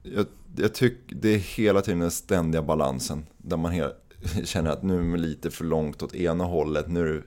jag 0.03 0.27
jag 0.57 0.75
tycker 0.75 1.15
det 1.17 1.29
är 1.29 1.39
hela 1.39 1.83
tiden 1.83 1.99
den 1.99 2.11
ständiga 2.11 2.63
balansen. 2.63 3.27
Där 3.39 3.57
man 3.57 3.73
hela, 3.73 3.93
känner 4.45 4.71
att 4.71 4.83
nu 4.83 4.99
är 4.99 5.03
man 5.03 5.23
lite 5.23 5.51
för 5.51 5.65
långt 5.65 6.03
åt 6.03 6.15
ena 6.15 6.45
hållet. 6.45 6.89
Nu 6.89 7.01
är 7.01 7.13
det 7.15 7.23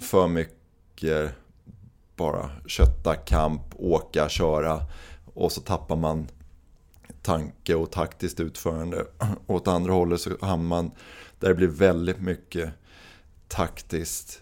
för 0.00 0.28
mycket 0.28 1.30
bara 2.16 2.50
kötta, 2.66 3.14
kamp, 3.14 3.62
åka, 3.76 4.28
köra. 4.28 4.80
Och 5.34 5.52
så 5.52 5.60
tappar 5.60 5.96
man 5.96 6.28
tanke 7.22 7.74
och 7.74 7.90
taktiskt 7.90 8.40
utförande. 8.40 9.06
Och 9.46 9.50
åt 9.54 9.68
andra 9.68 9.92
hållet 9.92 10.20
så 10.20 10.30
hamnar 10.40 10.68
man 10.68 10.90
där 11.38 11.48
det 11.48 11.54
blir 11.54 11.68
väldigt 11.68 12.20
mycket 12.20 12.70
taktiskt. 13.48 14.40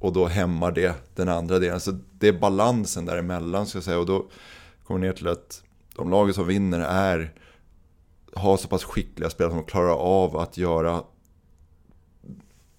Och 0.00 0.12
då 0.12 0.26
hämmar 0.26 0.72
det 0.72 0.94
den 1.14 1.28
andra 1.28 1.58
delen. 1.58 1.80
Så 1.80 1.98
det 2.12 2.28
är 2.28 2.32
balansen 2.32 3.04
däremellan 3.04 3.66
ska 3.66 3.76
jag 3.76 3.84
säga. 3.84 3.98
Och 3.98 4.06
då 4.06 4.30
kommer 4.84 5.00
ner 5.00 5.12
till 5.12 5.28
att 5.28 5.62
de 5.96 6.10
lagen 6.10 6.34
som 6.34 6.46
vinner 6.46 6.80
är, 6.80 7.34
har 8.34 8.56
så 8.56 8.68
pass 8.68 8.84
skickliga 8.84 9.30
spelare 9.30 9.52
som 9.52 9.64
klarar 9.64 9.96
av 9.96 10.36
att 10.36 10.56
göra 10.56 11.04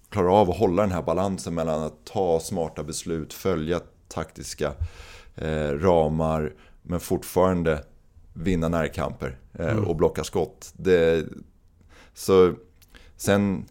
klarar 0.08 0.40
av 0.40 0.50
att 0.50 0.58
hålla 0.58 0.82
den 0.82 0.92
här 0.92 1.02
balansen 1.02 1.54
mellan 1.54 1.82
att 1.82 2.04
ta 2.04 2.40
smarta 2.40 2.82
beslut, 2.82 3.32
följa 3.32 3.80
taktiska 4.08 4.72
eh, 5.34 5.68
ramar 5.68 6.52
men 6.82 7.00
fortfarande 7.00 7.84
vinna 8.34 8.68
närkamper 8.68 9.38
eh, 9.52 9.68
mm. 9.68 9.84
och 9.84 9.96
blocka 9.96 10.24
skott. 10.24 10.72
Det, 10.76 11.26
så 12.14 12.54
sen 13.16 13.64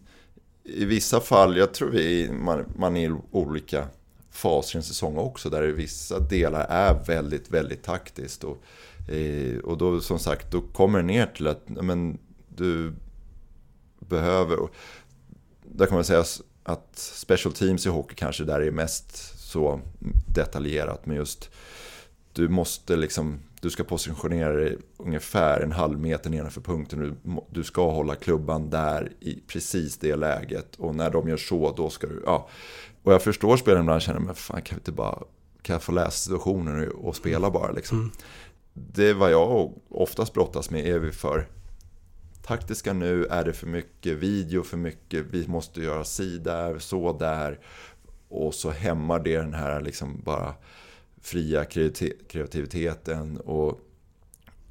i 0.64 0.84
vissa 0.84 1.20
fall, 1.20 1.56
jag 1.56 1.74
tror 1.74 1.90
vi, 1.90 2.30
man, 2.30 2.64
man 2.76 2.96
är 2.96 3.10
i 3.10 3.14
olika 3.30 3.86
faser 4.30 4.76
i 4.76 4.78
en 4.78 4.82
säsong 4.82 5.18
också 5.18 5.50
där 5.50 5.62
vissa 5.62 6.18
delar 6.18 6.66
är 6.68 7.04
väldigt, 7.04 7.50
väldigt 7.50 7.82
taktiskt. 7.82 8.44
Och 8.44 8.64
Eh, 9.08 9.58
och 9.58 9.78
då 9.78 10.00
som 10.00 10.18
sagt, 10.18 10.50
då 10.50 10.60
kommer 10.60 10.98
det 10.98 11.04
ner 11.04 11.26
till 11.26 11.46
att 11.46 11.62
men, 11.68 12.18
du 12.48 12.92
behöver... 13.98 14.58
Där 15.62 15.86
kan 15.86 15.94
man 15.94 16.04
säga 16.04 16.24
att 16.62 16.98
special 16.98 17.52
teams 17.52 17.86
i 17.86 17.88
hockey 17.88 18.14
kanske 18.14 18.44
där 18.44 18.60
är 18.60 18.70
mest 18.70 19.38
så 19.40 19.80
detaljerat. 20.26 21.06
Men 21.06 21.16
just 21.16 21.50
du 22.32 22.48
måste 22.48 22.96
liksom, 22.96 23.40
du 23.64 23.70
ska 23.70 23.84
positionera 23.84 24.52
dig 24.52 24.78
ungefär 24.96 25.60
en 25.60 25.72
halv 25.72 26.00
meter 26.00 26.30
nedanför 26.30 26.60
punkten. 26.60 26.98
Du, 26.98 27.40
du 27.50 27.64
ska 27.64 27.90
hålla 27.90 28.14
klubban 28.14 28.70
där 28.70 29.12
i 29.20 29.40
precis 29.46 29.98
det 29.98 30.16
läget. 30.16 30.76
Och 30.76 30.94
när 30.94 31.10
de 31.10 31.28
gör 31.28 31.36
så, 31.36 31.74
då 31.76 31.90
ska 31.90 32.06
du, 32.06 32.22
ja. 32.26 32.48
Och 33.02 33.12
jag 33.12 33.22
förstår 33.22 33.56
spelaren 33.56 33.84
ibland 33.84 34.02
känner, 34.02 34.20
men 34.20 34.34
fan 34.34 34.62
kan 34.62 34.76
vi 34.76 34.80
inte 34.80 34.92
bara, 34.92 35.18
kan 35.62 35.74
jag 35.74 35.82
få 35.82 35.92
läsa 35.92 36.10
situationen 36.10 36.90
och 36.90 37.16
spela 37.16 37.50
bara 37.50 37.72
liksom. 37.72 37.98
Mm 37.98 38.10
det 38.74 39.08
är 39.10 39.14
vad 39.14 39.32
jag 39.32 39.72
oftast 39.88 40.34
brottas 40.34 40.70
med 40.70 40.86
är 40.86 40.98
vi 40.98 41.12
för 41.12 41.46
taktiska 42.42 42.92
nu, 42.92 43.24
är 43.24 43.44
det 43.44 43.52
för 43.52 43.66
mycket 43.66 44.16
video, 44.16 44.62
för 44.62 44.76
mycket, 44.76 45.26
vi 45.30 45.48
måste 45.48 45.80
göra 45.80 46.04
si 46.04 46.38
där, 46.38 46.78
så 46.78 47.12
där. 47.12 47.58
Och 48.28 48.54
så 48.54 48.70
hämmar 48.70 49.18
det 49.18 49.36
den 49.36 49.54
här 49.54 49.80
liksom 49.80 50.20
bara 50.24 50.54
fria 51.24 51.64
kreativiteten 52.28 53.36
och, 53.40 53.80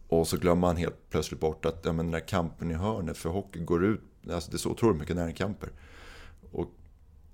Och 0.07 0.27
så 0.27 0.37
glömmer 0.37 0.61
man 0.61 0.77
helt 0.77 1.09
plötsligt 1.09 1.39
bort 1.39 1.65
att 1.65 1.81
ja, 1.83 1.93
men 1.93 2.05
den 2.05 2.11
där 2.11 2.27
kampen 2.27 2.71
i 2.71 2.73
hörnet 2.73 3.17
för 3.17 3.29
hockey 3.29 3.59
går 3.59 3.85
ut, 3.85 4.01
alltså 4.31 4.51
det 4.51 4.55
är 4.55 4.59
så 4.59 4.69
otroligt 4.69 4.99
mycket 4.99 5.15
närkamper. 5.15 5.69
Och 6.51 6.69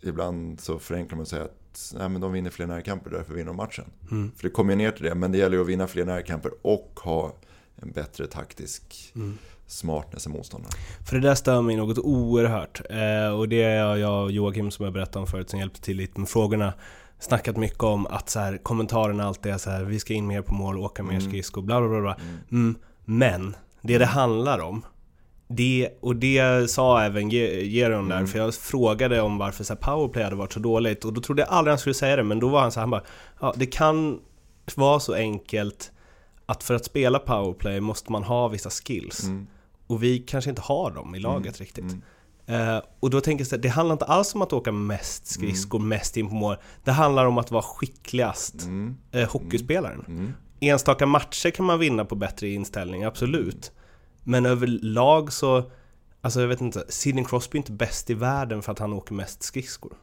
ibland 0.01 0.59
så 0.59 0.79
förenklar 0.79 1.15
man 1.15 1.21
och 1.21 1.27
säger 1.27 1.43
att 1.43 1.93
nej, 1.97 2.09
men 2.09 2.21
de 2.21 2.31
vinner 2.31 2.49
fler 2.49 2.67
närkamper, 2.67 3.09
därför 3.09 3.33
vinner 3.33 3.47
de 3.47 3.55
matchen. 3.55 3.85
Mm. 4.11 4.31
För 4.35 4.43
det 4.43 4.49
kommer 4.49 4.73
ju 4.73 4.77
ner 4.77 4.91
till 4.91 5.03
det, 5.03 5.15
men 5.15 5.31
det 5.31 5.37
gäller 5.37 5.55
ju 5.57 5.61
att 5.63 5.69
vinna 5.69 5.87
fler 5.87 6.05
närkamper 6.05 6.51
och 6.61 6.99
ha 7.03 7.35
en 7.75 7.91
bättre 7.91 8.27
taktisk 8.27 9.11
Mm. 9.15 9.37
smartness 9.67 10.25
än 10.25 10.31
motståndaren. 10.31 10.73
För 11.07 11.15
det 11.15 11.21
där 11.27 11.35
stör 11.35 11.61
mig 11.61 11.75
något 11.75 11.97
oerhört. 11.97 12.81
Eh, 12.89 13.37
och 13.39 13.49
det 13.49 13.63
är 13.63 13.95
jag 13.95 14.23
och 14.23 14.31
Joakim 14.31 14.71
som 14.71 14.85
jag 14.85 14.93
berättade 14.93 15.19
om 15.19 15.27
förut 15.27 15.49
som 15.49 15.59
hjälpte 15.59 15.81
till 15.81 15.97
lite 15.97 16.19
med 16.19 16.29
frågorna 16.29 16.73
snackat 17.19 17.57
mycket 17.57 17.83
om 17.83 18.07
att 18.07 18.29
så 18.29 18.39
här, 18.39 18.57
kommentarerna 18.57 19.25
alltid 19.27 19.51
är 19.53 19.57
så 19.57 19.69
här, 19.69 19.83
vi 19.83 19.99
ska 19.99 20.13
in 20.13 20.27
mer 20.27 20.41
på 20.41 20.53
mål, 20.53 20.77
åka 20.77 21.03
mer 21.03 21.11
Mm. 21.11 21.21
skridskor, 21.29 21.61
bla 21.61 21.79
bla 21.79 21.89
bla. 21.89 22.01
bla. 22.01 22.15
Mm. 22.51 22.75
Men, 23.05 23.55
det 23.81 23.97
det 23.97 24.05
handlar 24.05 24.59
om, 24.59 24.85
det, 25.47 25.89
och 26.01 26.15
det 26.15 26.69
sa 26.71 27.01
även 27.01 27.29
Ge- 27.29 27.63
Geron 27.63 28.09
där, 28.09 28.15
Mm. 28.15 28.27
för 28.27 28.39
jag 28.39 28.53
frågade 28.55 29.21
om 29.21 29.37
varför 29.37 29.63
så 29.63 29.75
powerplay 29.75 30.23
hade 30.23 30.35
varit 30.35 30.53
så 30.53 30.59
dåligt 30.59 31.05
och 31.05 31.13
då 31.13 31.21
trodde 31.21 31.41
jag 31.41 31.49
aldrig 31.49 31.71
han 31.71 31.79
skulle 31.79 31.93
säga 31.93 32.15
det, 32.15 32.23
men 32.23 32.39
då 32.39 32.47
var 32.49 32.61
han 32.61 32.71
så 32.71 32.79
här, 32.79 32.81
han 32.83 32.89
bara, 32.91 33.03
ja 33.39 33.53
det 33.57 33.65
kan 33.65 34.19
vara 34.75 34.99
så 34.99 35.13
enkelt 35.13 35.91
att 36.45 36.63
för 36.63 36.73
att 36.75 36.85
spela 36.85 37.19
powerplay 37.19 37.79
måste 37.79 38.11
man 38.11 38.23
ha 38.23 38.47
vissa 38.47 38.69
skills. 38.69 39.23
Mm. 39.23 39.47
Och 39.87 40.03
vi 40.03 40.19
kanske 40.19 40.49
inte 40.49 40.61
har 40.61 40.91
dem 40.91 41.15
i 41.15 41.19
laget 41.19 41.59
riktigt. 41.59 41.95
Mm. 42.49 42.75
Eh, 42.75 42.81
och 42.99 43.09
då 43.09 43.21
tänker 43.21 43.41
jag 43.41 43.47
så 43.47 43.55
här, 43.55 43.61
det 43.61 43.69
handlar 43.69 43.93
inte 43.93 44.05
alls 44.05 44.35
om 44.35 44.41
att 44.41 44.53
åka 44.53 44.71
mest 44.71 45.27
skridskor, 45.27 45.79
mest 45.79 46.17
in 46.17 46.29
på 46.29 46.35
mål. 46.35 46.55
Det 46.83 46.91
handlar 46.91 47.25
om 47.25 47.37
att 47.37 47.51
vara 47.51 47.63
skickligast 47.63 48.63
Mm. 48.63 48.97
eh, 49.11 49.29
hockeyspelaren. 49.29 50.05
Mm. 50.07 50.33
Enstaka 50.59 51.05
matcher 51.05 51.49
kan 51.49 51.65
man 51.65 51.79
vinna 51.79 52.05
på 52.05 52.15
bättre 52.15 52.47
inställning, 52.49 53.03
absolut. 53.03 53.71
Men 54.23 54.45
överlag 54.45 55.33
så, 55.33 55.71
alltså 56.21 56.41
jag 56.41 56.47
vet 56.47 56.61
inte, 56.61 56.83
Sidney 56.89 57.25
Crosby 57.25 57.55
är 57.55 57.59
inte 57.59 57.71
bäst 57.71 58.09
i 58.09 58.13
världen 58.13 58.61
för 58.61 58.71
att 58.71 58.79
han 58.79 58.93
åker 58.93 59.13
mest 59.13 59.43
skridskor. 59.43 59.93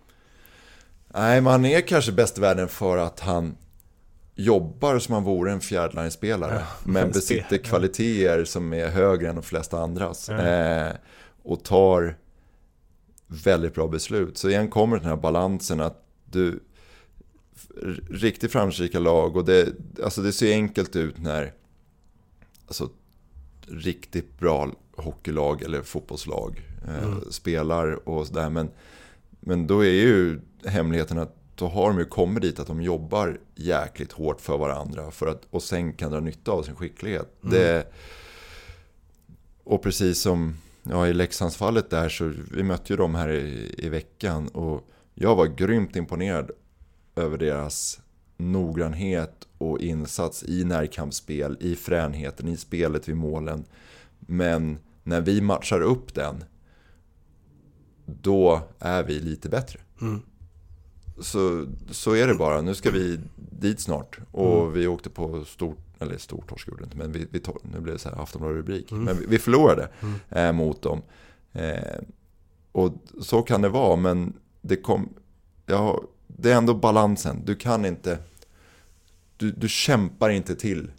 Nej, 1.15 1.41
men 1.41 1.53
han 1.53 1.65
är 1.65 1.81
kanske 1.81 2.13
bäst 2.13 2.39
i 2.39 2.41
världen 2.41 2.69
för 2.69 2.97
att 2.97 3.21
han 3.21 3.57
jobbar 4.35 4.99
som 4.99 5.15
han 5.15 5.25
vore 5.25 5.53
en 5.53 5.61
fjärdline-spelare. 5.61 6.55
Ja, 6.55 6.67
men 6.85 7.03
en 7.03 7.09
besitter 7.13 7.45
spel, 7.45 7.61
ja. 7.63 7.69
kvaliteter 7.69 8.45
som 8.45 8.73
är 8.73 8.89
högre 8.89 9.29
än 9.29 9.35
de 9.35 9.43
flesta 9.43 9.79
andras. 9.79 10.29
Ja. 10.29 10.39
Eh, 10.39 10.93
och 11.45 11.65
tar 11.65 12.17
väldigt 13.27 13.75
bra 13.75 13.89
beslut. 13.89 14.39
Så 14.39 14.49
igen 14.49 14.69
kommer 14.69 14.97
den 14.97 15.07
här 15.07 15.17
balansen 15.17 15.81
att 15.81 16.07
du... 16.25 16.61
Riktigt 18.11 18.53
framgångsrika 18.53 18.99
lag 18.99 19.37
och 19.37 19.45
det, 19.45 19.73
alltså 20.03 20.23
det 20.23 20.33
ser 20.33 20.53
enkelt 20.53 20.97
ut 20.97 21.19
när 21.19 21.53
alltså, 22.67 22.91
riktigt 23.69 24.39
bra 24.39 24.73
hockeylag 24.97 25.63
eller 25.63 25.83
fotbollslag 25.83 26.63
eh, 26.89 27.05
Mm. 27.05 27.21
spelar 27.31 28.09
och 28.09 28.27
sådär. 28.27 28.51
Men, 28.51 28.71
men 29.41 29.67
då 29.67 29.85
är 29.85 29.91
ju 29.93 30.41
hemligheten 30.65 31.19
att 31.19 31.37
då 31.55 31.67
har 31.67 31.89
de 31.89 31.99
ju 31.99 32.05
kommit 32.05 32.43
dit 32.43 32.61
att 32.61 32.67
de 32.67 32.83
jobbar 32.83 33.41
jäkligt 33.55 34.13
hårt 34.13 34.41
för 34.41 34.59
varandra 34.59 35.11
för 35.11 35.27
att, 35.27 35.43
och 35.51 35.63
sen 35.63 35.93
kan 35.93 36.11
dra 36.11 36.21
nytta 36.21 36.53
av 36.53 36.63
sin 36.63 36.77
skicklighet. 36.77 37.33
Mm. 37.43 37.55
Det, 37.55 37.93
och 39.65 39.83
precis 39.83 40.21
som 40.21 40.55
ja, 40.91 41.09
i 41.09 41.13
Leksandsfallet 41.13 41.91
där 41.91 42.09
så 42.09 42.33
vi 42.53 42.63
mötte 42.63 42.93
ju 42.93 42.97
dem 42.97 43.15
här 43.15 43.29
i, 43.29 43.75
i 43.79 43.89
veckan 43.89 44.49
och 44.49 44.89
jag 45.15 45.37
var 45.37 45.47
grymt 45.47 45.97
imponerad 45.97 46.51
över 47.17 47.39
deras 47.39 48.01
noggrannhet 48.37 49.49
och 49.59 49.81
insats 49.81 50.45
i 50.45 50.65
närkampsspel, 50.65 51.57
i 51.61 51.77
fränheten, 51.77 52.49
i 52.49 52.57
spelet 52.57 53.09
vid 53.09 53.17
målen. 53.17 53.65
Men 54.19 54.79
när 55.03 55.21
vi 55.21 55.41
matchar 55.41 55.81
upp 55.81 56.15
den, 56.15 56.45
då 58.07 58.61
är 58.79 59.03
vi 59.03 59.21
lite 59.21 59.49
bättre. 59.49 59.81
Mm. 60.01 60.21
Så, 61.19 61.67
så 61.91 62.15
är 62.15 62.27
det 62.27 62.35
bara. 62.35 62.61
Nu 62.61 62.75
ska 62.75 62.91
vi 62.91 63.21
dit 63.37 63.81
snart. 63.81 64.19
Och 64.31 64.77
vi 64.77 64.87
åkte 64.87 65.11
på 65.11 65.45
stort, 65.45 65.86
eller 66.01 66.19
stort 66.19 66.49
torsk 66.49 66.69
gjorde 66.69 66.83
det 66.83 66.85
inte, 66.85 66.97
men 66.97 67.13
vi, 67.13 67.27
vi 67.31 67.41
tog, 67.41 67.59
nu 67.63 67.81
blev 67.81 67.95
det 67.95 67.99
så 67.99 68.09
här 68.09 68.23
Aftonbladet-rubrik. 68.23 68.91
Men 68.91 69.19
vi, 69.19 69.27
vi 69.27 69.39
förlorade 69.39 69.89
eh, 70.31 70.53
mot 70.53 70.83
dem. 70.83 71.03
Eh, 71.53 71.99
och 72.73 72.93
så 73.21 73.43
kan 73.43 73.63
det 73.63 73.69
vara, 73.69 73.97
men 73.97 74.33
det 74.61 74.77
kom, 74.77 75.09
ja, 75.67 76.03
det 76.27 76.53
är 76.53 76.57
ändå 76.57 76.75
balansen. 76.75 77.43
Du 77.45 77.55
kan 77.55 77.85
inte, 77.85 78.19
du, 79.37 79.51
du 79.51 79.69
kämpar 79.69 80.31
inte 80.31 80.57
till 80.57 80.91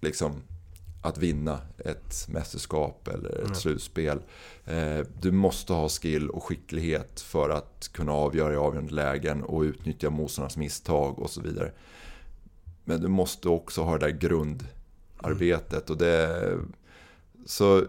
liksom 0.00 0.42
att 1.02 1.18
vinna 1.18 1.60
ett 1.78 2.28
mästerskap 2.28 3.08
eller 3.08 3.44
ett 3.44 3.56
slutspel. 3.56 4.18
Eh, 4.64 4.98
du 5.20 5.32
måste 5.32 5.72
ha 5.72 5.88
skill 5.88 6.30
och 6.30 6.44
skicklighet 6.44 7.20
för 7.20 7.50
att 7.50 7.90
kunna 7.92 8.12
avgöra 8.12 8.52
i 8.52 8.56
avgörande 8.56 8.94
lägen 8.94 9.42
och 9.42 9.60
utnyttja 9.62 10.10
motståndarnas 10.10 10.56
misstag 10.56 11.18
och 11.18 11.30
så 11.30 11.40
vidare. 11.40 11.72
Men 12.88 13.00
du 13.00 13.08
måste 13.08 13.48
också 13.48 13.82
ha 13.82 13.98
det 13.98 14.06
där 14.06 14.18
grundarbetet 14.18 15.90
och 15.90 15.96
det... 15.96 16.58
Så, 17.46 17.84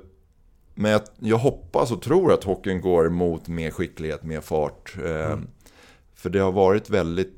men 0.75 0.91
jag, 0.91 1.01
jag 1.19 1.37
hoppas 1.37 1.91
och 1.91 2.01
tror 2.01 2.33
att 2.33 2.43
hockeyn 2.43 2.81
går 2.81 3.09
mot 3.09 3.47
mer 3.47 3.71
skicklighet, 3.71 4.23
mer 4.23 4.41
fart. 4.41 4.95
Eh, 5.05 5.37
För 6.15 6.29
det 6.29 6.39
har 6.39 6.51
varit 6.51 6.89
väldigt... 6.89 7.35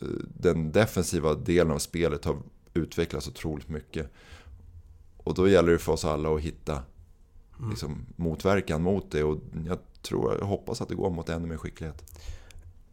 eh, 0.00 0.06
Den 0.40 0.72
defensiva 0.72 1.34
delen 1.34 1.72
av 1.72 1.78
spelet 1.78 2.24
har 2.24 2.36
utvecklats 2.74 3.28
otroligt 3.28 3.68
mycket. 3.68 4.10
Och 5.16 5.34
då 5.34 5.48
gäller 5.48 5.72
det 5.72 5.78
för 5.78 5.92
oss 5.92 6.04
alla 6.04 6.34
att 6.34 6.40
hitta 6.40 6.82
liksom, 7.70 8.06
motverkan 8.16 8.82
mot 8.82 9.10
det. 9.10 9.24
Och 9.24 9.38
jag 9.66 9.78
tror, 10.02 10.36
jag 10.38 10.46
hoppas 10.46 10.80
att 10.80 10.88
det 10.88 10.94
går 10.94 11.10
mot 11.10 11.28
ännu 11.28 11.46
mer 11.46 11.56
skicklighet. 11.56 12.20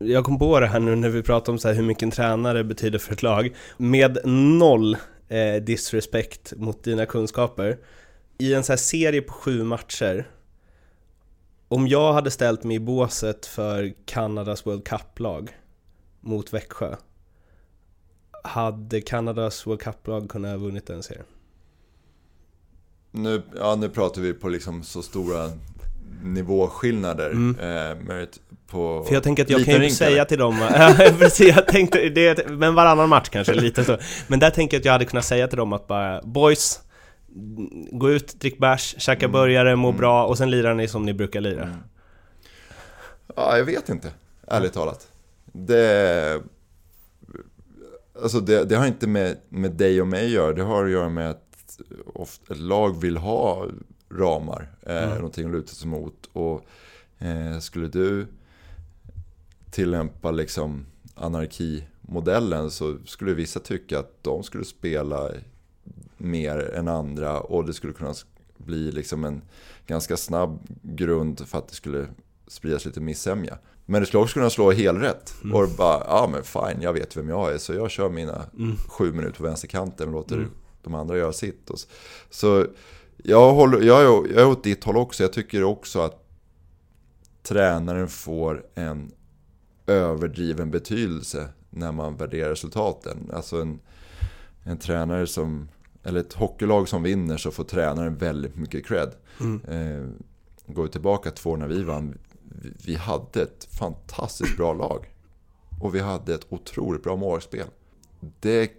Jag 0.01 0.23
kom 0.23 0.39
på 0.39 0.59
det 0.59 0.67
här 0.67 0.79
nu 0.79 0.95
när 0.95 1.09
vi 1.09 1.23
pratade 1.23 1.51
om 1.51 1.59
så 1.59 1.67
här 1.67 1.75
hur 1.75 1.83
mycket 1.83 2.03
en 2.03 2.11
tränare 2.11 2.63
betyder 2.63 2.99
för 2.99 3.13
ett 3.13 3.23
lag. 3.23 3.55
Med 3.77 4.17
noll 4.25 4.97
eh, 5.27 5.55
disrespect 5.55 6.53
mot 6.57 6.83
dina 6.83 7.05
kunskaper. 7.05 7.77
I 8.37 8.53
en 8.53 8.63
så 8.63 8.71
här 8.71 8.77
serie 8.77 9.21
på 9.21 9.33
sju 9.33 9.63
matcher. 9.63 10.27
Om 11.67 11.87
jag 11.87 12.13
hade 12.13 12.31
ställt 12.31 12.63
mig 12.63 12.75
i 12.75 12.79
båset 12.79 13.45
för 13.45 13.93
Kanadas 14.05 14.65
World 14.65 14.83
Cup-lag 14.83 15.57
mot 16.21 16.53
Växjö. 16.53 16.95
Hade 18.43 19.01
Kanadas 19.01 19.67
World 19.67 19.81
Cup-lag 19.81 20.29
kunnat 20.29 20.51
ha 20.51 20.57
vunnit 20.57 20.87
den 20.87 21.03
serien? 21.03 21.25
Nu, 23.11 23.41
ja, 23.55 23.75
nu 23.75 23.89
pratar 23.89 24.21
vi 24.21 24.33
på 24.33 24.49
liksom 24.49 24.83
så 24.83 25.01
stora 25.01 25.51
nivåskillnader. 26.24 27.32
Eh, 27.32 27.95
med 28.05 28.24
ett- 28.24 28.39
på 28.68 28.91
Mm. 28.93 29.05
För 29.05 29.14
jag 29.14 29.24
tänker 29.24 29.43
att 29.43 29.49
jag 29.49 29.66
kan 29.66 29.84
ju 29.84 29.89
säga 29.89 30.12
eller? 30.12 30.26
till 30.26 30.38
dem, 30.39 30.57
precis, 31.20 31.47
jag 31.55 31.68
tänkte, 31.68 32.10
det, 32.10 32.49
men 32.49 32.76
varannan 32.76 33.10
match 33.10 33.30
kanske, 33.30 33.53
lite 33.62 33.84
så. 33.84 33.97
Men 34.28 34.39
där 34.39 34.49
tänker 34.49 34.78
jag 34.78 34.80
att 34.82 34.86
jag 34.86 34.91
hade 34.91 35.05
kunnat 35.05 35.26
säga 35.26 35.47
till 35.47 35.57
dem 35.57 35.74
att 35.74 35.88
bara, 35.88 36.22
boys, 36.22 36.80
gå 37.91 38.10
ut, 38.12 38.39
drick 38.39 38.57
bärs, 38.57 38.95
käka 38.97 39.26
Mm. 39.26 39.32
burgare, 39.34 39.76
må 39.76 39.91
bra 39.91 40.26
och 40.26 40.38
sen 40.38 40.51
lirar 40.51 40.74
ni 40.74 40.88
som 40.88 41.05
ni 41.05 41.14
brukar 41.14 41.41
lira. 41.41 41.76
Ja, 43.36 43.57
jag 43.57 43.66
vet 43.66 43.89
inte, 43.89 44.12
ärligt 44.47 44.74
talat. 44.74 45.07
Det, 45.45 46.41
alltså 48.24 48.39
det, 48.39 48.64
det 48.66 48.76
har 48.76 48.88
inte 48.88 49.07
med, 49.07 49.38
med 49.49 49.72
dig 49.72 50.01
och 50.01 50.07
mig 50.07 50.26
att 50.26 50.32
göra. 50.32 50.53
Det 50.53 50.64
har 50.64 50.86
att 50.86 50.91
göra 50.91 51.10
med 51.10 51.30
att 51.30 51.43
ofta, 52.14 52.53
ett 52.53 52.60
lag 52.60 53.01
vill 53.01 53.18
ha 53.18 53.66
ramar, 54.10 54.68
eh, 54.82 55.16
någonting 55.16 55.45
att 55.45 55.51
luta 55.51 55.74
sig 55.74 55.88
mot. 55.88 56.30
Och 56.34 56.66
eh, 57.20 57.60
skulle 57.60 57.88
du 57.88 58.28
tillämpa 59.72 60.32
liksom 60.32 60.86
anarkimodellen 61.16 62.72
så 62.72 62.97
skulle 63.05 63.34
vissa 63.34 63.60
tycka 63.60 63.99
att 63.99 64.24
de 64.24 64.43
skulle 64.43 64.66
spela 64.66 65.32
mer 66.18 66.74
än 66.74 66.88
andra 66.88 67.39
och 67.39 67.66
det 67.66 67.74
skulle 67.74 67.93
kunna 67.93 68.14
bli 68.57 68.91
liksom 68.91 69.26
en 69.26 69.41
ganska 69.88 70.18
snabb 70.18 70.60
grund 70.82 71.47
för 71.47 71.57
att 71.57 71.68
det 71.68 71.76
skulle 71.76 72.07
spridas 72.47 72.86
lite 72.86 73.01
missämja. 73.01 73.57
Men 73.86 74.01
det 74.01 74.07
skulle 74.07 74.24
också 74.24 74.34
kunna 74.34 74.49
slå 74.49 74.72
helrätt 74.72 75.34
och 75.53 75.70
bara, 75.78 76.03
ja 76.07 76.30
men 76.32 76.43
fine, 76.43 76.82
jag 76.82 76.93
vet 76.93 77.18
vem 77.18 77.30
jag 77.30 77.53
är 77.53 77.57
så 77.57 77.74
jag 77.74 77.91
kör 77.91 78.10
mina 78.10 78.45
sju 78.88 79.12
minuter 79.12 79.38
på 79.38 79.43
vänsterkanten 79.43 80.07
och 80.07 80.14
låter 80.14 80.47
de 80.84 80.95
andra 80.95 81.18
göra 81.18 81.34
sitt. 81.34 81.70
Och 81.70 81.80
så 81.80 81.88
så 82.30 82.66
jag, 83.24 83.53
håller, 83.53 83.82
jag, 83.82 84.01
är, 84.01 84.34
jag 84.34 84.41
är 84.41 84.47
åt 84.47 84.63
ditt 84.63 84.84
håll 84.84 84.97
också, 84.97 85.24
jag 85.24 85.34
tycker 85.34 85.63
också 85.63 86.01
att 86.01 86.26
tränaren 87.43 88.07
får 88.07 88.65
en 88.76 89.11
överdriven 89.88 90.72
betydelse 90.72 91.49
när 91.70 91.91
man 91.91 92.15
värderar 92.15 92.49
resultaten. 92.49 93.32
Alltså 93.34 93.61
en, 93.61 93.80
en 94.63 94.78
tränare 94.78 95.28
som, 95.28 95.70
eller 96.03 96.20
ett 96.20 96.34
hockeylag 96.34 96.89
som 96.89 97.03
vinner 97.03 97.38
så 97.38 97.51
får 97.51 97.63
tränaren 97.63 98.15
väldigt 98.15 98.55
mycket 98.55 98.86
cred. 98.86 99.09
Eh, 99.67 100.07
går 100.67 100.84
vi 100.84 100.89
tillbaka 100.89 101.32
två 101.32 101.49
år 101.49 101.57
när 101.57 101.67
vi 101.67 101.84
vann, 101.84 102.17
vi, 102.43 102.72
vi 102.86 102.95
hade 102.95 103.41
ett 103.41 103.67
fantastiskt 103.80 104.57
bra 104.57 104.74
lag. 104.74 105.13
Och 105.82 105.95
vi 105.95 105.99
hade 105.99 106.34
ett 106.34 106.45
otroligt 106.49 107.03
bra 107.03 107.15
målspel. 107.15 107.67
Det 108.39 108.72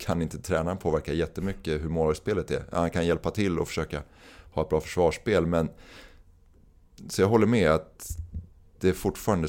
kan 0.00 0.22
inte 0.22 0.38
tränaren 0.38 0.78
påverka 0.78 1.12
jättemycket 1.12 1.82
hur 1.82 1.88
målvaktsspelet 1.88 2.50
är. 2.50 2.64
Han 2.72 2.90
kan 2.90 3.06
hjälpa 3.06 3.30
till 3.30 3.58
och 3.58 3.68
försöka 3.68 4.02
ha 4.52 4.62
ett 4.62 4.68
bra 4.68 4.80
försvarsspel. 4.80 5.46
Men, 5.46 5.68
så 7.08 7.22
jag 7.22 7.28
håller 7.28 7.46
med 7.46 7.70
att 7.70 8.18
det 8.80 8.88
är 8.88 8.92
fortfarande 8.92 9.48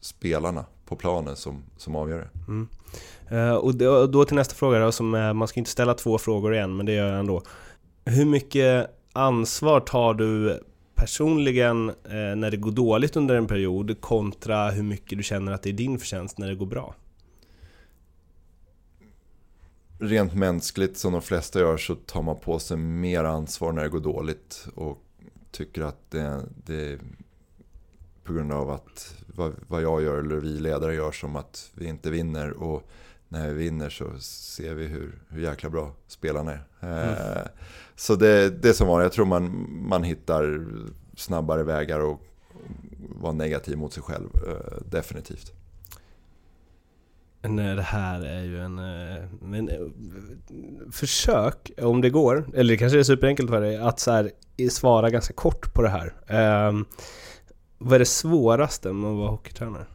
spelarna 0.00 0.64
på 0.86 0.96
planen 0.96 1.36
som, 1.36 1.62
som 1.76 1.96
avgör 1.96 2.18
det. 2.18 2.28
Mm. 2.48 2.68
Uh, 3.32 3.54
och 3.54 3.74
då, 3.74 4.06
då, 4.06 4.24
till 4.24 4.36
nästa 4.36 4.54
fråga 4.54 4.78
då, 4.78 4.92
som 4.92 5.14
är, 5.14 5.32
man 5.32 5.48
ska 5.48 5.60
inte 5.60 5.70
ställa 5.70 5.94
två 5.94 6.18
frågor 6.18 6.54
igen, 6.54 6.76
men 6.76 6.86
det 6.86 6.92
gör 6.92 7.08
jag 7.08 7.18
ändå. 7.18 7.42
Hur 8.04 8.24
mycket 8.24 8.90
ansvar 9.12 9.80
tar 9.80 10.14
du 10.14 10.62
personligen 10.94 11.88
eh, 11.88 12.36
när 12.36 12.50
det 12.50 12.56
går 12.56 12.70
dåligt 12.70 13.16
under 13.16 13.34
en 13.34 13.46
period 13.46 14.00
kontra 14.00 14.70
hur 14.70 14.82
mycket 14.82 15.18
du 15.18 15.24
känner 15.24 15.52
att 15.52 15.62
det 15.62 15.70
är 15.70 15.72
din 15.72 15.98
förtjänst 15.98 16.38
när 16.38 16.48
det 16.48 16.54
går 16.54 16.66
bra? 16.66 16.94
Rent 20.02 20.34
mänskligt 20.34 20.98
som 20.98 21.12
de 21.12 21.22
flesta 21.22 21.60
gör 21.60 21.76
så 21.76 21.94
tar 21.94 22.22
man 22.22 22.36
på 22.36 22.58
sig 22.58 22.76
mer 22.76 23.24
ansvar 23.24 23.72
när 23.72 23.82
det 23.82 23.88
går 23.88 24.00
dåligt 24.00 24.66
och 24.74 24.98
tycker 25.50 25.82
att 25.82 26.10
det, 26.10 26.42
det 26.66 26.74
är 26.74 26.98
på 28.24 28.32
grund 28.32 28.52
av 28.52 28.70
att 28.70 29.14
vad, 29.26 29.54
vad 29.68 29.82
jag 29.82 30.02
gör 30.02 30.18
eller 30.18 30.36
vi 30.36 30.60
ledare 30.60 30.94
gör 30.94 31.12
som 31.12 31.36
att 31.36 31.70
vi 31.74 31.86
inte 31.86 32.10
vinner 32.10 32.50
och 32.50 32.88
när 33.28 33.48
vi 33.48 33.54
vinner 33.54 33.90
så 33.90 34.18
ser 34.20 34.74
vi 34.74 34.86
hur, 34.86 35.22
hur 35.28 35.42
jäkla 35.42 35.70
bra 35.70 35.92
spelarna 36.06 36.52
är. 36.52 36.64
Mm. 36.80 37.08
Eh, 37.08 37.46
så 37.96 38.14
det, 38.16 38.50
det 38.50 38.68
är 38.68 38.72
som 38.72 38.88
var, 38.88 39.02
jag 39.02 39.12
tror 39.12 39.26
man, 39.26 39.66
man 39.88 40.02
hittar 40.02 40.66
snabbare 41.16 41.62
vägar 41.62 42.00
och 42.00 42.22
vara 43.20 43.32
negativ 43.32 43.78
mot 43.78 43.92
sig 43.92 44.02
själv, 44.02 44.28
eh, 44.46 44.82
definitivt. 44.90 45.52
Nej, 47.42 47.70
eh, 47.70 47.76
det 47.76 47.82
här 47.82 48.20
är 48.20 48.42
ju 48.42 48.60
en... 48.60 48.78
Eh, 48.78 49.24
en 49.42 49.68
eh, 49.68 49.78
försök, 50.90 51.70
om 51.78 52.00
det 52.00 52.10
går, 52.10 52.50
eller 52.54 52.72
det 52.72 52.76
kanske 52.76 52.98
är 52.98 53.02
superenkelt 53.02 53.50
för 53.50 53.60
dig, 53.60 53.76
att 53.76 54.00
så 54.00 54.10
här, 54.10 54.30
svara 54.70 55.10
ganska 55.10 55.34
kort 55.34 55.74
på 55.74 55.82
det 55.82 55.88
här. 55.88 56.14
Um, 56.68 56.86
vad 57.78 57.94
är 57.94 57.98
det 57.98 58.06
svåraste 58.06 58.92
med 58.92 59.10
att 59.10 59.16
vara 59.16 59.30
hockeytränare? 59.30 59.86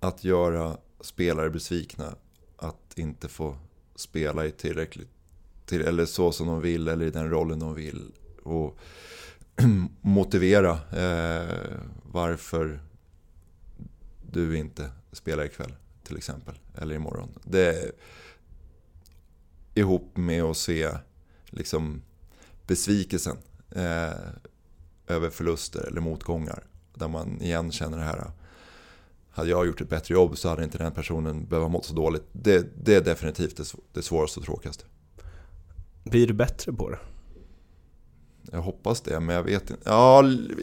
Att 0.00 0.24
göra 0.24 0.76
spelare 1.00 1.50
besvikna. 1.50 2.14
Att 2.56 2.92
inte 2.96 3.28
få 3.28 3.56
spela 3.94 4.46
i 4.46 4.50
tillräckligt, 4.50 5.10
till, 5.66 5.80
eller 5.80 6.06
så 6.06 6.32
som 6.32 6.46
de 6.46 6.60
vill 6.60 6.88
eller 6.88 7.06
i 7.06 7.10
den 7.10 7.30
rollen 7.30 7.58
de 7.58 7.74
vill. 7.74 8.12
Och 8.42 8.78
motivera 10.00 10.70
eh, 10.70 11.78
varför 12.02 12.80
du 14.30 14.56
inte 14.56 14.90
spelar 15.14 15.44
ikväll 15.44 15.74
till 16.04 16.16
exempel. 16.16 16.54
Eller 16.74 16.94
imorgon. 16.94 17.28
Det 17.44 17.92
ihop 19.74 20.16
med 20.16 20.42
att 20.42 20.56
se 20.56 20.90
liksom 21.46 22.02
besvikelsen 22.66 23.36
eh, 23.70 24.12
över 25.06 25.30
förluster 25.30 25.86
eller 25.86 26.00
motgångar. 26.00 26.64
Där 26.94 27.08
man 27.08 27.42
igen 27.42 27.72
känner 27.72 27.98
det 27.98 28.04
här. 28.04 28.30
Hade 29.30 29.50
jag 29.50 29.66
gjort 29.66 29.80
ett 29.80 29.88
bättre 29.88 30.14
jobb 30.14 30.38
så 30.38 30.48
hade 30.48 30.64
inte 30.64 30.78
den 30.78 30.92
personen 30.92 31.46
behövt 31.46 31.70
må 31.70 31.82
så 31.82 31.94
dåligt. 31.94 32.24
Det, 32.32 32.84
det 32.84 32.94
är 32.94 33.00
definitivt 33.00 33.56
det, 33.56 33.74
det 33.92 34.02
svåraste 34.02 34.40
och 34.40 34.46
tråkigaste. 34.46 34.84
Blir 36.04 36.26
du 36.26 36.34
bättre 36.34 36.72
på 36.72 36.90
det? 36.90 36.98
Jag 38.50 38.62
hoppas 38.62 39.00
det, 39.00 39.20
men 39.20 39.36
jag 39.36 39.42
vet 39.42 39.70
inte. 39.70 39.82
Ja, 39.84 40.22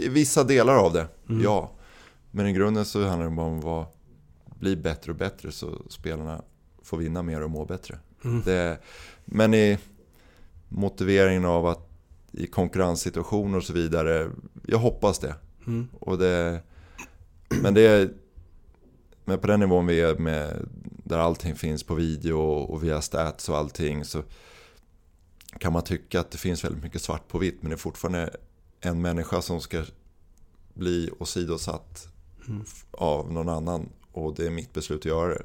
vissa 0.09 0.43
delar 0.43 0.75
av 0.75 0.93
det, 0.93 1.07
mm. 1.29 1.43
ja. 1.43 1.71
Men 2.31 2.47
i 2.47 2.53
grunden 2.53 2.85
så 2.85 3.07
handlar 3.07 3.29
det 3.29 3.35
bara 3.35 3.47
om 3.47 3.57
att 3.57 3.63
vara, 3.63 3.85
bli 4.61 4.75
bättre 4.75 5.11
och 5.11 5.17
bättre 5.17 5.51
så 5.51 5.81
spelarna 5.89 6.41
får 6.83 6.97
vinna 6.97 7.21
mer 7.21 7.41
och 7.41 7.51
må 7.51 7.65
bättre. 7.65 7.99
Mm. 8.23 8.41
Det, 8.45 8.79
men 9.25 9.53
i 9.53 9.77
motiveringen 10.69 11.45
av 11.45 11.65
att 11.65 11.89
i 12.31 12.47
konkurrenssituationer 12.47 13.57
och 13.57 13.63
så 13.63 13.73
vidare, 13.73 14.31
jag 14.67 14.77
hoppas 14.77 15.19
det. 15.19 15.35
Mm. 15.67 15.87
Och 15.99 16.17
det 16.17 16.61
men 17.61 17.73
det 17.73 17.81
är 17.81 18.09
men 19.25 19.39
på 19.39 19.47
den 19.47 19.59
nivån 19.59 19.87
vi 19.87 20.01
är 20.01 20.15
med, 20.15 20.69
där 21.03 21.17
allting 21.17 21.55
finns 21.55 21.83
på 21.83 21.95
video 21.95 22.37
och 22.41 22.83
via 22.83 23.01
stats 23.01 23.49
och 23.49 23.57
allting 23.57 24.05
så 24.05 24.23
kan 25.59 25.73
man 25.73 25.83
tycka 25.83 26.19
att 26.19 26.31
det 26.31 26.37
finns 26.37 26.63
väldigt 26.63 26.83
mycket 26.83 27.01
svart 27.01 27.27
på 27.27 27.37
vitt 27.37 27.61
men 27.61 27.69
det 27.69 27.75
är 27.75 27.77
fortfarande 27.77 28.35
en 28.79 29.01
människa 29.01 29.41
som 29.41 29.61
ska 29.61 29.83
bli 30.73 31.09
åsidosatt 31.19 32.07
mm. 32.47 32.63
av 32.91 33.33
någon 33.33 33.49
annan 33.49 33.89
och 34.11 34.35
det 34.35 34.45
är 34.45 34.49
mitt 34.49 34.73
beslut 34.73 34.99
att 34.99 35.05
göra 35.05 35.33
det. 35.33 35.43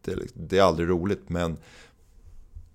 Det 0.00 0.12
är, 0.12 0.20
det 0.34 0.58
är 0.58 0.62
aldrig 0.62 0.88
roligt 0.88 1.28
men 1.28 1.56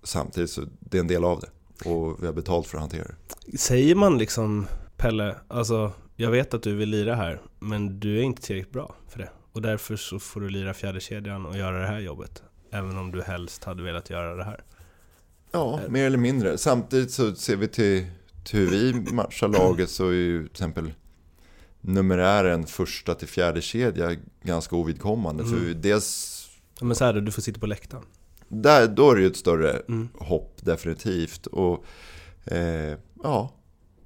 samtidigt 0.02 0.50
så 0.50 0.62
det 0.80 0.98
är 0.98 1.00
en 1.00 1.06
del 1.06 1.24
av 1.24 1.40
det 1.40 1.50
och 1.88 2.22
vi 2.22 2.26
har 2.26 2.32
betalt 2.32 2.66
för 2.66 2.76
att 2.76 2.82
hantera 2.82 3.04
det. 3.04 3.58
Säger 3.58 3.94
man 3.94 4.18
liksom 4.18 4.66
Pelle, 4.96 5.36
alltså 5.48 5.92
jag 6.16 6.30
vet 6.30 6.54
att 6.54 6.62
du 6.62 6.76
vill 6.76 6.88
lira 6.90 7.14
här 7.14 7.40
men 7.58 8.00
du 8.00 8.18
är 8.18 8.22
inte 8.22 8.42
tillräckligt 8.42 8.72
bra 8.72 8.94
för 9.08 9.18
det 9.18 9.30
och 9.52 9.62
därför 9.62 9.96
så 9.96 10.18
får 10.18 10.40
du 10.40 10.48
lira 10.48 10.74
fjärde 10.74 11.00
kedjan 11.00 11.46
och 11.46 11.56
göra 11.56 11.78
det 11.80 11.86
här 11.86 12.00
jobbet 12.00 12.42
även 12.70 12.98
om 12.98 13.12
du 13.12 13.22
helst 13.22 13.64
hade 13.64 13.82
velat 13.82 14.10
göra 14.10 14.36
det 14.36 14.44
här. 14.44 14.64
Ja, 15.52 15.80
mer 15.88 16.06
eller 16.06 16.18
mindre. 16.18 16.58
Samtidigt 16.58 17.10
så 17.10 17.34
ser 17.34 17.56
vi 17.56 17.68
till, 17.68 18.06
till 18.44 18.58
hur 18.58 18.66
vi 18.66 19.12
matchar 19.12 19.48
laget 19.48 19.90
så 19.90 20.08
är 20.08 20.12
ju 20.12 20.42
till 20.42 20.50
exempel 20.50 20.92
numerären 21.80 22.66
första 22.66 23.14
till 23.14 23.28
fjärde 23.28 23.62
kedja 23.62 24.16
ganska 24.42 24.76
ovidkommande. 24.76 25.42
Mm. 25.42 25.58
För 25.58 25.74
dels... 25.74 26.36
Ja, 26.80 26.86
men 26.86 26.96
så 26.96 27.04
här 27.04 27.12
då, 27.12 27.20
du 27.20 27.32
får 27.32 27.42
sitta 27.42 27.60
på 27.60 27.66
läktaren. 27.66 28.04
Där, 28.48 28.88
då 28.88 29.10
är 29.10 29.16
det 29.16 29.20
ju 29.20 29.26
ett 29.26 29.36
större 29.36 29.70
mm. 29.70 30.08
hopp 30.14 30.58
definitivt. 30.60 31.46
Och 31.46 31.84
eh, 32.44 32.98
ja, 33.22 33.52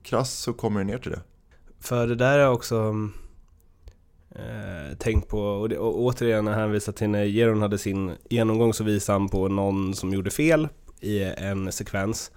krass 0.02 0.32
så 0.32 0.52
kommer 0.52 0.80
det 0.80 0.86
ner 0.86 0.98
till 0.98 1.10
det. 1.10 1.20
För 1.80 2.06
det 2.06 2.14
där 2.14 2.38
är 2.38 2.48
också 2.48 2.94
eh, 4.30 4.96
tänkt 4.98 5.28
på, 5.28 5.40
och, 5.40 5.68
det, 5.68 5.78
och 5.78 6.00
återigen 6.00 6.44
när 6.44 6.52
han 6.52 6.80
till 6.80 7.08
när 7.08 7.24
Jeron 7.24 7.62
hade 7.62 7.78
sin 7.78 8.12
genomgång 8.30 8.74
så 8.74 8.84
visade 8.84 9.18
han 9.18 9.28
på 9.28 9.48
någon 9.48 9.94
som 9.94 10.14
gjorde 10.14 10.30
fel 10.30 10.68
i 11.00 11.22
en 11.22 11.72
sekvens. 11.72 12.30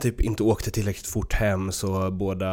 Typ 0.00 0.20
inte 0.20 0.42
åkte 0.42 0.70
tillräckligt 0.70 1.06
fort 1.06 1.32
hem 1.32 1.72
så 1.72 2.10
båda 2.10 2.50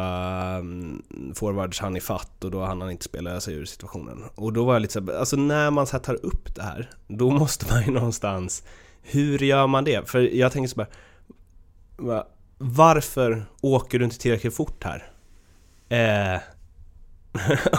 mm, 0.58 1.02
forwards 1.34 1.80
hann 1.80 1.96
ifatt 1.96 2.44
och 2.44 2.50
då 2.50 2.64
hann 2.64 2.80
han 2.80 2.90
inte 2.90 3.04
spela 3.04 3.40
sig 3.40 3.54
ur 3.54 3.64
situationen. 3.64 4.24
Och 4.34 4.52
då 4.52 4.64
var 4.64 4.72
jag 4.72 4.82
lite 4.82 4.92
så 4.92 5.18
alltså 5.18 5.36
när 5.36 5.70
man 5.70 5.86
så 5.86 5.98
tar 5.98 6.26
upp 6.26 6.54
det 6.54 6.62
här, 6.62 6.90
då 7.08 7.30
måste 7.30 7.72
man 7.72 7.84
ju 7.84 7.90
någonstans, 7.92 8.62
hur 9.02 9.38
gör 9.38 9.66
man 9.66 9.84
det? 9.84 10.08
För 10.10 10.20
jag 10.20 10.52
tänker 10.52 10.68
så 10.68 10.86
bara, 11.96 12.26
varför 12.58 13.46
åker 13.60 13.98
du 13.98 14.04
inte 14.04 14.18
tillräckligt 14.18 14.54
fort 14.54 14.84
här? 14.84 15.10
Eh, 15.88 16.40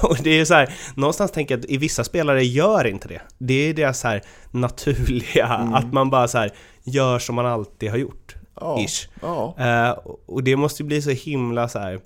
och 0.03 0.17
det 0.23 0.39
är 0.39 0.45
så 0.45 0.53
här, 0.53 0.73
någonstans 0.95 1.31
tänker 1.31 1.55
jag 1.55 1.63
att 1.63 1.69
i 1.69 1.77
vissa 1.77 2.03
spelare 2.03 2.43
gör 2.43 2.87
inte 2.87 3.07
det. 3.07 3.21
Det 3.37 3.53
är 3.53 3.73
deras 3.73 3.99
så 3.99 4.07
här 4.07 4.21
naturliga, 4.51 5.45
mm. 5.45 5.73
att 5.73 5.93
man 5.93 6.09
bara 6.09 6.27
så 6.27 6.37
här 6.37 6.51
gör 6.83 7.19
som 7.19 7.35
man 7.35 7.45
alltid 7.45 7.89
har 7.89 7.97
gjort. 7.97 8.36
Ja, 8.59 8.79
ish. 8.79 9.09
Ja. 9.21 9.55
Uh, 9.59 10.13
och 10.25 10.43
det 10.43 10.55
måste 10.55 10.83
ju 10.83 10.87
bli 10.87 11.01
så 11.01 11.09
himla 11.09 11.69
så 11.69 11.79
här. 11.79 11.99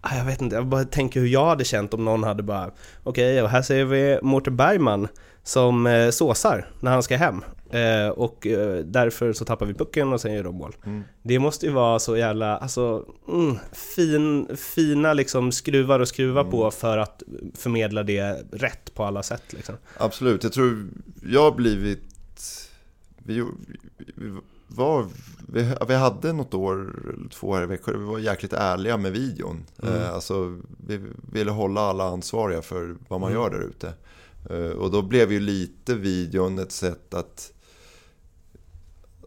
Ah, 0.00 0.16
jag 0.16 0.24
vet 0.24 0.40
inte, 0.40 0.56
jag 0.56 0.66
bara 0.66 0.84
tänker 0.84 1.20
hur 1.20 1.26
jag 1.26 1.46
hade 1.46 1.64
känt 1.64 1.94
om 1.94 2.04
någon 2.04 2.24
hade 2.24 2.42
bara 2.42 2.66
Okej, 2.66 3.32
okay, 3.32 3.42
och 3.42 3.48
här 3.48 3.62
ser 3.62 3.84
vi 3.84 4.18
Mårten 4.22 4.56
Bergman 4.56 5.08
som 5.42 5.86
eh, 5.86 6.10
såsar 6.10 6.70
när 6.80 6.90
han 6.90 7.02
ska 7.02 7.16
hem. 7.16 7.42
Eh, 7.70 8.08
och 8.08 8.46
eh, 8.46 8.84
därför 8.84 9.32
så 9.32 9.44
tappar 9.44 9.66
vi 9.66 9.74
pucken 9.74 10.12
och 10.12 10.20
sen 10.20 10.34
gör 10.34 10.44
de 10.44 10.54
mål. 10.54 10.76
Mm. 10.86 11.02
Det 11.22 11.38
måste 11.38 11.66
ju 11.66 11.72
vara 11.72 11.98
så 11.98 12.16
jävla, 12.16 12.56
alltså, 12.56 13.04
mm, 13.28 13.58
fin, 13.72 14.56
fina 14.56 15.12
liksom 15.12 15.52
skruvar 15.52 16.00
och 16.00 16.08
skruva 16.08 16.40
mm. 16.40 16.50
på 16.50 16.70
för 16.70 16.98
att 16.98 17.22
förmedla 17.54 18.02
det 18.02 18.44
rätt 18.52 18.94
på 18.94 19.04
alla 19.04 19.22
sätt. 19.22 19.52
Liksom. 19.52 19.74
Absolut, 19.98 20.42
jag 20.42 20.52
tror 20.52 20.88
jag 21.22 21.42
har 21.42 21.52
blivit... 21.52 22.02
Vi, 23.18 23.44
vi, 24.14 24.30
var, 24.68 25.06
vi, 25.48 25.74
vi 25.88 25.94
hade 25.94 26.32
något 26.32 26.54
år, 26.54 26.94
två 27.30 27.54
här 27.54 27.62
i 27.62 27.66
veckan, 27.66 27.98
vi 27.98 28.04
var 28.04 28.18
jäkligt 28.18 28.52
ärliga 28.52 28.96
med 28.96 29.12
videon. 29.12 29.64
Mm. 29.82 29.94
Eh, 29.94 30.12
alltså, 30.12 30.60
vi 30.86 31.00
ville 31.32 31.50
hålla 31.50 31.80
alla 31.80 32.04
ansvariga 32.04 32.62
för 32.62 32.96
vad 33.08 33.20
man 33.20 33.32
mm. 33.32 33.42
gör 33.42 33.50
där 33.50 33.62
ute. 33.62 33.94
Eh, 34.50 34.70
och 34.70 34.90
då 34.90 35.02
blev 35.02 35.32
ju 35.32 35.40
lite 35.40 35.94
videon 35.94 36.58
ett 36.58 36.72
sätt 36.72 37.14
att 37.14 37.52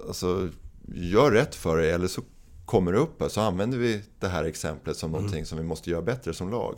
alltså, 0.08 0.50
gör 0.86 1.32
rätt 1.32 1.56
för 1.56 1.78
dig 1.78 1.92
eller 1.92 2.08
så 2.08 2.22
kommer 2.66 2.92
det 2.92 3.00
upp. 3.00 3.24
Så 3.28 3.42
använder 3.42 3.78
vi 3.78 4.02
det 4.20 4.28
här 4.28 4.44
exemplet 4.44 4.98
som 4.98 5.10
mm. 5.10 5.22
någonting 5.22 5.46
som 5.46 5.58
vi 5.58 5.64
måste 5.64 5.90
göra 5.90 6.02
bättre 6.02 6.34
som 6.34 6.52
lag. 6.52 6.76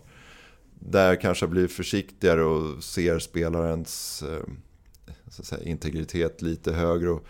Där 0.80 1.16
kanske 1.16 1.48
blir 1.48 1.68
försiktigare 1.68 2.44
och 2.44 2.84
ser 2.84 3.20
spelarens 3.20 4.24
eh, 4.24 4.44
säga, 5.30 5.64
integritet 5.64 6.42
lite 6.42 6.74
högre 6.74 7.10
och 7.10 7.26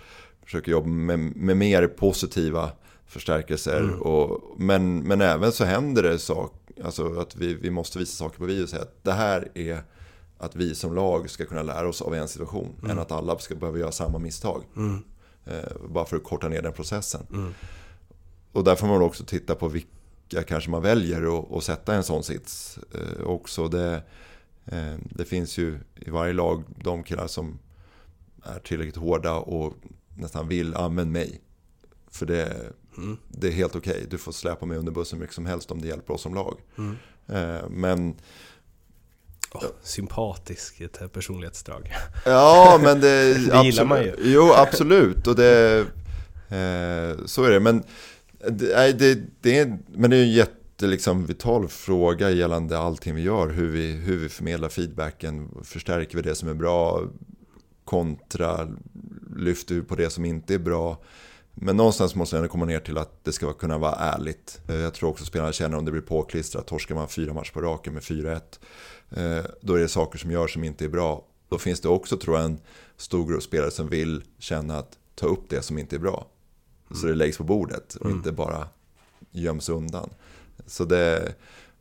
försöker 0.46 0.72
jobba 0.72 0.88
med, 0.88 1.20
med 1.20 1.58
mer 1.58 1.88
positiva 1.88 2.72
förstärkelser. 3.06 3.80
Mm. 3.80 4.02
Och, 4.02 4.42
men, 4.58 5.00
men 5.00 5.22
även 5.22 5.52
så 5.52 5.66
händer 5.66 6.04
det 6.04 6.20
saker, 6.20 6.84
alltså 6.84 7.20
att 7.20 7.36
vi, 7.36 7.54
vi 7.54 7.70
måste 7.70 8.00
visa 8.00 8.16
saker 8.16 8.38
på 8.38 8.46
video 8.46 8.64
och 8.64 8.70
säga 8.70 8.82
att 8.82 9.04
det 9.04 9.12
här 9.14 9.52
är 9.54 9.84
att 10.38 10.56
vi 10.56 10.76
som 10.76 10.96
lag 10.96 11.30
ska 11.30 11.46
kunna 11.46 11.64
lära 11.64 11.90
oss 11.90 12.02
av 12.02 12.16
en 12.16 12.28
situation 12.28 12.76
än 12.90 13.00
att 13.00 13.12
alla 13.12 13.38
ska 13.38 13.56
behöva 13.56 13.80
göra 13.80 13.92
samma 13.92 14.20
misstag. 14.20 14.64
Eh, 15.46 15.88
bara 15.90 16.06
för 16.06 16.18
att 16.18 16.24
korta 16.24 16.50
ner 16.50 16.62
den 16.62 16.74
processen. 16.74 17.54
Och 18.52 18.64
där 18.64 18.76
får 18.76 18.88
man 18.88 19.02
också 19.02 19.26
titta 19.26 19.56
på 19.56 19.68
vilka 19.68 20.44
kanske 20.48 20.70
man 20.70 20.82
väljer 20.82 21.40
att, 21.40 21.52
att 21.52 21.64
sätta 21.64 21.94
en 21.96 22.04
sån 22.04 22.24
sits. 22.24 22.80
Eh, 22.94 23.24
också 23.24 23.68
det, 23.68 24.04
eh, 24.66 24.96
det 25.04 25.26
finns 25.26 25.58
ju 25.58 25.80
i 25.96 26.10
varje 26.10 26.34
lag 26.34 26.64
de 26.84 27.04
killar 27.04 27.28
som 27.28 27.60
är 28.44 28.60
tillräckligt 28.60 28.96
hårda 28.96 29.34
och 29.34 29.74
nästan 30.16 30.48
vill 30.48 30.76
använda 30.76 31.12
mig. 31.12 31.42
För 32.12 32.26
det, 32.26 32.72
det 33.28 33.48
är 33.48 33.52
helt 33.52 33.76
okej. 33.76 34.06
Du 34.10 34.18
får 34.18 34.32
släpa 34.32 34.66
mig 34.66 34.78
under 34.78 34.92
bussen 34.92 35.20
mycket 35.20 35.36
som 35.36 35.46
helst 35.46 35.72
om 35.72 35.82
det 35.82 35.88
hjälper 35.88 36.14
oss 36.14 36.22
som 36.22 36.36
lag. 36.36 36.58
Eh, 37.28 37.70
men 37.70 38.16
Oh, 39.54 39.64
sympatisk, 39.84 40.82
ett 40.82 40.98
här 40.98 41.08
personlighetsdrag. 41.08 41.92
Ja, 42.26 42.80
men 42.84 43.00
det... 43.02 43.34
Det 43.52 43.66
gillar 43.66 43.86
man 43.86 44.04
ju. 44.04 44.16
Jo, 44.24 44.52
absolut. 44.56 45.28
Och 45.28 45.36
det, 45.36 45.80
eh, 46.50 47.26
så 47.26 47.44
är 47.44 47.52
det. 47.52 47.60
Men 47.60 47.84
det, 48.50 49.00
det, 49.00 49.20
det 49.42 49.60
är, 49.60 49.78
men 49.88 50.10
det 50.10 50.18
är 50.18 50.22
en 50.22 50.32
jätte, 50.32 50.88
liksom, 50.88 51.26
vital 51.26 51.68
fråga 51.68 52.30
gällande 52.30 52.78
allting 52.78 53.16
vi 53.16 53.22
gör. 53.22 53.50
Hur 53.50 53.72
vi, 53.72 53.92
hur 53.92 54.18
vi 54.18 54.30
förmedlar 54.30 54.70
feedbacken. 54.70 55.50
Förstärker 55.64 56.16
vi 56.16 56.22
det 56.22 56.36
som 56.36 56.50
är 56.50 56.54
bra? 56.54 57.04
Kontra 57.96 58.68
lyfter 59.36 59.76
vi 59.76 59.82
på 59.82 59.96
det 59.96 60.10
som 60.10 60.26
inte 60.26 60.54
är 60.54 60.60
bra? 60.60 60.98
Men 61.54 61.78
någonstans 61.78 62.16
måste 62.16 62.42
det 62.42 62.48
komma 62.48 62.66
ner 62.66 62.80
till 62.80 62.98
att 62.98 63.24
det 63.24 63.32
ska 63.34 63.54
kunna 63.54 63.78
vara 63.78 63.96
ärligt. 63.96 64.62
Eh, 64.68 64.76
Jag 64.76 64.94
tror 64.94 65.10
också 65.10 65.26
spelarna 65.26 65.52
känner 65.52 65.78
om 65.78 65.86
det 65.86 65.92
blir 65.92 66.02
påklistrat. 66.02 66.68
Torskar 66.68 66.96
man 66.96 67.08
fyra 67.10 67.34
matcher 67.34 67.52
på 67.54 67.62
raken 67.62 67.94
med 67.94 68.04
4-1. 68.04 68.42
eh, 69.12 69.46
Då 69.62 69.74
är 69.76 69.80
det 69.80 69.88
saker 69.88 70.20
som 70.20 70.32
görs 70.32 70.54
som 70.54 70.64
inte 70.64 70.86
är 70.86 70.90
bra. 70.90 71.26
Då 71.50 71.58
finns 71.58 71.80
det 71.82 71.90
också 71.90 72.18
tror 72.18 72.36
jag 72.38 72.46
en 72.46 72.60
stor 72.98 73.28
grupp 73.28 73.44
spelare 73.44 73.72
som 73.72 73.88
vill 73.90 74.24
känna 74.40 74.78
att 74.78 74.98
ta 75.16 75.26
upp 75.28 75.50
det 75.50 75.62
som 75.62 75.78
inte 75.78 75.96
är 75.96 76.00
bra. 76.00 76.28
Så 76.96 77.08
det 77.08 77.14
läggs 77.16 77.38
på 77.38 77.44
bordet 77.44 77.96
och 77.96 78.10
inte 78.12 78.32
bara 78.32 78.68
göms 79.32 79.70
undan. 79.70 80.10
Så 80.66 80.86
det, 80.86 81.36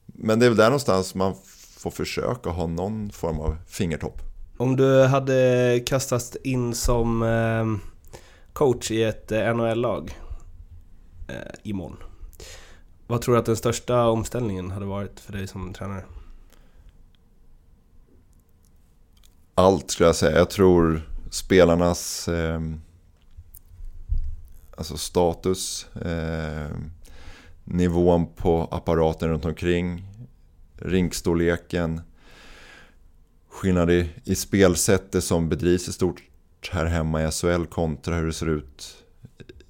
men 0.07 0.39
det 0.39 0.47
är 0.47 0.51
väl 0.51 0.57
där 0.59 0.65
någonstans 0.67 1.15
man 1.15 1.35
får 1.77 1.91
försöka 1.91 2.51
ha 2.51 2.67
någon 2.67 3.11
form 3.11 3.41
av 3.41 3.57
fingertopp. 3.69 4.23
Om 4.61 4.77
du 4.77 5.05
hade 5.05 5.81
kastats 5.87 6.37
in 6.37 6.75
som 6.75 7.23
ehm, 7.23 7.81
coach 8.53 8.91
i 8.91 9.03
ett 9.03 9.33
eh, 9.33 9.55
NHL-lag 9.55 10.19
eh, 11.29 11.35
imorgon. 11.63 11.97
Vad 13.07 13.23
tror 13.23 13.35
du 13.35 13.41
att 13.41 13.47
den 13.47 13.57
största 13.57 14.07
omställningen 14.07 14.71
hade 14.71 14.87
varit 14.87 15.21
för 15.21 15.33
dig 15.33 15.47
som 15.47 15.73
tränare? 15.73 16.05
allt 19.55 19.91
skulle 19.91 20.09
jag 20.09 20.17
säga. 20.17 20.39
Jag 20.39 20.51
tror 20.51 21.03
spelarnas 21.31 22.29
eh, 22.29 22.61
alltså 24.77 24.97
status, 24.97 25.87
eh, 25.95 26.77
nivån 27.65 28.27
på 28.37 28.69
apparaten 28.71 29.29
runt 29.29 29.45
omkring, 29.45 30.07
rinkstorleken, 30.77 32.01
skillnad 33.51 33.91
i, 33.91 34.11
i 34.25 34.35
spelsättet 34.35 35.25
som 35.25 35.49
bedrivs 35.49 35.89
i 35.89 35.93
stort 35.93 36.23
här 36.71 36.87
hemma 36.87 37.23
i 37.23 37.31
SHL 37.31 37.65
kontra 37.65 38.15
hur 38.15 38.27
det 38.27 38.33
ser 38.33 38.49
ut 38.49 39.05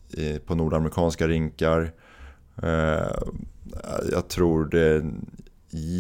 i, 0.09 0.39
på 0.39 0.55
nordamerikanska 0.55 1.29
rinkar. 1.29 1.93
Eh, 2.63 3.17
jag 4.13 4.29
tror 4.29 4.65
det 4.65 4.81
är 4.81 4.99
en 4.99 5.31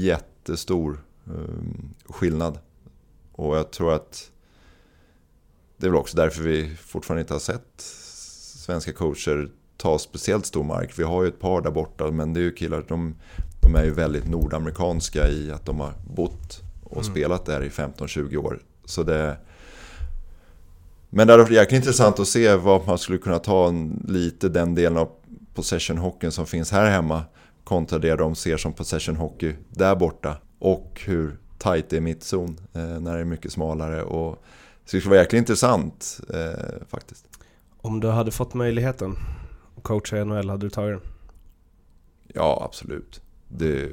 jättestor 0.04 1.00
eh, 1.26 2.12
skillnad. 2.12 2.58
Och 3.32 3.56
jag 3.56 3.70
tror 3.70 3.92
att 3.92 4.30
det 5.76 5.86
är 5.86 5.90
väl 5.90 6.00
också 6.00 6.16
därför 6.16 6.42
vi 6.42 6.76
fortfarande 6.76 7.20
inte 7.20 7.34
har 7.34 7.40
sett 7.40 7.80
svenska 7.80 8.92
coacher 8.92 9.50
ta 9.76 9.98
speciellt 9.98 10.46
stor 10.46 10.64
mark. 10.64 10.98
Vi 10.98 11.02
har 11.02 11.22
ju 11.22 11.28
ett 11.28 11.40
par 11.40 11.60
där 11.60 11.70
borta, 11.70 12.10
men 12.10 12.32
det 12.32 12.40
är 12.40 12.42
ju 12.42 12.52
killar, 12.52 12.84
de, 12.88 13.14
de 13.62 13.74
är 13.74 13.84
ju 13.84 13.90
väldigt 13.90 14.28
nordamerikanska 14.28 15.28
i 15.28 15.50
att 15.50 15.66
de 15.66 15.80
har 15.80 15.92
bott 16.16 16.69
och 16.90 17.04
spelat 17.04 17.44
där 17.46 17.64
i 17.64 17.68
15-20 17.68 18.36
år. 18.36 18.62
Så 18.84 19.02
det, 19.02 19.36
men 21.10 21.26
det 21.26 21.32
hade 21.32 21.42
varit 21.42 21.52
jäkligt 21.52 21.78
intressant 21.78 22.20
att 22.20 22.28
se 22.28 22.54
vad 22.54 22.86
man 22.86 22.98
skulle 22.98 23.18
kunna 23.18 23.38
ta 23.38 23.68
en, 23.68 24.04
lite 24.08 24.48
den 24.48 24.74
delen 24.74 24.98
av 24.98 25.08
possession-hockeyn 25.54 26.30
som 26.30 26.46
finns 26.46 26.72
här 26.72 26.90
hemma 26.90 27.24
kontra 27.64 27.98
det 27.98 28.16
de 28.16 28.34
ser 28.34 28.56
som 28.56 28.72
possession-hockey 28.72 29.54
där 29.70 29.96
borta. 29.96 30.36
Och 30.58 31.00
hur 31.04 31.36
tight 31.58 31.90
det 31.90 31.96
är 31.96 32.00
mittzon 32.00 32.60
eh, 32.72 33.00
när 33.00 33.14
det 33.14 33.20
är 33.20 33.24
mycket 33.24 33.52
smalare. 33.52 34.02
Och, 34.02 34.44
så 34.84 34.96
det 34.96 35.00
skulle 35.00 35.10
vara 35.10 35.20
jäkligt 35.20 35.38
intressant 35.38 36.20
eh, 36.34 36.86
faktiskt. 36.88 37.26
Om 37.76 38.00
du 38.00 38.08
hade 38.08 38.30
fått 38.30 38.54
möjligheten 38.54 39.16
att 39.76 39.82
coacha 39.82 40.16
i 40.18 40.24
NHL, 40.24 40.50
hade 40.50 40.66
du 40.66 40.70
tagit 40.70 41.00
den? 41.00 41.12
Ja, 42.34 42.62
absolut. 42.64 43.20
Det, 43.48 43.90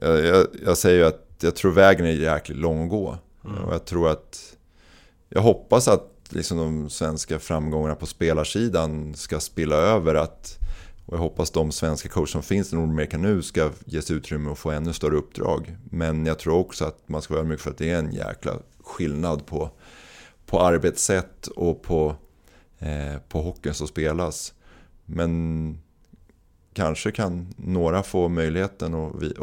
jag, 0.00 0.24
jag, 0.24 0.46
jag 0.64 0.78
säger 0.78 0.98
ju 0.98 1.04
att 1.04 1.29
jag 1.42 1.56
tror 1.56 1.72
vägen 1.72 2.06
är 2.06 2.10
jäkligt 2.10 2.58
lång 2.58 2.84
att 2.84 2.90
gå. 2.90 3.18
Och 3.42 3.74
jag 3.74 3.84
tror 3.84 4.10
att... 4.10 4.56
Jag 5.28 5.42
hoppas 5.42 5.88
att 5.88 6.10
liksom 6.28 6.58
de 6.58 6.90
svenska 6.90 7.38
framgångarna 7.38 7.94
på 7.94 8.06
spelarsidan 8.06 9.14
ska 9.14 9.40
spilla 9.40 9.76
över. 9.76 10.14
att 10.14 10.58
och 11.10 11.16
jag 11.16 11.20
hoppas 11.20 11.50
de 11.50 11.72
svenska 11.72 12.08
coacher 12.08 12.26
som 12.26 12.42
finns 12.42 12.72
i 12.72 12.76
Nordamerika 12.76 13.18
nu 13.18 13.42
ska 13.42 13.70
ges 13.84 14.10
utrymme 14.10 14.50
att 14.50 14.58
få 14.58 14.70
ännu 14.70 14.92
större 14.92 15.16
uppdrag. 15.16 15.76
Men 15.90 16.26
jag 16.26 16.38
tror 16.38 16.54
också 16.54 16.84
att 16.84 17.08
man 17.08 17.22
ska 17.22 17.34
vara 17.34 17.44
mycket 17.44 17.62
för 17.62 17.70
att 17.70 17.78
det 17.78 17.90
är 17.90 17.98
en 17.98 18.12
jäkla 18.12 18.52
skillnad 18.80 19.46
på, 19.46 19.70
på 20.46 20.60
arbetssätt 20.60 21.46
och 21.46 21.82
på, 21.82 22.16
eh, 22.78 23.20
på 23.28 23.42
hockeyn 23.42 23.74
som 23.74 23.88
spelas. 23.88 24.54
Men 25.04 25.78
kanske 26.72 27.10
kan 27.10 27.54
några 27.56 28.02
få 28.02 28.28
möjligheten 28.28 28.94
att 28.94 29.12
vi- 29.22 29.34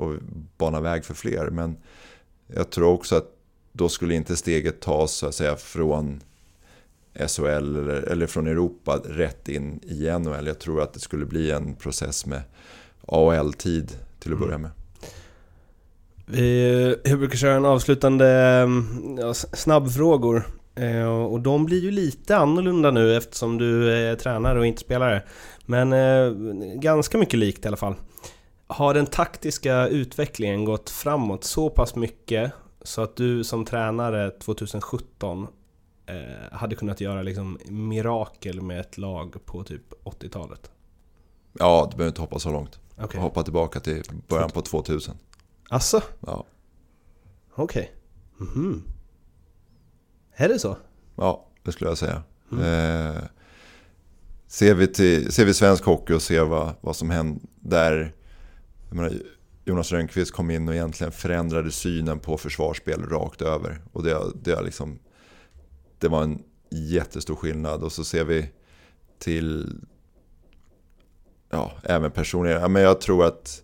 bana 0.57 0.81
väg 0.81 1.05
för 1.05 1.13
fler. 1.13 1.49
Men 1.49 1.77
jag 2.47 2.69
tror 2.69 2.87
också 2.93 3.15
att 3.15 3.33
då 3.71 3.89
skulle 3.89 4.13
inte 4.13 4.35
steget 4.35 4.79
tas 4.79 5.11
så 5.11 5.27
att 5.27 5.35
säga 5.35 5.55
från 5.55 6.21
SHL 7.27 7.45
eller, 7.45 8.01
eller 8.01 8.27
från 8.27 8.47
Europa 8.47 8.99
rätt 9.05 9.49
in 9.49 9.79
i 9.83 10.09
NHL. 10.19 10.47
Jag 10.47 10.59
tror 10.59 10.81
att 10.81 10.93
det 10.93 10.99
skulle 10.99 11.25
bli 11.25 11.51
en 11.51 11.75
process 11.75 12.25
med 12.25 12.41
AHL-tid 13.07 13.91
till 14.19 14.33
att 14.33 14.39
börja 14.39 14.57
med. 14.57 14.71
Vi, 16.25 16.95
jag 17.03 17.19
brukar 17.19 17.37
köra 17.37 17.55
en 17.55 17.65
avslutande 17.65 18.27
mm, 18.27 19.17
ja, 19.19 19.33
snabbfrågor. 19.33 20.47
Eh, 20.77 21.07
och 21.07 21.41
de 21.41 21.65
blir 21.65 21.81
ju 21.81 21.91
lite 21.91 22.37
annorlunda 22.37 22.91
nu 22.91 23.17
eftersom 23.17 23.57
du 23.57 23.93
är 23.93 24.15
tränare 24.15 24.59
och 24.59 24.65
inte 24.65 24.81
spelare. 24.81 25.23
Men 25.65 25.93
eh, 25.93 26.31
ganska 26.75 27.17
mycket 27.17 27.39
likt 27.39 27.65
i 27.65 27.67
alla 27.67 27.77
fall. 27.77 27.95
Har 28.67 28.93
den 28.93 29.05
taktiska 29.05 29.87
utvecklingen 29.87 30.65
gått 30.65 30.89
framåt 30.89 31.43
så 31.43 31.69
pass 31.69 31.95
mycket 31.95 32.51
så 32.81 33.01
att 33.01 33.15
du 33.15 33.43
som 33.43 33.65
tränare 33.65 34.31
2017 34.31 35.47
eh, 36.05 36.15
hade 36.57 36.75
kunnat 36.75 37.01
göra 37.01 37.21
liksom 37.21 37.59
mirakel 37.65 38.61
med 38.61 38.79
ett 38.79 38.97
lag 38.97 39.45
på 39.45 39.63
typ 39.63 39.93
80-talet? 40.03 40.71
Ja, 41.53 41.87
du 41.91 41.97
behöver 41.97 42.09
inte 42.11 42.21
hoppa 42.21 42.39
så 42.39 42.51
långt. 42.51 42.79
Okej. 42.97 43.21
Hoppa 43.21 43.43
tillbaka 43.43 43.79
till 43.79 44.03
början 44.27 44.49
på 44.49 44.61
2000. 44.61 45.15
Asså? 45.69 46.01
Ja, 46.19 46.45
Okej. 47.55 47.91
Mhm. 48.37 48.83
Är 50.39 50.49
det 50.49 50.59
så? 50.59 50.77
ja 51.15 51.47
det 51.63 51.71
skulle 51.71 51.89
jag 51.89 51.97
säga. 51.97 52.23
Eh, 52.51 53.23
ser, 54.47 54.73
vi 54.73 54.87
till, 54.87 55.31
ser 55.31 55.45
vi 55.45 55.53
svensk 55.53 55.83
hockey 55.83 56.13
och 56.13 56.21
ser 56.21 56.43
vad, 56.43 56.73
vad 56.81 56.95
som 56.95 57.09
hände 57.09 57.39
där 57.55 58.15
menar, 58.89 59.13
Jonas 59.65 59.91
Rönnqvist 59.91 60.31
kom 60.31 60.51
in 60.51 60.67
och 60.67 60.75
egentligen 60.75 61.11
förändrade 61.11 61.71
synen 61.71 62.19
på 62.19 62.37
försvarsspel 62.37 63.05
rakt 63.05 63.41
över. 63.41 63.81
Och 63.91 64.03
det, 64.03 64.17
det, 64.43 64.51
är 64.51 64.63
liksom, 64.63 64.99
det 65.99 66.07
var 66.07 66.23
en 66.23 66.43
jättestor 66.69 67.35
skillnad. 67.35 67.83
Och 67.83 67.91
så 67.91 68.03
ser 68.03 68.23
vi 68.23 68.49
till 69.19 69.79
ja, 71.49 71.71
även 71.83 72.11
personligen. 72.11 72.61
Ja, 72.61 72.67
Men 72.67 72.81
jag 72.81 73.01
tror 73.01 73.25
att 73.25 73.63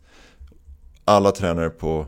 alla 1.06 1.32
tränare 1.32 1.70
på 1.70 2.06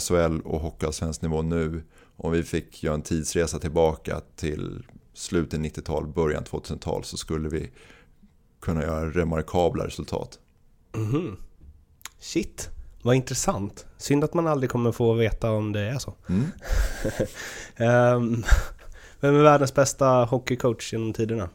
SHL 0.00 0.40
och 0.44 0.60
Hockeyallsvensk 0.60 1.22
nivå 1.22 1.42
nu, 1.42 1.82
om 2.16 2.32
vi 2.32 2.42
fick 2.42 2.82
göra 2.82 2.94
en 2.94 3.02
tidsresa 3.02 3.58
tillbaka 3.58 4.20
till 4.36 4.86
slutet 5.14 5.60
90-tal, 5.60 6.06
början 6.06 6.44
2000-tal 6.44 7.04
så 7.04 7.16
skulle 7.16 7.48
vi 7.48 7.70
kunna 8.60 8.82
göra 8.82 9.10
remarkabla 9.10 9.86
resultat. 9.86 10.38
Mhm. 10.92 11.36
Shit, 12.18 12.70
vad 13.02 13.14
intressant. 13.16 13.86
Synd 13.98 14.24
att 14.24 14.34
man 14.34 14.46
aldrig 14.46 14.70
kommer 14.70 14.92
få 14.92 15.12
veta 15.12 15.50
om 15.50 15.72
det 15.72 15.80
är 15.80 15.98
så. 15.98 16.14
Mm. 16.28 16.44
Ehm, 17.76 18.44
vem 19.20 19.34
är 19.34 19.42
världens 19.42 19.74
bästa 19.74 20.06
hockeycoach 20.06 20.92
genom 20.92 21.12
tiderna? 21.12 21.48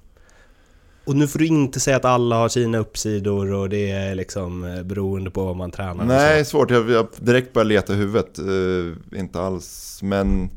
Och 1.03 1.15
nu 1.15 1.27
får 1.27 1.39
du 1.39 1.45
inte 1.47 1.79
säga 1.79 1.97
att 1.97 2.05
alla 2.05 2.35
har 2.35 2.49
sina 2.49 2.77
uppsidor 2.77 3.53
och 3.53 3.69
det 3.69 3.91
är 3.91 4.15
liksom 4.15 4.63
eh, 4.63 4.83
beroende 4.83 5.31
på 5.31 5.45
vad 5.45 5.55
man 5.55 5.71
tränar. 5.71 6.05
Nej, 6.05 6.45
svårt. 6.45 6.71
Jag, 6.71 6.89
jag 6.89 7.07
direkt 7.19 7.53
börjatt 7.53 7.67
leta 7.67 7.93
i 7.93 7.95
huvudet. 7.95 8.39
Eh, 8.39 9.19
inte 9.19 9.41
alls, 9.41 9.99
men 10.03 10.49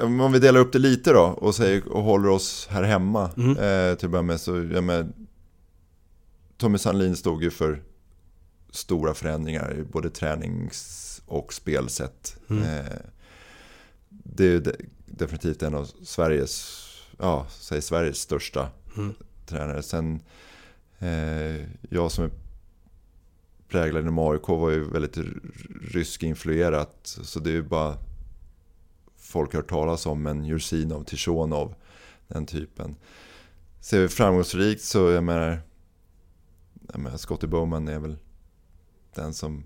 mm, 0.00 0.20
om 0.20 0.32
vi 0.32 0.38
delar 0.38 0.60
upp 0.60 0.72
det 0.72 0.78
lite 0.78 1.12
då 1.12 1.20
och, 1.22 1.54
säger, 1.54 1.88
och 1.92 2.02
håller 2.02 2.28
oss 2.28 2.68
här 2.70 2.82
hemma 2.82 3.30
Mm. 3.36 3.50
eh, 3.50 3.96
till 3.96 4.06
att 4.06 4.12
börja 4.12 4.22
med. 4.22 4.40
Så, 4.40 4.56
jag 4.56 4.84
med, 4.84 5.12
Tommy 6.56 6.78
Sandlin 6.78 7.16
stod 7.16 7.42
ju 7.42 7.50
för 7.50 7.82
stora 8.70 9.14
förändringar 9.14 9.76
i 9.78 9.82
både 9.92 10.10
tränings 10.10 11.22
och 11.26 11.52
spelsätt. 11.52 12.36
Mm. 12.50 12.62
Eh, 12.62 12.92
det 14.08 14.44
är 14.44 14.48
ju 14.48 14.60
de, 14.60 14.72
definitivt 15.06 15.62
en 15.62 15.74
av 15.74 15.90
Sveriges, 16.04 16.78
ja, 17.18 17.46
säg 17.50 17.82
Sveriges 17.82 18.18
största 18.18 18.70
Mm. 18.96 19.14
tränare. 19.46 19.82
Sen 19.82 20.20
eh, 20.98 21.66
jag 21.90 22.12
som 22.12 22.24
är 22.24 22.30
präglad 23.68 24.02
inom 24.02 24.18
AIK 24.18 24.48
var 24.48 24.70
ju 24.70 24.84
väldigt 24.90 25.18
rysk-influerat. 25.80 26.96
Så 27.22 27.40
det 27.40 27.50
är 27.50 27.54
ju 27.54 27.62
bara 27.62 27.98
folk 29.16 29.52
har 29.52 29.60
hört 29.60 29.68
talas 29.70 30.06
om, 30.06 30.22
men 30.22 30.44
Jursinov, 30.44 31.04
Tishonov, 31.04 31.74
den 32.28 32.46
typen. 32.46 32.96
Ser 33.80 34.00
vi 34.00 34.08
framgångsrikt 34.08 34.82
så, 34.82 35.10
jag 35.10 35.24
menar, 35.24 35.60
jag 36.92 37.00
menar 37.00 37.16
Scotty 37.16 37.46
Bowman 37.46 37.88
är 37.88 37.98
väl 37.98 38.16
den 39.14 39.34
som 39.34 39.64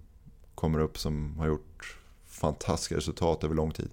kommer 0.54 0.78
upp 0.78 0.98
som 0.98 1.38
har 1.38 1.46
gjort 1.46 1.98
fantastiska 2.26 2.96
resultat 2.96 3.44
över 3.44 3.54
lång 3.54 3.70
tid. 3.70 3.90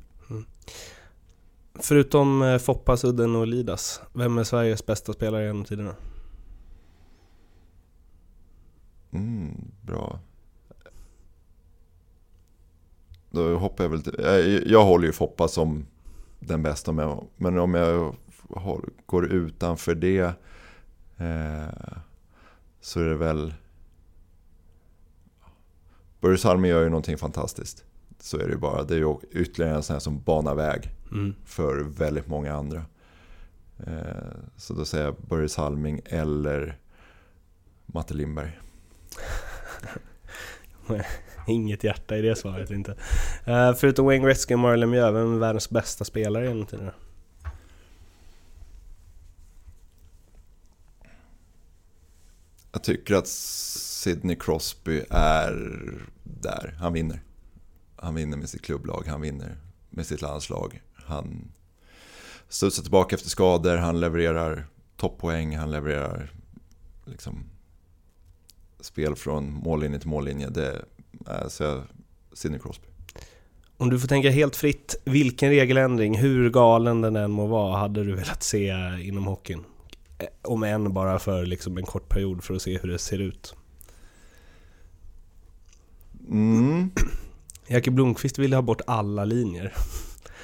Förutom 1.79 2.41
eh, 2.41 2.57
Foppa, 2.57 2.97
Sudden 2.97 3.35
och 3.35 3.47
Lidas, 3.47 4.01
vem 4.13 4.37
är 4.37 4.43
Sveriges 4.43 4.85
bästa 4.85 5.13
spelare 5.13 5.45
genom 5.45 5.65
tiderna? 5.65 5.95
Mm, 9.11 9.71
bra. 9.81 10.19
Då 13.29 13.57
hoppar 13.57 13.83
jag 13.83 13.89
väl 13.89 14.03
till, 14.03 14.15
jag, 14.19 14.67
jag 14.67 14.85
håller 14.85 15.05
ju 15.05 15.13
Foppa 15.13 15.47
som 15.47 15.85
den 16.39 16.63
bästa, 16.63 16.91
men, 16.91 17.27
men 17.37 17.57
om 17.57 17.73
jag 17.73 18.15
går 19.05 19.25
utanför 19.25 19.95
det 19.95 20.19
eh, 21.17 21.97
så 22.81 22.99
är 22.99 23.05
det 23.05 23.15
väl... 23.15 23.53
Börje 26.21 26.37
Salmi 26.37 26.67
gör 26.67 26.83
ju 26.83 26.89
någonting 26.89 27.17
fantastiskt. 27.17 27.85
Så 28.23 28.37
är 28.37 28.43
det 28.43 28.51
ju 28.51 28.57
bara. 28.57 28.83
Det 28.83 28.93
är 28.95 28.97
ju 28.97 29.15
ytterligare 29.31 29.75
en 29.75 29.83
sån 29.83 29.93
här 29.93 29.99
som 29.99 30.21
banar 30.21 30.55
väg 30.55 30.89
Mm. 31.11 31.35
för 31.45 31.77
väldigt 31.83 32.27
många 32.27 32.53
andra. 32.53 32.85
Eh, 33.87 34.31
så 34.57 34.73
då 34.73 34.85
säger 34.85 35.05
jag 35.05 35.15
Börje 35.29 35.49
Salming 35.49 36.01
eller 36.05 36.77
Matte 37.85 38.13
Lindberg. 38.13 38.59
Inget 41.47 41.83
hjärta 41.83 42.17
i 42.17 42.21
det 42.21 42.35
svaret 42.35 42.71
inte. 42.71 42.95
Eh, 43.45 43.73
förutom 43.73 44.05
Wayne 44.05 44.25
Gretzky 44.25 44.53
och 44.53 44.59
Mario 44.59 44.75
Lemieux, 44.77 45.13
vem 45.15 45.33
är 45.33 45.37
världens 45.39 45.69
bästa 45.69 46.05
spelare 46.05 46.47
genom 46.47 46.65
tiderna? 46.65 46.93
Jag 52.71 52.83
tycker 52.83 53.15
att 53.15 53.27
Sidney 53.27 54.35
Crosby 54.35 55.03
är 55.09 55.81
där. 56.23 56.75
Han 56.79 56.93
vinner. 56.93 57.19
Han 58.03 58.15
vinner 58.15 58.37
med 58.37 58.49
sitt 58.49 58.61
klubblag, 58.61 59.03
han 59.07 59.21
vinner 59.21 59.57
med 59.89 60.05
sitt 60.05 60.21
landslag. 60.21 60.81
Han 60.93 61.51
studsar 62.49 62.83
tillbaka 62.83 63.15
efter 63.15 63.29
skador, 63.29 63.77
han 63.77 63.99
levererar 63.99 64.65
toppoäng, 64.97 65.57
han 65.57 65.71
levererar 65.71 66.31
liksom 67.05 67.43
spel 68.79 69.15
från 69.15 69.53
mållinje 69.53 69.99
till 69.99 70.09
mållinje. 70.09 70.49
Det 70.49 70.85
är 71.25 71.49
så 71.49 71.83
Sidney 72.33 72.59
Crosby. 72.59 72.87
Om 73.77 73.89
du 73.89 73.99
får 73.99 74.07
tänka 74.07 74.29
helt 74.29 74.55
fritt, 74.55 74.95
vilken 75.05 75.49
regeländring, 75.49 76.17
hur 76.17 76.49
galen 76.49 77.01
den 77.01 77.15
än 77.15 77.31
må 77.31 77.45
vara, 77.45 77.77
hade 77.77 78.03
du 78.03 78.15
velat 78.15 78.43
se 78.43 78.67
inom 79.01 79.25
hockeyn? 79.25 79.63
Eh, 80.17 80.27
Om 80.41 80.63
än 80.63 80.93
bara 80.93 81.19
för 81.19 81.45
liksom 81.45 81.77
en 81.77 81.85
kort 81.85 82.09
period 82.09 82.43
för 82.43 82.53
att 82.53 82.61
se 82.61 82.77
hur 82.77 82.89
det 82.89 82.97
ser 82.99 83.19
ut. 83.21 83.55
Mm. 86.29 86.91
Jackie 87.73 87.91
Blomqvist 87.91 88.39
ville 88.39 88.55
ha 88.55 88.61
bort 88.61 88.81
alla 88.87 89.25
linjer. 89.25 89.73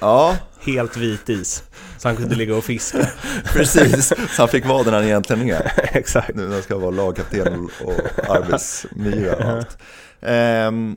Ja, 0.00 0.36
Helt 0.60 0.96
vit 0.96 1.28
is. 1.28 1.64
Så 1.98 2.08
han 2.08 2.16
kunde 2.16 2.34
ligga 2.34 2.56
och 2.56 2.64
fiska. 2.64 3.10
precis. 3.44 4.08
Så 4.08 4.42
han 4.42 4.48
fick 4.48 4.66
vara 4.66 4.82
den 4.82 4.94
han 4.94 5.04
egentligen 5.04 5.50
är. 5.50 5.72
Exakt. 5.96 6.34
Nu 6.34 6.42
när 6.42 6.52
han 6.52 6.62
ska 6.62 6.78
vara 6.78 6.90
lagkapten 6.90 7.68
och 7.84 8.30
arbetsmyra 8.30 9.36
och 9.36 9.44
allt. 9.44 9.78
Ehm. 10.20 10.96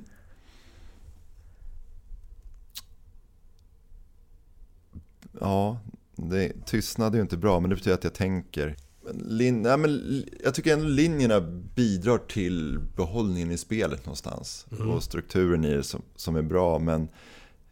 ja, 5.39 5.79
det, 6.15 6.65
tystnad 6.65 7.13
är 7.13 7.17
ju 7.17 7.21
inte 7.21 7.37
bra, 7.37 7.59
men 7.59 7.69
det 7.69 7.75
betyder 7.75 7.97
att 7.97 8.03
jag 8.03 8.13
tänker. 8.13 8.75
Lin, 9.13 9.61
nej, 9.61 9.77
men 9.77 10.23
jag 10.43 10.53
tycker 10.53 10.73
ändå 10.73 10.85
linjerna 10.87 11.41
bidrar 11.75 12.17
till 12.17 12.79
behållningen 12.95 13.51
i 13.51 13.57
spelet 13.57 14.05
någonstans. 14.05 14.65
Och 14.95 15.03
strukturen 15.03 15.65
i 15.65 15.73
det 15.75 15.83
som, 15.83 16.01
som 16.15 16.35
är 16.35 16.41
bra, 16.41 16.79
men... 16.79 17.07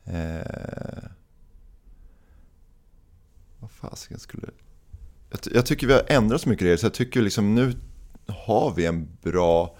Eh, 0.03 1.03
vad 3.59 3.71
fasiken 3.71 4.19
skulle... 4.19 4.47
Jag, 5.29 5.39
jag 5.55 5.65
tycker 5.65 5.87
vi 5.87 5.93
har 5.93 6.03
ändrat 6.07 6.41
så 6.41 6.49
mycket 6.49 6.63
regler, 6.63 6.77
så 6.77 6.85
jag 6.85 6.93
tycker 6.93 7.21
liksom 7.21 7.55
nu 7.55 7.73
har 8.27 8.73
vi 8.75 8.85
en 8.85 9.07
bra, 9.21 9.77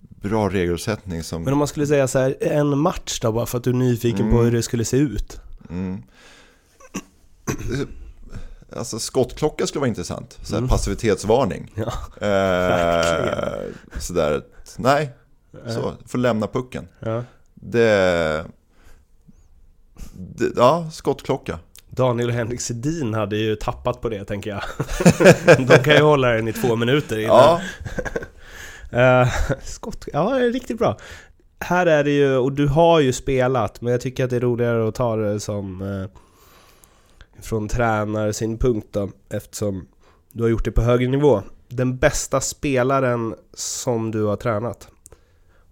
bra 0.00 0.48
regelsättning 0.48 1.22
som... 1.22 1.42
Men 1.42 1.52
om 1.52 1.58
man 1.58 1.68
skulle 1.68 1.86
säga 1.86 2.08
så 2.08 2.18
här, 2.18 2.36
en 2.40 2.78
match 2.78 3.20
då, 3.20 3.32
bara 3.32 3.46
för 3.46 3.58
att 3.58 3.64
du 3.64 3.70
är 3.70 3.74
nyfiken 3.74 4.30
på 4.30 4.36
Mm. 4.36 4.44
hur 4.44 4.52
det 4.52 4.62
skulle 4.62 4.84
se 4.84 4.96
ut. 4.96 5.40
Mm. 5.70 6.02
Alltså 8.76 8.98
skottklocka 8.98 9.66
skulle 9.66 9.80
vara 9.80 9.88
intressant. 9.88 10.38
Så 10.42 10.56
Mm. 10.56 10.68
Passivitetsvarning. 10.68 11.72
Ja, 11.74 11.92
Eh, 12.26 13.62
sådär, 13.98 14.42
nej, 14.78 15.10
så, 15.66 15.92
får 16.06 16.18
lämna 16.18 16.46
pucken. 16.46 16.88
ja. 17.00 17.24
Det, 17.54 18.44
det, 20.12 20.52
ja, 20.56 20.90
skottklocka. 20.92 21.58
Daniel 21.90 22.28
och 22.28 22.34
Henrik 22.34 22.60
Sedin 22.60 23.14
hade 23.14 23.36
ju 23.36 23.56
tappat 23.56 24.00
på 24.00 24.08
det, 24.08 24.24
tänker 24.24 24.50
jag. 24.50 24.62
De 25.66 25.78
kan 25.78 25.94
ju 25.94 26.02
hålla 26.02 26.28
den 26.28 26.48
i 26.48 26.52
två 26.52 26.76
minuter 26.76 27.18
innan. 27.18 27.36
Ja, 27.36 27.60
Eh, 28.92 29.28
skott, 29.62 30.08
ja 30.12 30.30
det 30.38 30.44
är 30.46 30.52
riktigt 30.52 30.78
bra. 30.78 30.96
Här 31.60 31.86
är 31.86 32.04
det 32.04 32.10
ju, 32.10 32.36
och 32.36 32.52
du 32.52 32.66
har 32.68 33.00
ju 33.00 33.12
spelat, 33.12 33.80
men 33.80 33.92
jag 33.92 34.00
tycker 34.00 34.24
att 34.24 34.30
det 34.30 34.36
är 34.36 34.40
roligare 34.40 34.88
att 34.88 34.94
ta 34.94 35.16
det 35.16 35.40
som 35.40 35.82
eh, 35.82 36.08
från 37.42 37.68
tränarsynpunkt 37.68 38.92
då, 38.92 39.10
eftersom 39.28 39.86
du 40.32 40.42
har 40.42 40.50
gjort 40.50 40.64
det 40.64 40.72
på 40.72 40.82
högre 40.82 41.08
nivå. 41.08 41.42
Den 41.68 41.98
bästa 41.98 42.40
spelaren 42.40 43.34
som 43.54 44.10
du 44.10 44.22
har 44.22 44.36
tränat. 44.36 44.88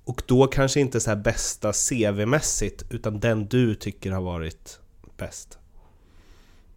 Och 0.04 0.22
då 0.26 0.46
kanske 0.46 0.80
inte 0.80 1.00
så 1.00 1.10
här 1.10 1.16
bästa 1.16 1.72
CV-mässigt, 1.72 2.84
utan 2.90 3.20
den 3.20 3.46
du 3.46 3.74
tycker 3.74 4.10
har 4.10 4.22
varit 4.22 4.80
bäst. 5.16 5.58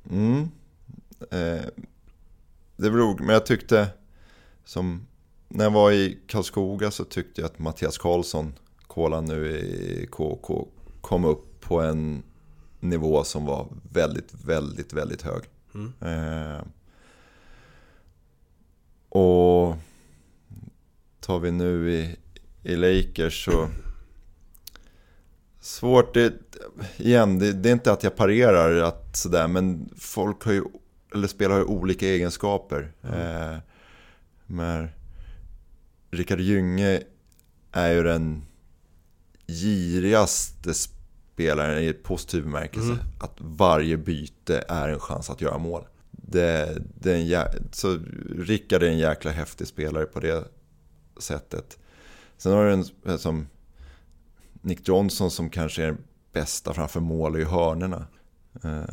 Mm. 0.10 0.42
Eh, 1.32 1.66
det 2.76 2.92
beror, 2.92 3.20
men 3.20 3.30
jag 3.30 3.46
tyckte 3.46 3.88
som 4.66 5.08
när 5.48 5.64
jag 5.64 5.72
var 5.72 5.92
i 5.92 6.20
Karlskoga 6.28 6.92
så 6.92 7.04
tyckte 7.04 7.42
jag 7.42 7.46
att 7.46 7.60
Mattias 7.60 7.98
Karlsson, 7.98 8.54
Kolan 8.88 9.26
nu 9.26 9.58
i 9.58 10.08
KK, 10.12 10.68
kom 11.02 11.26
upp 11.26 11.62
på 11.62 11.82
en 11.82 12.24
nivå 12.84 13.24
som 13.24 13.46
var 13.46 13.68
väldigt, 13.92 14.34
väldigt, 14.46 14.94
väldigt 14.94 15.22
hög. 15.22 15.44
Mm. 15.74 15.94
Eh, 16.02 16.62
och 19.10 19.76
tar 21.20 21.40
vi 21.40 21.52
nu 21.52 21.94
i, 21.94 22.16
i 22.64 22.76
Lakers 22.76 23.46
så 23.46 23.68
Svårt, 25.60 26.14
det, 26.14 26.34
igen, 26.98 27.40
det, 27.40 27.54
det 27.54 27.70
är 27.70 27.74
inte 27.74 27.92
att 27.92 28.04
jag 28.04 28.16
parerar 28.16 28.82
att 28.82 29.16
sådär, 29.16 29.48
men 29.48 29.90
folk 29.98 30.44
har 30.44 30.52
ju, 30.52 30.64
eller 31.14 31.28
spelare 31.28 31.54
har 31.54 31.60
ju 31.60 31.66
olika 31.66 32.06
egenskaper. 32.06 32.92
Eh, 33.04 33.58
men 34.46 34.88
Rickard 36.12 36.40
Gynge 36.40 37.02
är 37.72 37.92
ju 37.92 38.04
den 38.04 38.46
girigaste 39.48 40.74
spelaren 40.74 41.03
i 41.82 41.88
ett 41.88 42.04
positiv 42.04 42.44
bemärkelse. 42.44 42.92
Mm. 42.92 43.06
Att 43.20 43.36
varje 43.38 43.98
byte 43.98 44.64
är 44.68 44.90
en 44.90 45.00
chans 45.00 45.30
att 45.30 45.42
göra 45.42 45.58
mål. 45.58 45.84
Det, 46.12 46.82
det 47.00 47.12
är 47.12 47.16
en 47.16 47.28
jä- 47.28 47.64
så 47.72 48.00
Rickard 48.38 48.84
är 48.84 48.88
en 48.88 48.98
jäkla 48.98 49.32
häftig 49.32 49.68
spelare 49.68 50.06
på 50.06 50.20
det 50.20 50.44
sättet. 51.18 51.78
Sen 52.38 52.52
har 52.52 52.66
du 52.66 52.72
en 53.06 53.20
som 53.20 53.48
Nick 54.62 54.88
Johnson 54.88 55.32
som 55.32 55.50
kanske 55.50 55.84
är 55.84 55.88
den 55.88 55.98
bästa 56.34 56.74
framför 56.74 57.00
mål 57.00 57.40
i 57.40 57.44
hörnerna. 57.44 58.06
Eh, 58.64 58.84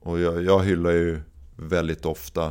och 0.00 0.20
jag, 0.20 0.42
jag 0.44 0.64
hyllar 0.64 0.90
ju 0.90 1.20
väldigt 1.56 2.04
ofta 2.04 2.46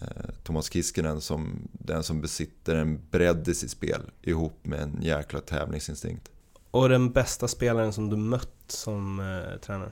eh, 0.00 0.30
Thomas 0.42 0.72
Kiskinen 0.72 1.20
som 1.20 1.68
den 1.72 2.02
som 2.02 2.20
besitter 2.20 2.74
en 2.74 3.00
bredd 3.10 3.48
i 3.48 3.54
sitt 3.54 3.70
spel 3.70 4.00
ihop 4.22 4.66
med 4.66 4.80
en 4.80 4.98
jäkla 5.02 5.40
tävlingsinstinkt. 5.40 6.30
Och 6.70 6.88
den 6.88 7.12
bästa 7.12 7.48
spelaren 7.48 7.92
som 7.92 8.10
du 8.10 8.16
mött 8.16 8.59
som 8.72 9.20
eh, 9.20 9.58
tränare? 9.60 9.90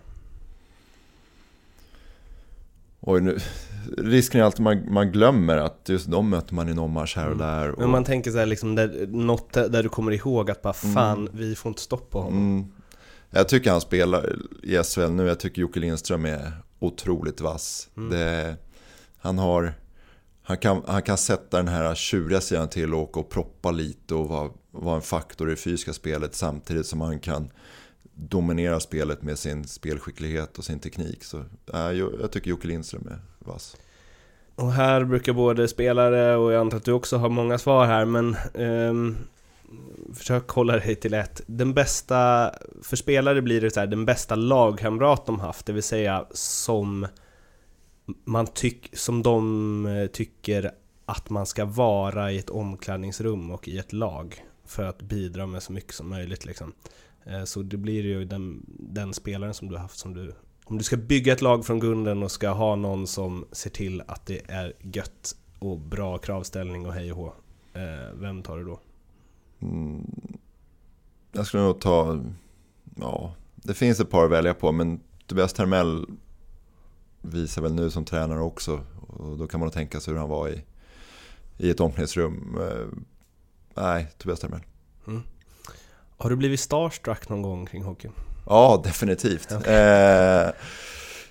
Oj, 3.00 3.20
nu, 3.20 3.38
risken 3.98 4.40
är 4.40 4.44
alltid 4.44 4.60
man, 4.60 4.92
man 4.92 5.12
glömmer 5.12 5.56
att 5.56 5.80
just 5.88 6.06
de 6.10 6.30
möter 6.30 6.54
man 6.54 6.68
i 6.68 6.74
någon 6.74 6.92
match 6.92 7.16
här 7.16 7.26
och 7.26 7.32
Mm. 7.34 7.46
där. 7.46 7.70
Och, 7.70 7.78
Men 7.80 7.90
man 7.90 8.04
tänker 8.04 8.30
så 8.30 8.38
här, 8.38 8.46
liksom, 8.46 8.74
där, 8.74 9.06
något 9.06 9.52
där 9.52 9.82
du 9.82 9.88
kommer 9.88 10.12
ihåg 10.12 10.50
att 10.50 10.62
bara 10.62 10.72
fan, 10.72 11.18
Mm. 11.18 11.30
vi 11.36 11.54
får 11.54 11.68
inte 11.70 11.80
stopp 11.82 12.10
på 12.10 12.20
honom. 12.20 12.38
mm, 12.38 12.72
jag 13.30 13.48
tycker 13.48 13.70
han 13.70 13.80
spelar 13.80 14.36
i 14.62 14.82
SHL 14.84 15.10
nu, 15.10 15.26
jag 15.26 15.40
tycker 15.40 15.62
Jocke 15.62 15.80
Lindström 15.80 16.24
är 16.24 16.52
otroligt 16.78 17.40
vass. 17.40 17.88
Mm. 17.96 18.10
Det, 18.10 18.56
han 19.18 19.38
har... 19.38 19.74
Han 20.42 20.56
kan, 20.58 20.82
han 20.86 21.02
kan 21.02 21.16
sätta 21.18 21.56
den 21.56 21.68
här 21.68 21.94
tjuriga 21.94 22.40
sidan 22.40 22.68
till 22.68 22.94
och 22.94 23.00
åka 23.00 23.20
och 23.20 23.30
proppa 23.30 23.70
lite 23.70 24.14
och 24.14 24.28
vara, 24.28 24.50
vara 24.70 24.96
en 24.96 25.02
faktor 25.02 25.48
i 25.48 25.50
det 25.50 25.56
fysiska 25.56 25.92
spelet 25.92 26.34
samtidigt 26.34 26.86
som 26.86 27.00
han 27.00 27.20
kan 27.20 27.50
dominera 28.18 28.80
spelet 28.80 29.22
med 29.22 29.38
sin 29.38 29.64
spelskicklighet 29.64 30.58
och 30.58 30.64
sin 30.64 30.78
teknik. 30.78 31.24
Så 31.24 31.38
äh, 31.74 31.80
jag, 31.80 32.12
jag 32.20 32.32
tycker 32.32 32.50
Jocke 32.50 32.68
Lindström 32.68 33.08
är 33.10 33.18
vass. 33.38 33.76
Och 34.54 34.72
här 34.72 35.04
brukar 35.04 35.32
både 35.32 35.68
spelare 35.68 36.36
och 36.36 36.52
jag 36.52 36.60
antar 36.60 36.76
att 36.76 36.84
du 36.84 36.92
också 36.92 37.16
har 37.16 37.28
många 37.28 37.58
svar 37.58 37.86
här 37.86 38.04
men 38.04 38.36
um, 38.54 39.16
Försök 40.14 40.48
hålla 40.48 40.72
dig 40.72 40.94
till 40.94 41.14
ett. 41.14 41.40
Den 41.46 41.74
bästa, 41.74 42.50
för 42.82 42.96
spelare 42.96 43.42
blir 43.42 43.60
det 43.60 43.70
så 43.70 43.80
här, 43.80 43.86
den 43.86 44.04
bästa 44.04 44.34
lagkamrat 44.34 45.26
de 45.26 45.40
haft, 45.40 45.66
det 45.66 45.72
vill 45.72 45.82
säga 45.82 46.26
som 46.30 47.06
man 48.24 48.46
tyck, 48.46 48.90
som 48.92 49.22
de 49.22 49.86
eh, 49.86 50.06
tycker 50.06 50.70
att 51.06 51.30
man 51.30 51.46
ska 51.46 51.64
vara 51.64 52.32
i 52.32 52.38
ett 52.38 52.50
omklädningsrum 52.50 53.50
och 53.50 53.68
i 53.68 53.78
ett 53.78 53.92
lag 53.92 54.44
för 54.66 54.84
att 54.84 55.02
bidra 55.02 55.46
med 55.46 55.62
så 55.62 55.72
mycket 55.72 55.94
som 55.94 56.08
möjligt 56.08 56.44
liksom. 56.44 56.72
Eh, 57.28 57.44
Så 57.44 57.62
det 57.62 57.76
blir 57.76 58.02
ju 58.02 58.24
den, 58.24 58.66
den 58.68 59.14
spelaren 59.14 59.54
som 59.54 59.68
du 59.68 59.74
har 59.74 59.82
haft 59.82 59.98
som 59.98 60.14
du 60.14 60.32
om 60.64 60.78
du 60.78 60.84
ska 60.84 60.96
bygga 60.96 61.32
ett 61.32 61.42
lag 61.42 61.66
från 61.66 61.80
grunden 61.80 62.22
och 62.22 62.30
ska 62.30 62.48
ha 62.48 62.76
någon 62.76 63.06
som 63.06 63.44
ser 63.52 63.70
till 63.70 64.02
att 64.06 64.26
det 64.26 64.50
är 64.50 64.72
gött 64.80 65.36
och 65.58 65.78
bra 65.78 66.18
kravställning 66.18 66.86
och 66.86 66.92
hej 66.92 67.12
och 67.12 67.18
hå. 67.18 67.34
Eh, 67.72 68.14
vem 68.14 68.42
tar 68.42 68.58
du 68.58 68.64
då? 68.64 68.80
Mm, 69.60 70.06
jag 71.32 71.46
skulle 71.46 71.62
nog 71.62 71.80
ta, 71.80 72.20
ja, 72.96 73.34
det 73.54 73.74
finns 73.74 74.00
ett 74.00 74.10
par 74.10 74.24
att 74.24 74.30
välja 74.30 74.54
på 74.54 74.72
men 74.72 75.00
Tobias 75.26 75.52
Termell 75.52 76.06
visar 77.22 77.62
väl 77.62 77.74
nu 77.74 77.90
som 77.90 78.04
tränare 78.04 78.40
också. 78.40 78.80
Och 79.06 79.38
då 79.38 79.46
kan 79.46 79.60
man 79.60 79.66
nog 79.66 79.74
tänka 79.74 80.00
sig 80.00 80.12
hur 80.12 80.20
han 80.20 80.28
var 80.28 80.48
i, 80.48 80.62
i 81.58 81.70
ett 81.70 81.80
omklädningsrum. 81.80 82.58
Eh, 82.60 82.86
nej, 83.74 84.08
Tobias 84.18 84.40
Termell. 84.40 84.62
Har 86.20 86.30
du 86.30 86.36
blivit 86.36 86.60
starstruck 86.60 87.28
någon 87.28 87.42
gång 87.42 87.66
kring 87.66 87.82
hockeyn? 87.82 88.12
Ja, 88.46 88.80
definitivt. 88.84 89.52
Eh, 89.52 90.50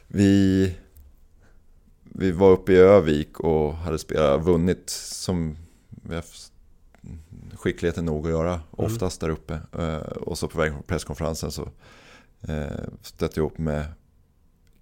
vi, 0.07 0.75
vi 2.03 2.31
var 2.31 2.49
uppe 2.51 2.73
i 2.73 2.77
Övik 2.77 3.39
och 3.39 3.73
hade 3.73 3.99
spelat, 3.99 4.45
vunnit 4.45 4.89
som 4.89 5.57
vi 5.89 6.15
har 6.15 6.23
skickligheten 7.55 8.05
nog 8.05 8.25
att 8.25 8.31
göra 8.31 8.61
oftast 8.71 9.21
där 9.21 9.29
uppe. 9.29 9.59
Eh, 9.79 9.97
och 9.97 10.37
så 10.37 10.47
på 10.47 10.57
väg 10.57 10.71
från 10.71 10.83
presskonferensen 10.83 11.51
så 11.51 11.69
eh, 12.47 12.67
stötte 13.01 13.39
jag 13.39 13.45
ihop 13.45 13.57
med 13.57 13.85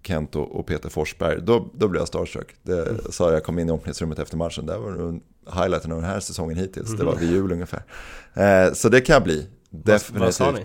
Kent 0.02 0.36
och, 0.36 0.56
och 0.56 0.66
Peter 0.66 0.88
Forsberg. 0.88 1.40
Då, 1.42 1.68
då 1.74 1.88
blev 1.88 2.00
jag 2.00 2.08
starstruck. 2.08 2.54
Det 2.62 3.12
sa 3.12 3.32
jag 3.32 3.44
kom 3.44 3.58
in 3.58 3.68
i 3.68 3.72
omklädningsrummet 3.72 4.18
efter 4.18 4.36
matchen. 4.36 4.66
Det 4.66 4.78
var 4.78 5.20
highlighten 5.62 5.92
av 5.92 6.00
den 6.00 6.10
här 6.10 6.20
säsongen 6.20 6.58
hittills. 6.58 6.96
Det 6.96 7.04
var 7.04 7.16
vid 7.16 7.30
jul 7.30 7.52
ungefär. 7.52 7.82
Eh, 8.34 8.72
så 8.72 8.88
det 8.88 9.00
kan 9.00 9.14
jag 9.14 9.22
bli. 9.22 9.46
Definitivt. 9.84 10.20
vad 10.20 10.34
sa 10.34 10.50
ni? 10.50 10.64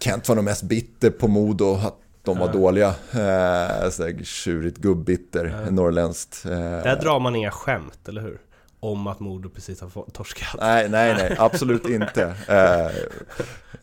Kent 0.00 0.28
var 0.28 0.36
nog 0.36 0.44
mest 0.44 0.62
bitter 0.62 1.10
på 1.10 1.28
Modo, 1.28 1.74
att 1.74 1.96
de 2.22 2.38
var 2.38 2.46
Ja. 2.46 2.52
dåliga. 2.52 2.88
Eh, 2.88 3.90
sådär 3.90 4.24
tjurigt 4.24 4.76
gubbitter, 4.78 5.66
norrländskt. 5.70 6.44
Eh, 6.44 6.50
Där 6.60 7.00
drar 7.00 7.20
man 7.20 7.36
inga 7.36 7.50
skämt, 7.50 8.08
eller 8.08 8.20
hur? 8.20 8.40
Om 8.80 9.06
att 9.06 9.20
Modo 9.20 9.48
precis 9.48 9.80
har 9.80 10.10
torskat. 10.12 10.60
Nej, 10.60 10.88
nej, 10.88 11.14
nej, 11.14 11.36
absolut 11.38 11.88
inte. 11.88 12.34
Eh, 12.48 12.86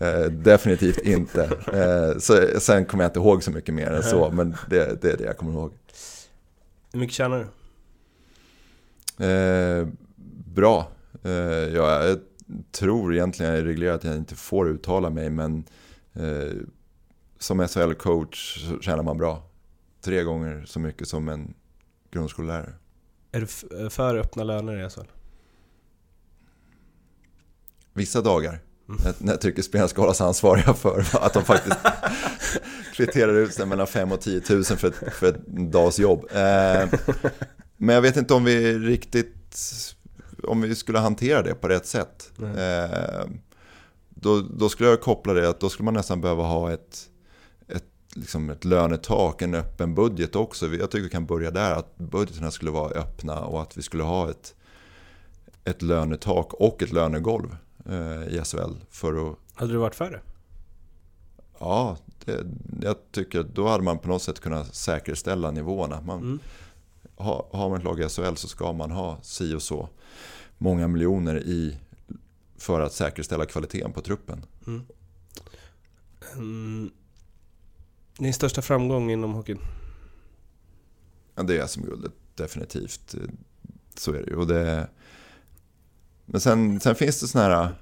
eh, 0.08 0.26
definitivt 0.26 0.98
inte. 0.98 1.44
Eh, 1.74 2.20
så, 2.20 2.60
sen 2.60 2.86
kommer 2.86 3.04
jag 3.04 3.10
inte 3.10 3.20
ihåg 3.20 3.44
så 3.44 3.52
mycket 3.52 3.74
mer 3.76 3.92
än 3.92 4.04
så, 4.04 4.32
men 4.32 4.56
det, 4.70 5.02
det 5.02 5.12
är 5.12 5.18
det 5.18 5.24
jag 5.24 5.38
kommer 5.38 5.54
ihåg. 5.54 5.74
Hur 6.94 7.00
mycket 7.00 7.16
tjänar 7.16 7.48
du? 9.18 9.26
Eh, 9.26 9.88
bra. 10.54 10.88
Eh, 11.24 11.32
ja, 11.32 12.04
jag 12.06 12.20
tror 12.72 13.14
egentligen 13.14 13.52
jag 13.52 13.60
är 13.62 13.66
reglerat 13.66 13.96
att 13.98 14.04
jag 14.04 14.16
inte 14.16 14.36
får 14.36 14.70
uttala 14.70 15.10
mig, 15.10 15.30
men 15.30 15.64
eh, 16.14 16.54
som 17.40 17.62
SHL-coach 17.62 18.68
så 18.70 18.80
tjänar 18.82 19.04
man 19.04 19.18
bra. 19.18 19.44
Tre 20.02 20.24
gånger 20.24 20.64
så 20.68 20.80
mycket 20.80 21.08
som 21.08 21.30
en 21.30 21.54
grundskollärare. 22.12 22.74
Är 23.32 23.40
du 23.40 23.46
f- 23.46 23.94
för 23.94 24.16
öppna 24.16 24.44
löner 24.44 24.86
i 24.86 24.90
SHL? 24.90 25.02
Vissa 27.94 28.22
dagar, 28.22 28.60
när, 28.86 29.14
när 29.20 29.34
jag 29.34 29.42
tycker 29.42 29.62
spelarna 29.62 29.88
ska 29.88 30.02
hållas 30.02 30.22
ansvariga 30.22 30.74
för 30.74 31.06
att 31.22 31.34
de 31.34 31.44
faktiskt 31.44 31.78
kvitterar 32.96 33.34
ut 33.34 33.54
sig 33.54 33.66
mellan 33.66 33.88
5 33.88 34.12
och 34.12 34.22
10 34.22 34.42
000 34.50 34.64
för 34.64 34.88
ett, 34.88 35.14
för 35.14 35.28
ett 35.30 35.48
dags 35.48 36.00
jobb. 36.00 36.26
Eh, 36.32 36.90
men 37.78 37.96
jag 37.96 38.02
vet 38.02 38.18
inte 38.18 38.34
om 38.34 38.44
vi 38.44 38.80
riktigt, 38.80 39.58
om 40.50 40.62
vi 40.62 40.76
skulle 40.76 41.00
hantera 41.00 41.42
det 41.42 41.56
på 41.56 41.68
rätt 41.68 41.86
sätt. 41.86 42.32
Eh, 42.58 43.30
då, 44.10 44.42
då 44.42 44.70
skulle 44.70 44.90
jag 44.90 45.02
koppla 45.02 45.34
det 45.34 45.50
att 45.50 45.60
då 45.60 45.70
skulle 45.70 45.86
man 45.86 45.94
nästan 45.94 46.22
behöva 46.22 46.44
ha 46.44 46.72
ett, 46.72 47.10
ett, 47.68 47.86
liksom 48.16 48.50
ett 48.50 48.66
lönetak, 48.66 49.42
en 49.42 49.54
öppen 49.56 49.96
budget 49.96 50.36
också. 50.36 50.68
Jag 50.68 50.92
tycker 50.92 51.04
vi 51.04 51.10
kan 51.10 51.26
börja 51.26 51.52
där, 51.52 51.76
att 51.76 51.98
budgeterna 51.98 52.52
skulle 52.52 52.72
vara 52.72 52.92
öppna 52.92 53.40
och 53.40 53.62
att 53.62 53.78
vi 53.78 53.82
skulle 53.82 54.04
ha 54.04 54.30
ett, 54.30 54.56
ett 55.64 55.82
lönetak 55.82 56.54
och 56.54 56.84
ett 56.84 56.92
lönegolv 56.92 57.56
eh, 57.90 58.24
i 58.28 58.42
SHL 58.46 58.74
för 58.90 59.30
att 59.32 59.36
Hade 59.54 59.72
du 59.72 59.78
varit 59.78 59.96
för 59.96 60.12
det? 60.12 60.22
Ja, 61.60 61.98
det, 62.26 62.46
jag 62.82 62.96
tycker 63.12 63.44
då 63.44 63.68
hade 63.68 63.84
man 63.84 64.00
på 64.00 64.08
något 64.08 64.22
sätt 64.22 64.40
kunnat 64.40 64.76
säkerställa 64.76 65.52
nivåerna. 65.52 66.02
Man, 66.02 66.20
Mm. 66.20 66.40
ha, 67.16 67.48
har 67.52 67.70
man 67.70 67.78
ett 67.78 67.84
lag 67.84 68.00
i 68.00 68.10
SHL 68.10 68.36
så 68.36 68.48
ska 68.48 68.74
man 68.74 68.92
ha 68.92 69.18
si 69.22 69.54
och 69.56 69.62
så 69.62 69.90
många 70.60 70.88
miljoner 70.88 71.44
i 71.44 71.78
för 72.58 72.82
att 72.82 72.94
säkerställa 72.94 73.46
kvaliteten 73.46 73.94
på 73.94 74.02
truppen. 74.02 74.46
Mm. 76.36 76.92
Din 78.18 78.34
största 78.34 78.62
framgång 78.62 79.12
inom 79.12 79.34
hockeyn? 79.34 79.60
Ja, 81.36 81.44
det 81.44 81.58
är 81.58 81.68
SM-guldet, 81.68 82.12
definitivt. 82.36 83.16
Så 83.96 84.14
är 84.14 84.24
det 84.24 84.32
ju. 84.32 84.46
Det, 84.46 84.88
men 86.26 86.42
sen, 86.42 86.80
sen 86.80 86.96
finns 86.96 87.22
det 87.22 87.28
sådana 87.28 87.56
här, 87.56 87.76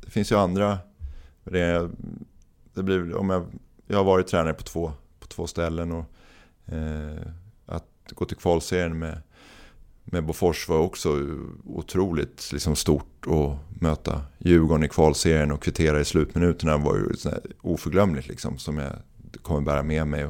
det 0.00 0.10
finns 0.10 0.32
ju 0.32 0.36
andra, 0.36 0.78
det, 1.44 1.90
det 2.74 2.82
blir, 2.82 3.14
om 3.14 3.30
jag, 3.30 3.46
jag 3.86 3.96
har 3.96 4.04
varit 4.04 4.26
tränare 4.26 4.54
på 4.54 4.62
två, 4.62 4.92
på 5.20 5.26
två 5.26 5.46
ställen 5.46 5.92
och 5.92 6.04
eh, 6.74 7.26
att 7.66 7.88
gå 8.14 8.24
till 8.24 8.36
kvalserien 8.36 8.98
med, 8.98 9.22
med 10.10 10.24
Bofors 10.24 10.68
var 10.68 10.78
också 10.78 11.38
otroligt 11.64 12.52
liksom, 12.52 12.76
stort 12.76 13.26
att 13.26 13.80
möta 13.82 14.22
Djurgården 14.38 14.84
i 14.84 14.88
kvalserien 14.88 15.52
och 15.52 15.62
kvittera 15.62 16.00
i 16.00 16.04
slutminuterna 16.04 16.76
var 16.76 16.96
ju 16.96 17.06
oförglömligt 17.60 18.28
liksom, 18.28 18.58
som 18.58 18.78
jag 18.78 18.92
kommer 19.42 19.60
bära 19.60 19.82
med 19.82 20.06
mig. 20.06 20.22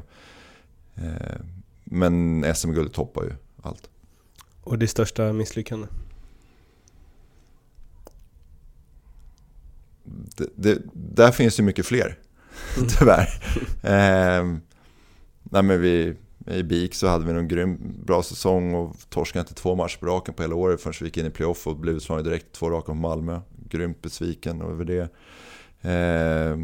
Eh, 0.94 1.36
men 1.85 2.44
SM-guldet 2.55 2.93
toppar 2.93 3.23
ju 3.23 3.32
allt. 3.62 3.89
Och 4.62 4.78
ditt 4.78 4.90
största 4.90 5.32
misslyckande? 5.32 5.86
Det, 10.05 10.48
det, 10.55 10.82
där 10.93 11.32
finns 11.32 11.59
ju 11.59 11.62
mycket 11.62 11.86
fler, 11.86 12.19
tyvärr. 12.98 13.28
eh, 13.82 14.44
nej 15.43 15.62
men 15.62 15.81
vi, 15.81 16.16
i 16.47 16.62
BIK 16.62 16.94
så 16.94 17.06
hade 17.06 17.24
vi 17.24 17.32
en 17.32 17.48
grym 17.48 17.78
bra 18.05 18.23
säsong 18.23 18.74
och 18.74 18.97
torskade 19.09 19.40
inte 19.40 19.55
två 19.55 19.74
matcher 19.74 19.98
på 19.98 20.06
raken 20.06 20.35
på 20.35 20.43
hela 20.43 20.55
året 20.55 20.81
förrän 20.81 20.94
vi 21.01 21.06
gick 21.06 21.16
in 21.16 21.27
i 21.27 21.31
playoff 21.31 21.66
och 21.66 21.77
blev 21.77 21.97
utslagna 21.97 22.23
direkt 22.23 22.52
två 22.52 22.70
raka 22.70 22.86
på 22.86 22.94
Malmö. 22.94 23.40
Grymt 23.68 24.02
besviken 24.02 24.62
över 24.62 24.85
det. 24.85 25.09
Eh, 25.81 26.59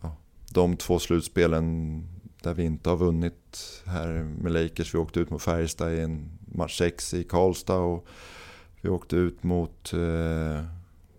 ja, 0.00 0.16
de 0.52 0.76
två 0.76 0.98
slutspelen 0.98 2.02
där 2.42 2.54
vi 2.54 2.64
inte 2.64 2.90
har 2.90 2.96
vunnit 2.96 3.82
här 3.86 4.08
med 4.22 4.52
Lakers. 4.52 4.94
Vi 4.94 4.98
åkte 4.98 5.20
ut 5.20 5.30
mot 5.30 5.42
Färjestad 5.42 5.94
i 5.94 6.00
en 6.00 6.30
match 6.54 6.78
6 6.78 7.14
i 7.14 7.24
Karlstad 7.24 7.78
och 7.78 8.06
vi 8.80 8.88
åkte 8.88 9.16
ut 9.16 9.42
mot 9.42 9.92
eh, 9.92 10.64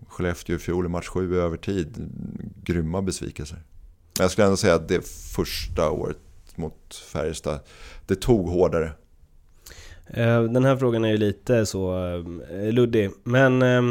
Skellefteå 0.08 0.56
i 0.56 0.60
fjol 0.60 0.86
i 0.86 0.90
match 0.90 1.08
7 1.08 1.36
i 1.36 1.38
övertid. 1.38 2.12
Grymma 2.64 3.02
besvikelser. 3.02 3.64
Men 4.18 4.24
jag 4.24 4.32
skulle 4.32 4.46
ändå 4.46 4.58
säga 4.58 4.76
att 4.76 4.88
det 4.88 5.08
första 5.36 5.90
året 5.90 6.18
mot 6.56 6.96
Färjestad. 7.14 7.60
Det 8.08 8.16
tog 8.16 8.50
hårdare. 8.50 8.92
Eh, 10.08 10.44
Den 10.44 10.66
här 10.66 10.78
frågan 10.78 11.06
är 11.06 11.10
ju 11.10 11.18
lite 11.18 11.66
så 11.66 11.98
eh, 12.52 12.72
luddig, 12.74 13.12
men 13.24 13.62
eh, 13.62 13.82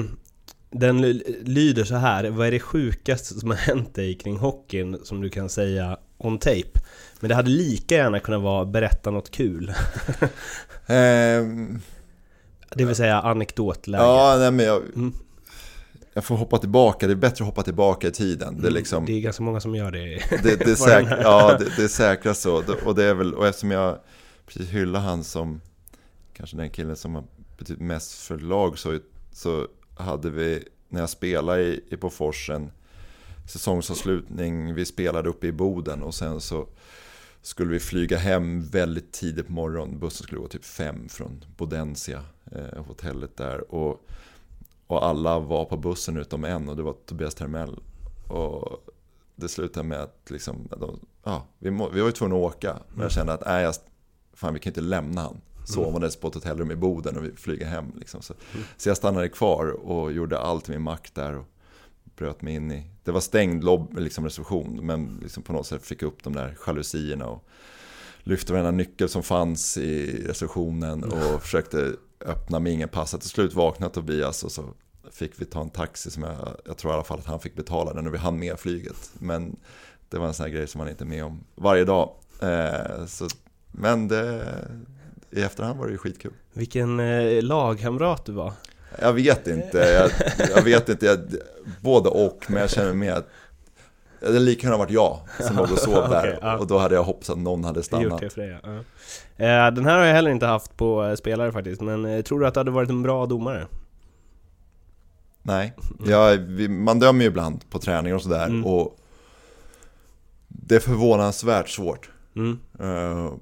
den 0.71 1.01
ly- 1.05 1.43
lyder 1.45 1.85
så 1.85 1.95
här. 1.97 2.31
Vad 2.31 2.47
är 2.47 2.51
det 2.51 2.61
sjukaste 2.61 3.41
som 3.41 3.51
har 3.51 3.57
hänt 3.57 3.95
dig 3.95 4.15
kring 4.19 4.37
hockeyn 4.37 4.99
som 5.05 5.21
du 5.21 5.31
kan 5.31 5.49
säga 5.49 5.99
on 6.19 6.39
tape? 6.39 6.81
Men 7.21 7.29
det 7.29 7.35
hade 7.35 7.51
lika 7.51 7.95
gärna 7.95 8.21
kunnat 8.21 8.43
vara 8.43 8.65
berätta 8.65 9.11
något 9.11 9.31
kul. 9.31 9.73
Ehm, 10.87 11.81
Det 12.77 12.85
vill 12.85 12.95
säga 12.97 13.21
anekdotläge. 13.21 14.03
ja, 14.05 14.37
nej, 14.39 14.51
men 14.51 14.67
jag, 14.67 14.83
Mm. 14.83 15.13
Jag 16.15 16.25
får 16.25 16.37
hoppa 16.37 16.59
tillbaka. 16.59 17.07
Det 17.07 17.13
är 17.13 17.17
bättre 17.17 17.43
att 17.45 17.49
hoppa 17.49 17.63
tillbaka 17.63 18.09
i 18.09 18.11
tiden. 18.11 18.61
Det 18.61 18.67
är 18.69 18.73
liksom... 18.73 18.97
Mm, 18.99 19.07
Det 19.07 19.19
är 19.19 19.21
ganska 19.21 19.43
många 19.43 19.61
som 19.61 19.75
gör 19.75 19.91
det. 19.91 20.23
Det, 20.43 20.57
det, 20.57 20.71
är 20.71 20.75
säk, 20.75 21.07
ja, 21.11 21.59
det, 21.59 21.77
det 21.77 21.85
är 21.85 21.89
säkrast 21.89 22.43
så. 22.43 22.63
Och, 22.85 22.95
det 22.95 23.05
är 23.05 23.15
väl, 23.15 23.35
och 23.35 23.47
eftersom 23.47 23.71
jag 23.71 23.99
precis 24.47 24.71
hyllar 24.71 25.01
han 25.01 25.25
som 25.25 25.61
kanske 26.37 26.57
den 26.57 26.71
killen 26.71 26.97
som 26.97 27.15
har 27.15 27.25
betytt 27.59 27.81
mest 27.81 28.13
för 28.13 28.39
lag 28.39 28.79
så, 28.79 28.99
så 29.33 29.69
hade 29.97 30.31
vi, 30.31 30.65
när 30.89 31.01
jag 31.01 31.11
spelade 31.11 31.63
i, 31.63 31.85
i 31.91 31.97
Bofors 31.97 32.51
en 32.51 32.71
säsongsavslutning, 33.49 34.75
vi 34.75 34.85
spelade 34.85 35.29
uppe 35.29 35.47
i 35.47 35.53
Boden 35.53 36.03
och 36.03 36.15
sen 36.15 36.41
så 36.41 36.69
skulle 37.43 37.71
vi 37.71 37.81
flyga 37.81 38.19
hem 38.19 38.63
väldigt 38.63 39.13
tidigt 39.13 39.47
på 39.47 39.53
morgonen. 39.53 39.99
Bussen 39.99 40.25
skulle 40.25 40.41
gå 40.41 40.49
typ 40.49 40.65
fem 40.65 41.09
från 41.09 41.45
Bodensia, 41.57 42.25
eh, 42.53 42.85
hotellet 42.85 43.37
där. 43.37 43.75
Och, 43.75 44.09
och 44.93 45.07
alla 45.07 45.39
var 45.39 45.65
på 45.65 45.77
bussen 45.77 46.17
utom 46.17 46.45
en 46.45 46.69
och 46.69 46.77
det 46.77 46.83
var 46.83 46.93
Tobias 47.07 47.35
Termell. 47.35 47.81
Och 48.29 48.87
det 49.37 49.49
slutade 49.49 49.89
med 49.89 50.01
att 50.01 50.31
liksom, 50.31 50.69
de, 50.81 51.01
ja, 51.25 51.47
vi, 51.59 51.71
må, 51.71 51.89
vi 51.89 52.01
var 52.01 52.09
ju 52.09 52.13
tvungna 52.13 52.37
att 52.37 52.43
åka. 52.43 52.77
Men 52.95 53.03
jag 53.03 53.13
kände 53.13 53.33
att 53.33 53.43
nej, 53.47 53.63
jag, 53.63 53.75
fan, 54.35 54.55
vi 54.55 54.61
kan 54.61 54.71
inte 54.71 54.81
lämna 54.81 55.21
han. 55.21 55.41
Sovandes 55.65 56.17
på 56.17 56.29
ett 56.29 56.35
hotellrum 56.35 56.71
i 56.71 56.77
Boden 56.77 57.17
och 57.17 57.25
vi 57.25 57.33
flyger 57.37 57.67
hem. 57.67 57.93
Liksom. 57.99 58.23
Så, 58.23 58.35
så 58.77 58.89
jag 58.89 58.97
stannade 58.97 59.29
kvar 59.29 59.67
och 59.67 60.13
gjorde 60.13 60.39
allt 60.39 60.69
i 60.69 60.73
min 60.73 60.83
makt 60.83 61.15
där. 61.15 61.37
Och 61.37 61.47
bröt 62.17 62.43
mig 62.43 62.55
in 62.55 62.73
i, 62.73 62.87
det 63.05 63.13
var 63.13 63.21
stängd 63.21 63.65
lobb, 63.65 63.99
liksom 63.99 64.25
reception. 64.25 64.87
Men 64.87 65.19
liksom 65.23 65.43
på 65.43 65.53
något 65.53 65.67
sätt 65.67 65.87
fick 65.87 66.03
jag 66.03 66.09
upp 66.09 66.23
de 66.25 66.33
där 66.33 66.57
jalusierna. 66.67 67.27
Och 67.27 67.45
lyfte 68.19 68.53
varenda 68.53 68.71
nyckel 68.71 69.09
som 69.09 69.23
fanns 69.23 69.79
i 69.79 70.25
receptionen. 70.27 71.05
Och 71.05 71.43
försökte 71.43 71.93
öppna 72.27 72.59
med 72.59 72.73
ingen 72.73 72.89
pass. 72.89 73.11
Till 73.11 73.21
slut 73.21 73.55
vaknade 73.55 73.95
Tobias 73.95 74.45
och 74.45 74.53
så 74.53 74.65
fick 75.11 75.41
vi 75.41 75.45
ta 75.45 75.61
en 75.61 75.71
taxi 75.71 76.11
som 76.11 76.23
jag, 76.23 76.57
jag 76.65 76.77
tror 76.77 76.93
i 76.93 76.95
alla 76.95 77.05
fall 77.05 77.19
att 77.19 77.27
han 77.27 77.41
fick 77.41 77.57
betala 77.57 77.93
den 77.93 78.07
och 78.07 78.15
vi 78.15 78.19
hann 78.19 78.39
med 78.39 78.59
flyget. 78.59 79.11
Men 79.15 79.57
det 80.09 80.19
var 80.19 80.27
en 80.27 80.35
sån 80.35 80.47
här 80.47 80.53
grej 80.53 80.67
som 80.67 80.79
man 80.79 80.89
inte 80.89 81.05
är 81.05 81.07
med 81.07 81.25
om 81.25 81.45
varje 81.55 81.85
dag. 81.85 82.11
Eh, 82.43 83.07
så, 83.07 83.29
men 83.73 84.09
det, 84.09 84.45
i 85.31 85.43
efterhand 85.43 85.79
var 85.79 85.87
det 85.87 85.93
ju 85.93 85.99
skitkul. 85.99 86.33
Vilken 86.53 87.01
eh, 87.01 87.43
lagkamrat 87.43 88.25
du 88.25 88.33
var. 88.33 88.53
Jag 89.01 89.13
vet 89.13 89.47
inte, 89.47 89.79
jag, 89.79 90.11
jag 90.57 90.63
vet 90.63 90.89
inte, 90.89 91.07
jag, 91.07 91.19
både 91.81 92.09
och, 92.09 92.45
men 92.49 92.61
jag 92.61 92.71
känner 92.71 92.93
med 92.93 93.13
att 93.13 93.29
det 94.23 94.29
hade 94.29 94.39
lika 94.41 94.67
gärna 94.67 94.77
varit 94.79 94.91
jag 94.91 95.19
som 95.41 95.57
låg 95.57 95.73
och 95.73 95.79
sov 95.79 95.95
där. 96.11 96.19
Okej, 96.19 96.39
ja. 96.43 96.59
Och 96.59 96.67
då 96.67 96.79
hade 96.79 96.95
jag 96.95 97.05
hoppats 97.05 97.31
att 97.31 97.39
någon 97.39 97.65
hade 97.65 97.79
Gjort 97.79 97.87
stannat. 97.87 98.21
det 98.21 98.31
för 98.31 98.41
dig, 98.41 98.59
ja. 98.63 98.71
Eh, 99.45 99.75
Den 99.75 99.85
här 99.85 99.99
har 99.99 100.05
jag 100.05 100.15
heller 100.15 100.31
inte 100.31 100.47
haft 100.47 100.77
på 100.77 101.05
eh, 101.05 101.15
spelare 101.15 101.53
faktiskt, 101.53 101.81
men 101.81 102.05
eh, 102.05 102.23
tror 102.23 102.41
du 102.41 102.47
att 102.47 102.55
du 102.55 102.61
hade 102.61 102.71
varit 102.71 102.91
en 102.91 103.03
bra 103.03 103.27
domare? 103.27 103.67
Nej, 105.43 105.73
jag, 106.07 106.37
vi, 106.37 106.69
man 106.69 106.99
dömer 106.99 107.21
ju 107.21 107.27
ibland 107.27 107.71
på 107.71 107.79
träningar 107.79 108.17
och 108.17 108.23
sådär. 108.23 108.47
Mm. 108.47 108.67
Och 108.67 108.99
det 110.49 110.75
är 110.75 110.81
förvånansvärt 110.81 111.69
svårt. 111.69 112.11
Mm. 112.37 112.59
Eh, 112.81 113.33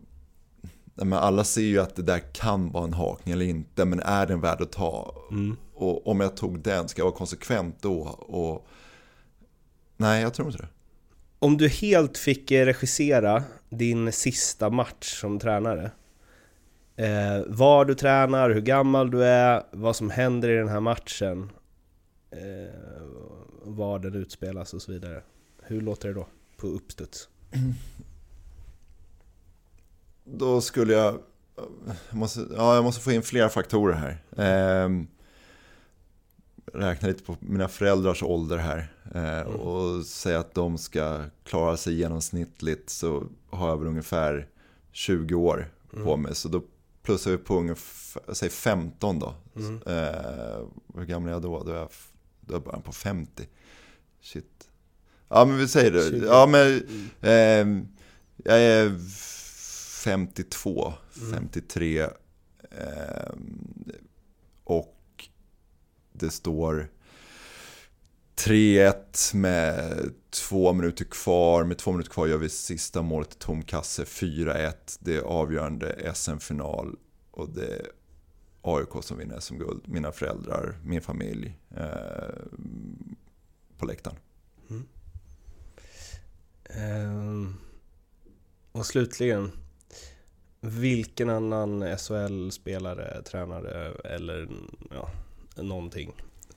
men 0.94 1.12
alla 1.18 1.44
ser 1.44 1.62
ju 1.62 1.80
att 1.80 1.96
det 1.96 2.02
där 2.02 2.18
kan 2.32 2.72
vara 2.72 2.84
en 2.84 2.94
hakning 2.94 3.32
eller 3.32 3.46
inte, 3.46 3.84
men 3.84 4.00
är 4.00 4.26
den 4.26 4.40
värd 4.40 4.60
att 4.60 4.72
ta? 4.72 5.14
Mm. 5.30 5.56
Och 5.74 6.06
om 6.06 6.20
jag 6.20 6.36
tog 6.36 6.60
den, 6.60 6.88
ska 6.88 7.00
jag 7.00 7.06
vara 7.06 7.14
konsekvent 7.16 7.76
då? 7.82 7.98
Och... 8.18 8.66
Nej, 10.00 10.22
jag 10.22 10.34
tror 10.34 10.48
inte 10.48 10.62
det. 10.62 10.68
Om 11.38 11.56
du 11.56 11.68
helt 11.68 12.18
fick 12.18 12.52
regissera 12.52 13.42
din 13.68 14.12
sista 14.12 14.70
match 14.70 15.20
som 15.20 15.38
tränare 15.38 15.90
eh, 16.96 17.42
Var 17.46 17.84
du 17.84 17.94
tränar, 17.94 18.50
hur 18.50 18.60
gammal 18.60 19.10
du 19.10 19.24
är, 19.24 19.62
vad 19.70 19.96
som 19.96 20.10
händer 20.10 20.48
i 20.48 20.56
den 20.56 20.68
här 20.68 20.80
matchen 20.80 21.50
eh, 22.30 23.02
Var 23.62 23.98
den 23.98 24.14
utspelas 24.14 24.74
och 24.74 24.82
så 24.82 24.92
vidare 24.92 25.22
Hur 25.62 25.80
låter 25.80 26.08
det 26.08 26.14
då 26.14 26.26
på 26.56 26.66
uppstuds? 26.66 27.28
Då 30.24 30.60
skulle 30.60 30.92
jag... 30.92 31.18
jag 32.08 32.16
måste, 32.18 32.40
ja, 32.56 32.74
jag 32.74 32.84
måste 32.84 33.00
få 33.02 33.12
in 33.12 33.22
flera 33.22 33.48
faktorer 33.48 33.94
här. 33.94 34.22
Eh, 34.84 34.88
räkna 36.74 37.08
lite 37.08 37.22
på 37.22 37.36
mina 37.40 37.68
föräldrars 37.68 38.22
ålder 38.22 38.56
här. 38.56 38.92
Eh, 39.14 39.46
och 39.46 40.06
säga 40.06 40.38
att 40.38 40.54
de 40.54 40.78
ska 40.78 41.24
klara 41.44 41.76
sig 41.76 41.94
genomsnittligt 41.94 42.90
så 42.90 43.24
har 43.50 43.68
jag 43.68 43.76
väl 43.78 43.88
ungefär 43.88 44.48
20 44.92 45.34
år 45.34 45.70
på 46.04 46.16
mig. 46.16 46.34
Så 46.34 46.48
då 46.48 46.62
plussar 47.02 47.30
vi 47.30 47.36
på 47.38 47.56
ungefär, 47.58 48.22
säg 48.34 48.48
15 48.48 49.18
då. 49.18 49.34
Eh, 49.86 50.62
hur 50.94 51.04
gammal 51.04 51.28
är 51.28 51.32
jag 51.32 51.42
då? 51.42 51.62
Då 51.62 51.70
är 51.72 51.76
jag, 51.76 51.88
f- 51.90 52.12
då 52.40 52.52
är 52.52 52.56
jag 52.56 52.62
början 52.64 52.82
på 52.82 52.92
50. 52.92 53.48
Shit. 54.20 54.68
Ja 55.28 55.44
men 55.44 55.56
vi 55.58 55.68
säger 55.68 55.90
det. 55.90 56.02
20. 56.10 56.26
Ja 56.26 56.46
men 56.46 56.82
ehm, 57.20 57.88
jag 58.36 58.60
är 58.60 58.98
52, 60.04 60.92
53. 61.32 62.00
ehm, 62.70 63.74
och 64.64 64.96
det 66.20 66.30
står 66.30 66.88
3-1 68.36 69.36
med 69.36 70.12
två 70.30 70.72
minuter 70.72 71.04
kvar. 71.04 71.64
Med 71.64 71.78
två 71.78 71.92
minuter 71.92 72.10
kvar 72.10 72.26
gör 72.26 72.38
vi 72.38 72.48
sista 72.48 73.02
målet 73.02 73.34
i 73.34 73.38
tom 73.38 73.62
kasse. 73.62 74.04
4-1. 74.04 74.72
Det 75.00 75.16
är 75.16 75.20
avgörande 75.20 76.12
SM-final. 76.14 76.98
Och 77.30 77.48
det 77.48 77.66
är 77.66 77.86
AIK 78.62 79.04
som 79.04 79.18
vinner 79.18 79.40
SM-guld. 79.40 79.82
Mina 79.88 80.12
föräldrar, 80.12 80.78
min 80.84 81.00
familj. 81.00 81.58
Eh, 81.76 82.34
på 83.78 83.86
läktaren. 83.86 84.16
Mm. 84.70 84.86
Ehm, 86.64 87.54
och 88.72 88.86
slutligen 88.86 89.52
Vilken 90.60 91.30
annan 91.30 91.98
SHL-spelare, 91.98 93.22
tränare 93.22 93.92
eller 94.04 94.48
ja, 94.90 95.10
någonting 95.56 96.12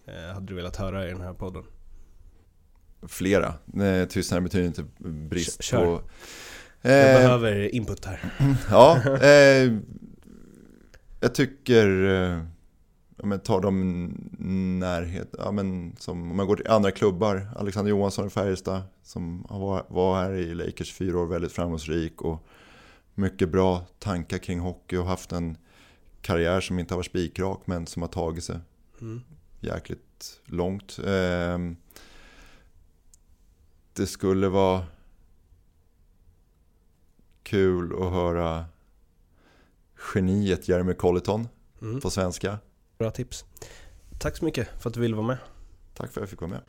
eh, 0.05 0.33
hade 0.33 0.45
du 0.45 0.53
velat 0.55 0.75
höra 0.75 1.05
i 1.07 1.11
den 1.11 1.21
här 1.21 1.33
podden? 1.33 1.63
Flera. 3.07 3.53
Eh, 3.83 4.07
Tystnaden 4.07 4.43
betyder 4.43 4.67
inte 4.67 4.85
brist 5.29 5.63
Kör. 5.63 5.85
på... 5.85 6.01
Jag 6.81 7.09
Eh, 7.09 7.21
behöver 7.21 7.75
input 7.75 8.05
här. 8.05 8.33
Ja, 8.69 9.01
eh, 9.21 9.73
jag 11.19 11.35
tycker, 11.35 11.87
eh, 12.03 12.43
ja, 13.17 13.25
men 13.25 13.39
tar 13.39 13.61
de 13.61 14.09
närhet, 14.79 15.35
ja, 15.37 15.51
men 15.51 15.95
som 15.99 16.31
om 16.31 16.37
man 16.37 16.47
går 16.47 16.55
till 16.55 16.67
andra 16.67 16.91
klubbar, 16.91 17.47
Alexander 17.55 17.89
Johansson 17.89 18.27
i 18.27 18.29
Färjestad 18.29 18.81
som 19.03 19.45
var, 19.49 19.85
var 19.87 20.15
här 20.21 20.33
i 20.33 20.53
Lakers 20.55 20.93
fyra 20.93 21.19
år, 21.19 21.25
väldigt 21.25 21.51
framgångsrik 21.51 22.21
och 22.21 22.47
mycket 23.15 23.49
bra 23.49 23.85
tankar 23.99 24.37
kring 24.37 24.59
hockey 24.59 24.97
och 24.97 25.05
haft 25.05 25.31
en 25.31 25.57
karriär 26.21 26.61
som 26.61 26.79
inte 26.79 26.93
har 26.93 26.97
varit 26.97 27.05
spikrak 27.05 27.59
men 27.65 27.87
som 27.87 28.01
har 28.01 28.09
tagit 28.09 28.43
sig 28.43 28.59
Mm. 29.03 29.21
jäkligt 29.59 30.41
långt. 30.45 30.99
Eh, 30.99 31.57
det 33.93 34.07
skulle 34.07 34.47
vara 34.47 34.85
kul 37.43 37.93
att 38.03 38.11
höra 38.11 38.65
geniet 40.15 40.67
Jeremy 40.67 40.93
Colleton 40.93 41.47
Mm. 41.81 42.01
på 42.01 42.09
svenska. 42.09 42.57
Bra 42.97 43.11
tips. 43.11 43.45
Tack 44.19 44.37
så 44.37 44.45
mycket 44.45 44.81
för 44.81 44.89
att 44.89 44.93
du 44.93 44.99
ville 45.01 45.15
vara 45.15 45.27
med. 45.27 45.37
Tack 45.93 46.11
för 46.11 46.21
att 46.21 46.23
jag 46.23 46.29
fick 46.29 46.41
vara 46.41 46.51
med. 46.51 46.61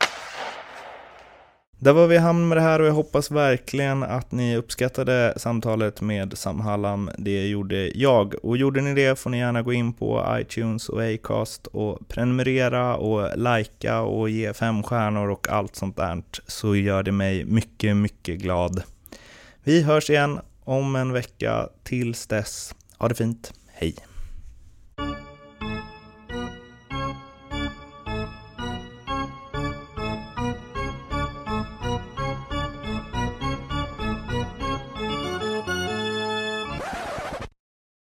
Där 1.79 1.93
var 1.93 2.07
vi 2.07 2.15
i 2.15 2.19
hamn 2.19 2.49
med 2.49 2.57
det 2.57 2.63
här 2.63 2.81
och 2.81 2.87
jag 2.87 2.93
hoppas 2.93 3.31
verkligen 3.31 4.03
att 4.03 4.33
ni 4.33 4.57
uppskattade 4.57 5.35
samtalet 5.37 6.01
med 6.01 6.39
Sam 6.39 6.61
Hallam. 6.61 7.11
Det 7.19 7.47
gjorde 7.47 7.99
jag. 7.99 8.35
Och 8.43 8.57
gjorde 8.57 8.81
ni 8.81 8.95
det 8.95 9.19
får 9.19 9.31
ni 9.31 9.39
gärna 9.39 9.63
gå 9.63 9.73
in 9.73 9.93
på 9.93 10.37
iTunes 10.41 10.89
och 10.89 11.03
Acast 11.03 11.67
och 11.67 12.09
prenumerera 12.09 12.97
och 12.97 13.39
likea 13.39 14.01
och 14.01 14.31
ge 14.31 14.53
fem 14.53 14.83
stjärnor 14.83 15.31
och 15.31 15.49
allt 15.49 15.77
sånt 15.77 15.97
där. 15.97 16.23
Så 16.47 16.77
gör 16.77 17.03
det 17.03 17.13
mig 17.13 17.45
mycket, 17.45 17.97
mycket 17.97 18.39
glad. 18.39 18.83
Vi 19.65 19.83
hörs 19.83 20.11
igen 20.11 20.41
om 20.65 20.97
en 20.97 21.13
vecka. 21.13 21.69
Tills 21.83 22.27
dess, 22.27 22.75
ha 22.99 23.09
det 23.09 23.15
fint. 23.15 23.53
Hej! 23.67 24.14